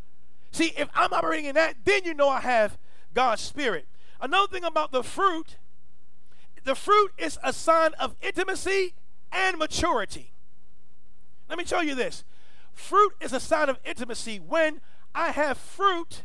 See, 0.51 0.73
if 0.77 0.89
I'm 0.93 1.13
operating 1.13 1.45
in 1.45 1.55
that, 1.55 1.75
then 1.85 2.03
you 2.03 2.13
know 2.13 2.29
I 2.29 2.41
have 2.41 2.77
God's 3.13 3.41
Spirit. 3.41 3.87
Another 4.21 4.51
thing 4.51 4.63
about 4.63 4.91
the 4.91 5.03
fruit, 5.03 5.57
the 6.63 6.75
fruit 6.75 7.11
is 7.17 7.37
a 7.43 7.53
sign 7.53 7.91
of 7.99 8.15
intimacy 8.21 8.93
and 9.31 9.57
maturity. 9.57 10.33
Let 11.47 11.57
me 11.57 11.63
tell 11.63 11.83
you 11.83 11.95
this 11.95 12.23
Fruit 12.79 13.13
is 13.19 13.33
a 13.33 13.41
sign 13.41 13.67
of 13.67 13.77
intimacy. 13.83 14.39
When 14.39 14.79
I 15.13 15.31
have 15.31 15.57
fruit, 15.57 16.23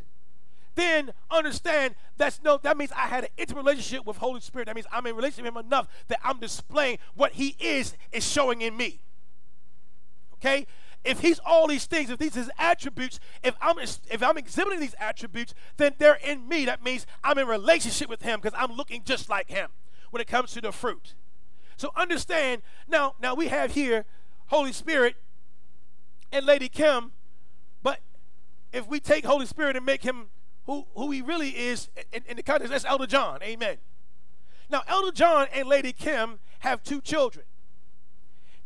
then 0.75 1.11
understand 1.29 1.95
that's 2.17 2.41
no 2.43 2.57
that 2.63 2.77
means 2.77 2.91
I 2.93 3.07
had 3.07 3.25
an 3.25 3.29
intimate 3.37 3.61
relationship 3.61 4.05
with 4.05 4.17
Holy 4.17 4.39
Spirit. 4.39 4.65
That 4.65 4.75
means 4.75 4.87
I'm 4.91 5.05
in 5.05 5.17
relationship 5.17 5.53
with 5.53 5.61
him 5.61 5.67
enough 5.67 5.87
that 6.07 6.19
I'm 6.23 6.39
displaying 6.39 6.99
what 7.13 7.33
he 7.33 7.57
is 7.59 7.95
is 8.13 8.25
showing 8.25 8.61
in 8.61 8.77
me. 8.77 9.01
Okay? 10.35 10.65
If 11.03 11.19
he's 11.19 11.39
all 11.45 11.67
these 11.67 11.85
things, 11.85 12.09
if 12.09 12.19
these 12.19 12.33
his 12.33 12.49
attributes, 12.57 13.19
if 13.43 13.55
I'm 13.61 13.77
if 13.77 14.23
I'm 14.23 14.37
exhibiting 14.37 14.79
these 14.79 14.95
attributes, 14.97 15.53
then 15.75 15.93
they're 15.97 16.19
in 16.23 16.47
me. 16.47 16.65
That 16.65 16.81
means 16.81 17.05
I'm 17.21 17.37
in 17.37 17.47
relationship 17.47 18.09
with 18.09 18.21
him 18.21 18.39
because 18.41 18.57
I'm 18.57 18.75
looking 18.75 19.03
just 19.03 19.29
like 19.29 19.49
him 19.49 19.69
when 20.09 20.21
it 20.21 20.27
comes 20.27 20.53
to 20.53 20.61
the 20.61 20.71
fruit. 20.71 21.15
So 21.75 21.91
understand 21.97 22.61
now 22.87 23.15
now 23.21 23.35
we 23.35 23.49
have 23.49 23.73
here 23.73 24.05
Holy 24.47 24.71
Spirit 24.71 25.17
and 26.31 26.45
Lady 26.45 26.69
Kim, 26.69 27.11
but 27.83 27.99
if 28.71 28.87
we 28.87 28.99
take 28.99 29.25
Holy 29.25 29.45
Spirit 29.45 29.75
and 29.75 29.85
make 29.85 30.03
him 30.03 30.27
who, 30.65 30.85
who 30.95 31.11
he 31.11 31.21
really 31.21 31.49
is 31.49 31.89
in, 32.11 32.23
in 32.27 32.37
the 32.37 32.43
context, 32.43 32.71
that's 32.71 32.85
Elder 32.85 33.07
John. 33.07 33.41
Amen. 33.43 33.77
Now, 34.69 34.81
Elder 34.87 35.11
John 35.11 35.47
and 35.53 35.67
Lady 35.67 35.93
Kim 35.93 36.39
have 36.59 36.83
two 36.83 37.01
children. 37.01 37.45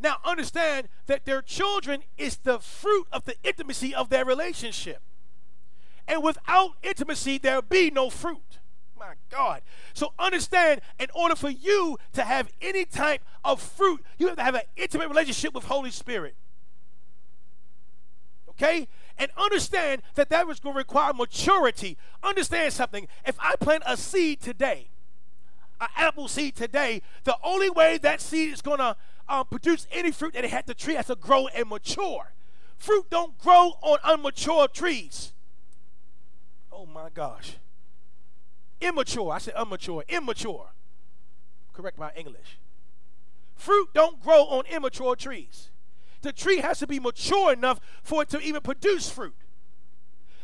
Now 0.00 0.16
understand 0.24 0.88
that 1.06 1.26
their 1.26 1.42
children 1.42 2.02
is 2.16 2.38
the 2.38 2.58
fruit 2.58 3.06
of 3.12 3.26
the 3.26 3.34
intimacy 3.44 3.94
of 3.94 4.08
their 4.08 4.24
relationship. 4.24 5.02
And 6.08 6.22
without 6.22 6.72
intimacy, 6.82 7.38
there'll 7.38 7.62
be 7.62 7.90
no 7.90 8.08
fruit. 8.08 8.58
My 8.98 9.14
God. 9.30 9.62
So 9.92 10.12
understand, 10.18 10.80
in 10.98 11.08
order 11.14 11.36
for 11.36 11.50
you 11.50 11.98
to 12.14 12.22
have 12.22 12.50
any 12.60 12.84
type 12.84 13.22
of 13.44 13.60
fruit, 13.60 14.04
you 14.18 14.26
have 14.28 14.36
to 14.36 14.42
have 14.42 14.54
an 14.54 14.62
intimate 14.76 15.08
relationship 15.08 15.54
with 15.54 15.64
Holy 15.64 15.90
Spirit. 15.90 16.34
Okay? 18.60 18.88
And 19.16 19.30
understand 19.36 20.02
that 20.14 20.28
that 20.30 20.46
was 20.46 20.60
going 20.60 20.74
to 20.74 20.78
require 20.78 21.12
maturity. 21.12 21.96
Understand 22.22 22.72
something. 22.72 23.08
If 23.26 23.36
I 23.40 23.56
plant 23.56 23.82
a 23.86 23.96
seed 23.96 24.40
today, 24.40 24.88
an 25.80 25.88
apple 25.96 26.28
seed 26.28 26.56
today, 26.56 27.02
the 27.24 27.36
only 27.42 27.70
way 27.70 27.98
that 27.98 28.20
seed 28.20 28.52
is 28.52 28.62
going 28.62 28.78
to 28.78 28.96
um, 29.28 29.46
produce 29.46 29.86
any 29.90 30.10
fruit 30.10 30.34
that 30.34 30.44
it 30.44 30.50
had 30.50 30.66
the 30.66 30.74
tree 30.74 30.94
has 30.94 31.06
to 31.06 31.16
grow 31.16 31.48
and 31.48 31.68
mature. 31.68 32.32
Fruit 32.76 33.06
don't 33.10 33.38
grow 33.38 33.74
on 33.82 33.98
unmature 33.98 34.70
trees. 34.72 35.32
Oh 36.72 36.86
my 36.86 37.08
gosh. 37.12 37.56
Immature. 38.80 39.32
I 39.32 39.38
said 39.38 39.54
immature. 39.60 40.04
Immature. 40.08 40.68
Correct 41.72 41.98
my 41.98 42.10
English. 42.16 42.58
Fruit 43.54 43.88
don't 43.92 44.22
grow 44.22 44.44
on 44.44 44.64
immature 44.66 45.14
trees. 45.16 45.69
The 46.22 46.32
tree 46.32 46.58
has 46.58 46.78
to 46.80 46.86
be 46.86 47.00
mature 47.00 47.52
enough 47.52 47.80
for 48.02 48.22
it 48.22 48.28
to 48.30 48.40
even 48.40 48.60
produce 48.60 49.08
fruit. 49.10 49.34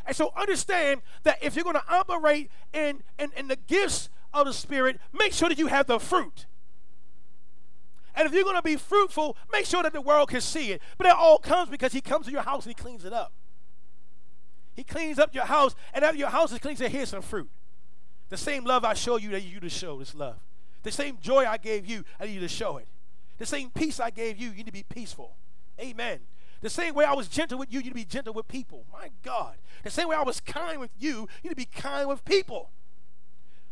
And 0.07 0.14
so 0.14 0.33
understand 0.37 1.03
that 1.24 1.43
if 1.43 1.55
you're 1.55 1.64
going 1.64 1.77
to 1.77 1.85
operate 1.89 2.51
in, 2.72 3.03
in, 3.18 3.31
in 3.37 3.49
the 3.49 3.57
gifts 3.57 4.09
of 4.33 4.47
the 4.47 4.53
Spirit, 4.53 5.01
make 5.12 5.33
sure 5.33 5.49
that 5.49 5.59
you 5.59 5.66
have 5.66 5.87
the 5.87 5.99
fruit. 5.99 6.47
And 8.14 8.27
if 8.27 8.33
you're 8.33 8.45
going 8.45 8.57
to 8.57 8.62
be 8.62 8.77
fruitful, 8.77 9.37
make 9.53 9.66
sure 9.66 9.83
that 9.83 9.93
the 9.93 10.01
world 10.01 10.31
can 10.31 10.41
see 10.41 10.72
it. 10.72 10.81
But 10.97 11.09
it 11.09 11.12
all 11.12 11.39
comes 11.39 11.70
because 11.70 11.93
He 11.93 12.01
comes 12.01 12.27
to 12.27 12.33
your 12.33 12.43
house 12.43 12.64
and 12.64 12.74
He 12.74 12.83
cleans 12.83 13.05
it 13.05 13.12
up. 13.12 13.33
He 14.74 14.85
cleans 14.85 15.18
up 15.18 15.35
your 15.35 15.47
house, 15.47 15.74
and 15.95 16.05
after 16.05 16.18
your 16.18 16.29
house 16.29 16.53
is 16.53 16.59
clean, 16.59 16.77
say, 16.77 16.91
here's 16.91 17.09
some 17.09 17.22
fruit. 17.22 17.49
The 18.29 18.37
same 18.37 18.64
love 18.64 18.85
I 18.85 18.93
show 18.93 19.16
you, 19.16 19.31
that 19.31 19.43
you 19.43 19.59
to 19.61 19.70
show 19.70 19.99
this 19.99 20.14
love. 20.14 20.37
The 20.83 20.93
same 20.93 21.18
joy 21.20 21.47
I 21.47 21.57
gave 21.57 21.87
you, 21.87 22.05
I 22.20 22.27
need 22.27 22.35
you 22.35 22.41
to 22.41 22.49
show 22.49 22.77
it. 22.77 22.87
The 23.39 23.47
same 23.47 23.70
peace 23.70 24.01
I 24.01 24.11
gave 24.11 24.37
you, 24.37 24.51
you 24.51 24.57
need 24.57 24.66
to 24.66 24.72
be 24.72 24.83
peaceful. 24.83 25.35
Amen. 25.81 26.20
The 26.61 26.70
same 26.70 26.95
way 26.95 27.05
I 27.05 27.12
was 27.12 27.29
gentle 27.29 27.59
with 27.59 27.72
you, 27.72 27.81
you 27.81 27.91
to 27.91 27.95
be 27.95 28.05
gentle 28.05 28.33
with 28.33 28.49
people. 28.49 28.87
My 28.93 29.11
God. 29.22 29.57
The 29.83 29.91
same 29.91 30.09
way 30.09 30.16
I 30.16 30.22
was 30.22 30.41
kind 30.41 30.81
with 30.81 30.91
you, 30.99 31.29
you 31.43 31.51
to 31.51 31.57
be 31.57 31.66
kind 31.66 32.09
with 32.09 32.24
people. 32.24 32.70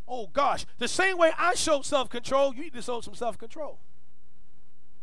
Oh 0.06 0.26
gosh. 0.26 0.66
The 0.78 0.88
same 0.88 1.16
way 1.16 1.32
I 1.38 1.54
showed 1.54 1.86
self-control, 1.86 2.54
you 2.54 2.62
need 2.62 2.74
to 2.74 2.82
show 2.82 3.00
some 3.00 3.14
self-control. 3.14 3.78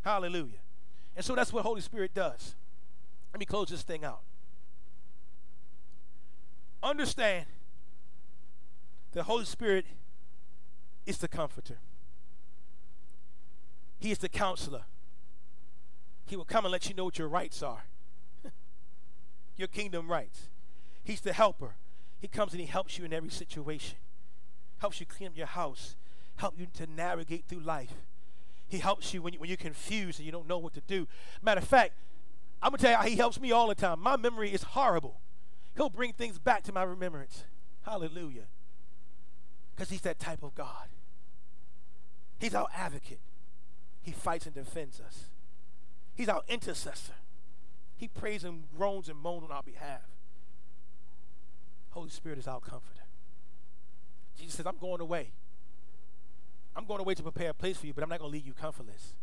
Hallelujah. 0.04 0.60
And 1.16 1.26
so 1.26 1.36
that's 1.36 1.52
what 1.52 1.64
Holy 1.64 1.82
Spirit 1.82 2.14
does. 2.14 2.56
Let 3.34 3.40
me 3.40 3.46
close 3.46 3.70
this 3.70 3.82
thing 3.82 4.04
out. 4.04 4.22
Understand 6.84 7.46
the 9.12 9.24
Holy 9.24 9.46
Spirit 9.46 9.86
is 11.06 11.18
the 11.18 11.28
comforter. 11.28 11.78
He 14.00 14.12
is 14.12 14.20
the 14.20 14.30
counselor. 14.30 14.84
He 16.32 16.38
will 16.38 16.46
come 16.46 16.64
and 16.64 16.72
let 16.72 16.88
you 16.88 16.96
know 16.96 17.04
what 17.04 17.20
your 17.20 17.28
rights 17.28 17.62
are. 17.62 17.84
your 19.58 19.68
kingdom 19.68 20.10
rights. 20.10 20.48
He's 21.04 21.20
the 21.20 21.34
helper. 21.34 21.76
He 22.22 22.30
comes 22.30 22.54
and 22.54 22.62
he 22.62 22.68
helps 22.68 22.98
you 22.98 23.04
in 23.04 23.12
every 23.12 23.30
situation. 23.30 23.98
Helps 24.78 25.02
you 25.02 25.06
clean 25.06 25.28
up 25.28 25.36
your 25.36 25.48
house. 25.48 25.98
Help 26.38 26.58
you 26.58 26.68
to 26.76 26.88
navigate 26.88 27.44
through 27.50 27.60
life. 27.60 27.92
He 28.66 28.78
helps 28.78 29.14
you 29.14 29.22
when, 29.22 29.34
you 29.34 29.40
when 29.42 29.50
you're 29.50 29.58
confused 29.58 30.20
and 30.20 30.26
you 30.26 30.32
don't 30.32 30.48
know 30.48 30.58
what 30.58 30.74
to 30.76 30.82
do. 30.88 31.06
Matter 31.42 31.60
of 31.60 31.68
fact, 31.68 31.96
I'm 32.62 32.70
going 32.70 32.80
to 32.80 32.86
tell 32.86 33.04
you 33.04 33.10
he 33.10 33.18
helps 33.18 33.38
me 33.38 33.52
all 33.52 33.68
the 33.68 33.76
time. 33.76 34.00
My 34.00 34.16
memory 34.16 34.54
is 34.54 34.64
horrible. 34.64 35.20
He'll 35.76 35.90
bring 35.90 36.14
things 36.14 36.40
back 36.40 36.64
to 36.64 36.72
my 36.72 36.84
remembrance. 36.84 37.44
Hallelujah. 37.82 38.46
Because 39.76 39.90
he's 39.90 40.02
that 40.04 40.18
type 40.18 40.44
of 40.44 40.56
God. 40.56 40.88
He's 42.40 42.56
our 42.56 42.70
advocate. 42.74 43.20
He 44.02 44.14
fights 44.14 44.46
and 44.46 44.56
defends 44.56 45.02
us. 45.02 45.26
He's 46.22 46.30
our 46.30 46.44
intercessor. 46.48 47.14
He 47.98 48.08
prays 48.08 48.44
and 48.44 48.66
groans 48.78 49.10
and 49.10 49.18
moans 49.18 49.44
on 49.44 49.52
our 49.52 49.64
behalf. 49.64 50.04
Holy 51.90 52.12
Spirit 52.12 52.38
is 52.38 52.46
our 52.46 52.60
comforter. 52.60 53.02
Jesus 54.38 54.54
says, 54.54 54.68
I'm 54.68 54.78
going 54.78 55.02
away. 55.02 55.32
I'm 56.76 56.86
going 56.86 57.00
away 57.00 57.16
to 57.16 57.24
prepare 57.24 57.50
a 57.50 57.54
place 57.56 57.78
for 57.78 57.88
you, 57.88 57.94
but 57.96 58.04
I'm 58.04 58.10
not 58.12 58.20
going 58.20 58.30
to 58.30 58.38
leave 58.38 58.46
you 58.46 58.54
comfortless. 58.54 59.16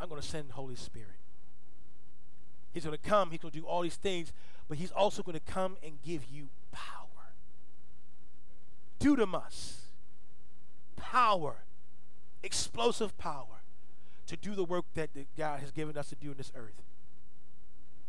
I'm 0.00 0.08
going 0.08 0.20
to 0.20 0.26
send 0.26 0.50
Holy 0.50 0.74
Spirit. 0.74 1.20
He's 2.72 2.84
going 2.84 2.98
to 2.98 3.08
come. 3.08 3.30
He's 3.30 3.38
going 3.38 3.52
to 3.52 3.60
do 3.60 3.64
all 3.64 3.82
these 3.82 3.94
things, 3.94 4.32
but 4.68 4.78
he's 4.78 4.90
also 4.90 5.22
going 5.22 5.38
to 5.38 5.52
come 5.52 5.76
and 5.84 6.02
give 6.04 6.24
you 6.28 6.48
power. 6.72 7.30
Dunamis. 8.98 9.82
Power. 10.96 11.58
Explosive 12.42 13.16
power 13.18 13.57
to 14.28 14.36
do 14.36 14.54
the 14.54 14.64
work 14.64 14.84
that 14.94 15.10
God 15.36 15.60
has 15.60 15.72
given 15.72 15.96
us 15.96 16.08
to 16.10 16.14
do 16.14 16.30
in 16.30 16.36
this 16.36 16.52
earth. 16.54 16.80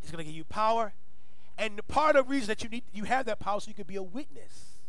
He's 0.01 0.11
going 0.11 0.24
to 0.24 0.26
give 0.26 0.36
you 0.36 0.43
power. 0.43 0.93
And 1.57 1.86
part 1.88 2.15
of 2.15 2.26
the 2.26 2.30
reason 2.32 2.47
that 2.47 2.63
you 2.63 2.70
need 2.70 2.84
you 2.93 3.03
have 3.03 3.26
that 3.26 3.39
power 3.39 3.59
so 3.59 3.67
you 3.67 3.74
can 3.74 3.88
be 3.88 3.95
a 3.95 4.03
witness. 4.03 4.80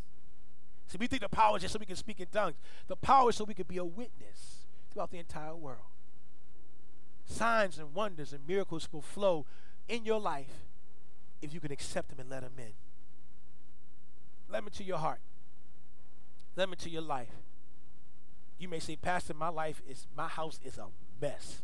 See, 0.87 0.99
we 0.99 1.07
think 1.07 1.23
the 1.23 1.29
power 1.29 1.57
is 1.57 1.63
just 1.63 1.73
so 1.73 1.79
we 1.79 1.87
can 1.87 1.97
speak 1.97 2.21
in 2.21 2.27
tongues. 2.27 2.57
The 2.89 2.97
power 2.97 3.31
is 3.31 3.37
so 3.37 3.45
we 3.45 3.55
can 3.55 3.67
be 3.67 3.77
a 3.77 3.85
witness 3.85 4.67
throughout 4.93 5.11
the 5.11 5.19
entire 5.19 5.55
world. 5.55 5.87
Signs 7.25 7.79
and 7.79 7.95
wonders 7.95 8.33
and 8.33 8.47
miracles 8.47 8.89
will 8.93 9.03
flow 9.03 9.47
in 9.89 10.05
your 10.05 10.21
life 10.21 10.67
if 11.43 11.55
you 11.55 11.61
can 11.61 11.71
accept 11.71 12.09
them 12.09 12.19
and 12.19 12.29
let 12.29 12.43
them 12.43 12.53
in. 12.59 12.73
Let 14.49 14.59
them 14.59 14.67
into 14.67 14.83
your 14.83 14.99
heart. 14.99 15.21
Let 16.57 16.65
them 16.65 16.73
into 16.73 16.91
your 16.91 17.03
life. 17.03 17.29
You 18.59 18.69
may 18.69 18.81
say, 18.81 18.97
Pastor, 18.97 19.33
my 19.33 19.49
life 19.49 19.81
is, 19.89 20.07
my 20.17 20.29
house 20.29 20.59
is 20.65 20.77
a 20.77 20.87
mess. 21.21 21.63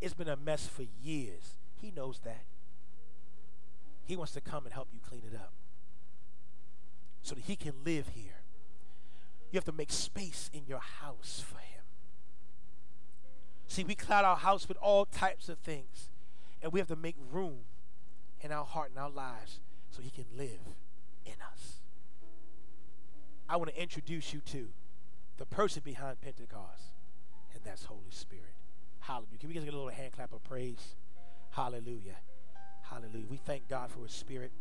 It's 0.00 0.14
been 0.14 0.28
a 0.28 0.36
mess 0.36 0.66
for 0.66 0.84
years. 1.02 1.56
He 1.80 1.90
knows 1.90 2.20
that. 2.24 2.44
He 4.04 4.16
wants 4.16 4.32
to 4.32 4.40
come 4.40 4.64
and 4.64 4.72
help 4.72 4.88
you 4.92 5.00
clean 5.06 5.22
it 5.30 5.36
up 5.36 5.52
so 7.22 7.34
that 7.34 7.44
he 7.44 7.56
can 7.56 7.74
live 7.84 8.08
here. 8.14 8.40
You 9.50 9.56
have 9.56 9.64
to 9.64 9.72
make 9.72 9.92
space 9.92 10.50
in 10.52 10.62
your 10.66 10.80
house 10.80 11.44
for 11.46 11.58
him. 11.58 11.84
See, 13.66 13.84
we 13.84 13.94
cloud 13.94 14.24
our 14.24 14.36
house 14.36 14.68
with 14.68 14.78
all 14.78 15.04
types 15.04 15.48
of 15.48 15.58
things, 15.58 16.08
and 16.62 16.72
we 16.72 16.80
have 16.80 16.88
to 16.88 16.96
make 16.96 17.16
room 17.30 17.60
in 18.40 18.52
our 18.52 18.64
heart 18.64 18.90
and 18.90 18.98
our 18.98 19.10
lives 19.10 19.60
so 19.90 20.02
he 20.02 20.10
can 20.10 20.26
live 20.36 20.60
in 21.24 21.34
us. 21.52 21.80
I 23.48 23.56
want 23.56 23.70
to 23.70 23.80
introduce 23.80 24.32
you 24.32 24.40
to 24.46 24.68
the 25.36 25.46
person 25.46 25.82
behind 25.84 26.20
Pentecost, 26.20 26.94
and 27.54 27.62
that's 27.64 27.84
Holy 27.84 28.10
Spirit. 28.10 28.59
Hallelujah. 29.00 29.38
Can 29.38 29.48
we 29.48 29.54
get 29.54 29.62
a 29.62 29.66
little 29.66 29.88
hand 29.88 30.12
clap 30.12 30.32
of 30.32 30.42
praise? 30.44 30.94
Hallelujah. 31.50 32.16
Hallelujah. 32.82 33.26
We 33.28 33.38
thank 33.38 33.68
God 33.68 33.90
for 33.90 34.00
his 34.00 34.12
spirit. 34.12 34.52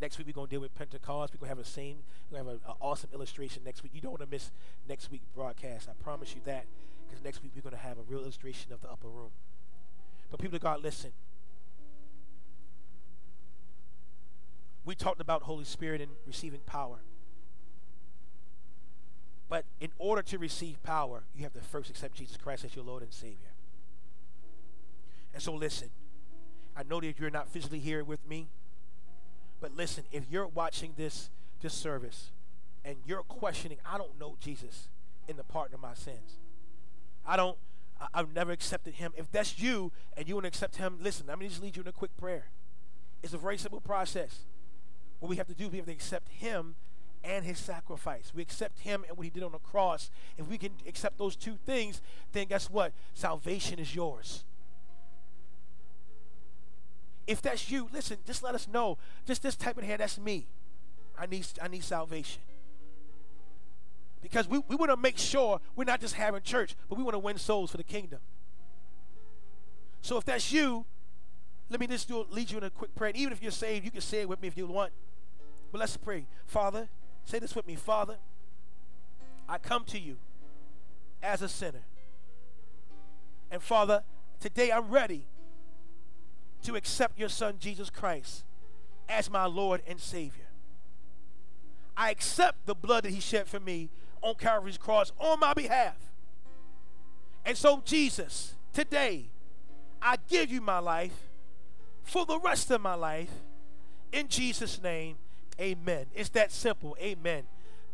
Next 0.00 0.18
week 0.18 0.26
we're 0.26 0.32
going 0.32 0.48
to 0.48 0.50
deal 0.50 0.60
with 0.60 0.74
Pentecost. 0.74 1.34
We're 1.34 1.46
to 1.46 1.48
have 1.48 1.58
a 1.58 1.64
same, 1.64 1.98
we're 2.30 2.38
to 2.38 2.44
have 2.44 2.54
an 2.54 2.60
awesome 2.80 3.10
illustration 3.12 3.62
next 3.64 3.82
week. 3.82 3.92
You 3.94 4.00
don't 4.00 4.10
want 4.10 4.22
to 4.22 4.28
miss 4.28 4.50
next 4.88 5.10
week's 5.10 5.28
broadcast. 5.34 5.88
I 5.88 5.92
promise 6.02 6.34
you 6.34 6.40
that. 6.44 6.66
Because 7.06 7.22
next 7.22 7.42
week 7.42 7.52
we're 7.54 7.62
going 7.62 7.76
to 7.76 7.80
have 7.80 7.98
a 7.98 8.02
real 8.08 8.20
illustration 8.20 8.72
of 8.72 8.80
the 8.80 8.90
upper 8.90 9.08
room. 9.08 9.30
But 10.30 10.40
people 10.40 10.56
of 10.56 10.62
God, 10.62 10.82
listen. 10.82 11.12
We 14.84 14.94
talked 14.94 15.20
about 15.20 15.42
Holy 15.42 15.64
Spirit 15.64 16.00
and 16.00 16.10
receiving 16.26 16.60
power. 16.66 16.98
But 19.48 19.64
in 19.80 19.90
order 19.98 20.22
to 20.22 20.38
receive 20.38 20.82
power, 20.82 21.22
you 21.34 21.42
have 21.42 21.52
to 21.52 21.60
first 21.60 21.90
accept 21.90 22.14
Jesus 22.14 22.36
Christ 22.36 22.64
as 22.64 22.74
your 22.74 22.84
Lord 22.84 23.02
and 23.02 23.12
Savior. 23.12 23.52
And 25.32 25.42
so 25.42 25.54
listen, 25.54 25.90
I 26.76 26.82
know 26.82 27.00
that 27.00 27.18
you're 27.18 27.30
not 27.30 27.48
physically 27.48 27.78
here 27.78 28.02
with 28.02 28.26
me, 28.28 28.48
but 29.60 29.76
listen, 29.76 30.04
if 30.12 30.24
you're 30.30 30.46
watching 30.46 30.94
this, 30.96 31.30
this 31.60 31.74
service 31.74 32.30
and 32.84 32.96
you're 33.06 33.22
questioning, 33.22 33.78
I 33.84 33.98
don't 33.98 34.18
know 34.18 34.36
Jesus 34.40 34.88
in 35.28 35.36
the 35.36 35.44
pardon 35.44 35.74
of 35.74 35.80
my 35.80 35.94
sins. 35.94 36.38
I 37.26 37.36
don't, 37.36 37.56
I've 38.12 38.34
never 38.34 38.52
accepted 38.52 38.94
him. 38.94 39.12
If 39.16 39.30
that's 39.30 39.58
you 39.58 39.92
and 40.16 40.28
you 40.28 40.34
want 40.34 40.44
to 40.44 40.48
accept 40.48 40.76
him, 40.76 40.98
listen, 41.00 41.30
I'm 41.30 41.38
going 41.38 41.48
to 41.48 41.54
just 41.54 41.62
lead 41.62 41.76
you 41.76 41.82
in 41.82 41.88
a 41.88 41.92
quick 41.92 42.16
prayer. 42.16 42.46
It's 43.22 43.32
a 43.32 43.38
very 43.38 43.56
simple 43.56 43.80
process. 43.80 44.40
What 45.20 45.28
we 45.28 45.36
have 45.36 45.46
to 45.46 45.54
do, 45.54 45.68
we 45.68 45.78
have 45.78 45.86
to 45.86 45.92
accept 45.92 46.28
him 46.28 46.74
and 47.24 47.44
his 47.44 47.58
sacrifice. 47.58 48.32
We 48.34 48.42
accept 48.42 48.80
him 48.80 49.04
and 49.08 49.16
what 49.16 49.24
he 49.24 49.30
did 49.30 49.42
on 49.42 49.52
the 49.52 49.58
cross. 49.58 50.10
If 50.38 50.48
we 50.48 50.58
can 50.58 50.72
accept 50.86 51.18
those 51.18 51.36
two 51.36 51.56
things, 51.64 52.00
then 52.32 52.46
guess 52.46 52.70
what? 52.70 52.92
Salvation 53.14 53.78
is 53.78 53.94
yours. 53.94 54.44
If 57.26 57.40
that's 57.40 57.70
you, 57.70 57.88
listen, 57.92 58.18
just 58.26 58.42
let 58.42 58.54
us 58.54 58.68
know. 58.68 58.98
Just 59.26 59.42
this 59.42 59.56
type 59.56 59.78
of 59.78 59.84
hand, 59.84 60.00
that's 60.00 60.18
me. 60.18 60.46
I 61.18 61.26
need, 61.26 61.46
I 61.62 61.68
need 61.68 61.82
salvation. 61.82 62.42
Because 64.20 64.48
we, 64.48 64.60
we 64.68 64.76
want 64.76 64.90
to 64.90 64.96
make 64.96 65.18
sure 65.18 65.60
we're 65.76 65.84
not 65.84 66.00
just 66.00 66.14
having 66.14 66.42
church, 66.42 66.74
but 66.88 66.98
we 66.98 67.04
want 67.04 67.14
to 67.14 67.18
win 67.18 67.38
souls 67.38 67.70
for 67.70 67.76
the 67.76 67.84
kingdom. 67.84 68.20
So 70.02 70.18
if 70.18 70.24
that's 70.24 70.52
you, 70.52 70.84
let 71.70 71.80
me 71.80 71.86
just 71.86 72.08
do, 72.08 72.26
lead 72.30 72.50
you 72.50 72.58
in 72.58 72.64
a 72.64 72.70
quick 72.70 72.94
prayer. 72.94 73.08
And 73.08 73.16
even 73.16 73.32
if 73.32 73.42
you're 73.42 73.50
saved, 73.50 73.84
you 73.84 73.90
can 73.90 74.00
say 74.00 74.20
it 74.20 74.28
with 74.28 74.40
me 74.42 74.48
if 74.48 74.56
you 74.56 74.66
want. 74.66 74.92
But 75.72 75.78
let's 75.78 75.96
pray. 75.96 76.26
Father, 76.46 76.88
say 77.24 77.38
this 77.38 77.54
with 77.54 77.66
me. 77.66 77.74
Father, 77.74 78.16
I 79.48 79.58
come 79.58 79.84
to 79.86 79.98
you 79.98 80.16
as 81.22 81.42
a 81.42 81.48
sinner. 81.48 81.84
And 83.50 83.62
Father, 83.62 84.02
today 84.40 84.70
I'm 84.70 84.90
ready 84.90 85.26
to 86.64 86.76
accept 86.76 87.18
your 87.18 87.28
Son, 87.28 87.56
Jesus 87.58 87.90
Christ, 87.90 88.44
as 89.08 89.30
my 89.30 89.46
Lord 89.46 89.82
and 89.86 90.00
Savior. 90.00 90.46
I 91.96 92.10
accept 92.10 92.66
the 92.66 92.74
blood 92.74 93.04
that 93.04 93.10
He 93.10 93.20
shed 93.20 93.46
for 93.46 93.60
me 93.60 93.90
on 94.22 94.34
Calvary's 94.36 94.78
cross 94.78 95.12
on 95.18 95.38
my 95.40 95.54
behalf. 95.54 95.96
And 97.44 97.56
so, 97.56 97.82
Jesus, 97.84 98.54
today, 98.72 99.26
I 100.00 100.16
give 100.28 100.50
you 100.50 100.60
my 100.60 100.78
life 100.78 101.28
for 102.02 102.24
the 102.24 102.38
rest 102.38 102.70
of 102.70 102.80
my 102.80 102.94
life. 102.94 103.30
In 104.12 104.28
Jesus' 104.28 104.82
name, 104.82 105.16
amen. 105.60 106.06
It's 106.14 106.30
that 106.30 106.52
simple. 106.52 106.96
Amen. 107.00 107.44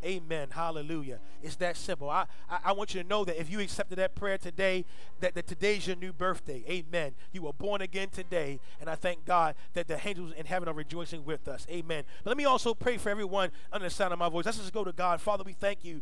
Amen. 0.05 0.49
Hallelujah. 0.51 1.21
It's 1.43 1.57
that 1.57 1.77
simple. 1.77 2.09
I, 2.09 2.25
I, 2.49 2.59
I, 2.67 2.73
want 2.73 2.95
you 2.95 3.03
to 3.03 3.09
know 3.09 3.25
that 3.25 3.39
if 3.39 3.51
you 3.51 3.61
accepted 3.61 3.97
that 3.97 4.15
prayer 4.15 4.39
today, 4.39 4.87
that, 5.21 5.35
that 5.35 5.47
today's 5.47 5.87
your 5.87 5.97
new 5.97 6.13
birthday. 6.13 6.65
Amen. 6.69 7.13
You 7.33 7.43
were 7.43 7.53
born 7.53 7.83
again 7.83 8.09
today. 8.09 8.61
And 8.81 8.89
I 8.89 8.95
thank 8.95 9.27
God 9.27 9.57
that 9.75 9.89
the 9.89 10.01
angels 10.07 10.33
in 10.37 10.47
heaven 10.47 10.69
are 10.69 10.75
rejoicing 10.75 11.25
with 11.25 11.49
us. 11.49 11.67
Amen. 11.71 12.05
But 12.25 12.31
let 12.31 12.37
me 12.39 12.47
also 12.47 12.73
pray 12.73 12.97
for 12.97 13.11
everyone 13.11 13.51
under 13.73 13.87
the 13.87 13.95
sound 13.95 14.13
of 14.13 14.19
my 14.19 14.29
voice. 14.29 14.47
Let's 14.47 14.59
just 14.59 14.73
go 14.73 14.85
to 14.85 14.93
God. 14.93 15.21
Father, 15.21 15.45
we 15.45 15.53
thank 15.53 15.85
you 15.85 16.01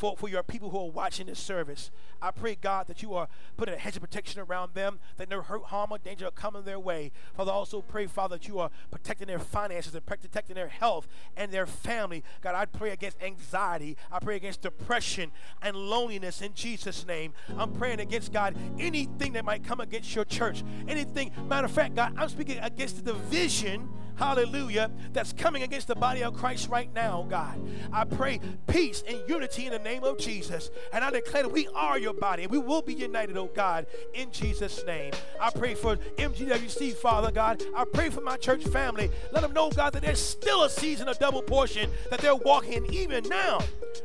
for, 0.00 0.16
for 0.16 0.30
your 0.30 0.42
people 0.42 0.70
who 0.70 0.78
are 0.78 0.90
watching 0.90 1.26
this 1.26 1.38
service. 1.38 1.90
I 2.22 2.30
pray, 2.30 2.56
God, 2.58 2.86
that 2.86 3.02
you 3.02 3.12
are 3.12 3.28
putting 3.58 3.74
a 3.74 3.78
hedge 3.78 3.96
of 3.96 4.00
protection 4.00 4.40
around 4.40 4.72
them, 4.72 4.98
that 5.18 5.28
no 5.28 5.42
hurt, 5.42 5.64
harm, 5.64 5.92
or 5.92 5.98
danger 5.98 6.26
are 6.26 6.30
coming 6.30 6.62
their 6.62 6.80
way. 6.80 7.12
Father, 7.36 7.52
I 7.52 7.54
also 7.54 7.82
pray, 7.82 8.06
Father, 8.06 8.38
that 8.38 8.48
you 8.48 8.58
are 8.60 8.70
protecting 8.90 9.26
their 9.26 9.38
finances 9.38 9.94
and 9.94 10.06
protecting 10.06 10.54
their 10.54 10.68
health 10.68 11.06
and 11.36 11.52
their 11.52 11.66
family. 11.66 12.24
God, 12.40 12.54
I 12.54 12.64
pray 12.64 12.92
against 12.92 13.22
anxiety. 13.22 13.98
I 14.10 14.20
pray 14.20 14.36
against 14.36 14.62
depression 14.62 15.32
and 15.60 15.76
loneliness 15.76 16.40
in 16.40 16.54
Jesus' 16.54 17.06
name. 17.06 17.34
I'm 17.58 17.74
praying 17.74 18.00
against, 18.00 18.32
God, 18.32 18.56
anything 18.78 19.34
that 19.34 19.44
might 19.44 19.64
come 19.64 19.80
against 19.80 20.14
your 20.14 20.24
church. 20.24 20.64
Anything, 20.88 21.30
matter 21.46 21.66
of 21.66 21.72
fact, 21.72 21.94
God, 21.94 22.14
I'm 22.16 22.30
speaking 22.30 22.56
against 22.60 23.04
the 23.04 23.12
division 23.12 23.90
hallelujah, 24.20 24.90
that's 25.14 25.32
coming 25.32 25.62
against 25.62 25.88
the 25.88 25.94
body 25.94 26.22
of 26.22 26.34
Christ 26.34 26.68
right 26.68 26.92
now, 26.92 27.26
God. 27.28 27.58
I 27.90 28.04
pray 28.04 28.38
peace 28.66 29.02
and 29.08 29.18
unity 29.26 29.64
in 29.64 29.72
the 29.72 29.78
name 29.78 29.89
of 29.98 30.18
Jesus. 30.18 30.70
And 30.92 31.04
I 31.04 31.10
declare 31.10 31.42
that 31.44 31.52
we 31.52 31.68
are 31.74 31.98
your 31.98 32.14
body 32.14 32.46
we 32.46 32.58
will 32.58 32.82
be 32.82 32.94
united, 32.94 33.36
oh 33.36 33.50
God, 33.54 33.86
in 34.14 34.30
Jesus' 34.32 34.84
name. 34.86 35.12
I 35.40 35.50
pray 35.50 35.74
for 35.74 35.96
MGWC, 35.96 36.94
Father 36.94 37.30
God. 37.30 37.62
I 37.74 37.84
pray 37.84 38.10
for 38.10 38.20
my 38.20 38.36
church 38.36 38.64
family. 38.64 39.10
Let 39.32 39.42
them 39.42 39.52
know, 39.52 39.70
God, 39.70 39.92
that 39.94 40.02
there's 40.02 40.20
still 40.20 40.64
a 40.64 40.70
season 40.70 41.08
of 41.08 41.18
double 41.18 41.42
portion 41.42 41.90
that 42.10 42.20
they're 42.20 42.34
walking 42.34 42.84
in 42.84 42.94
even 42.94 43.28
now. 43.28 43.60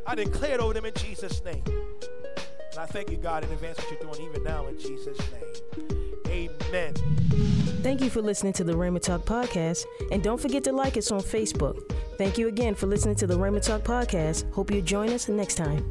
I 0.05 0.15
declare 0.15 0.55
it 0.55 0.59
over 0.59 0.73
them 0.73 0.85
in 0.85 0.93
Jesus' 0.95 1.43
name. 1.43 1.63
And 1.65 2.79
I 2.79 2.85
thank 2.85 3.09
you, 3.09 3.17
God, 3.17 3.43
in 3.43 3.51
advance 3.51 3.77
what 3.79 3.91
you're 3.91 4.13
doing 4.13 4.29
even 4.29 4.43
now 4.43 4.67
in 4.67 4.77
Jesus' 4.79 5.17
name. 5.31 6.55
Amen. 6.71 7.54
Thank 7.85 8.01
you 8.01 8.09
for 8.09 8.19
listening 8.19 8.53
to 8.53 8.63
the 8.63 8.73
Rhema 8.73 8.99
Talk 8.99 9.25
podcast. 9.25 9.85
And 10.11 10.23
don't 10.23 10.41
forget 10.41 10.63
to 10.63 10.71
like 10.71 10.97
us 10.97 11.11
on 11.11 11.21
Facebook. 11.21 11.87
Thank 12.17 12.35
you 12.35 12.47
again 12.47 12.73
for 12.73 12.87
listening 12.87 13.13
to 13.17 13.27
the 13.27 13.35
Rhema 13.35 13.61
Talk 13.61 13.83
podcast. 13.83 14.51
Hope 14.53 14.71
you 14.71 14.81
join 14.81 15.11
us 15.11 15.29
next 15.29 15.53
time. 15.53 15.85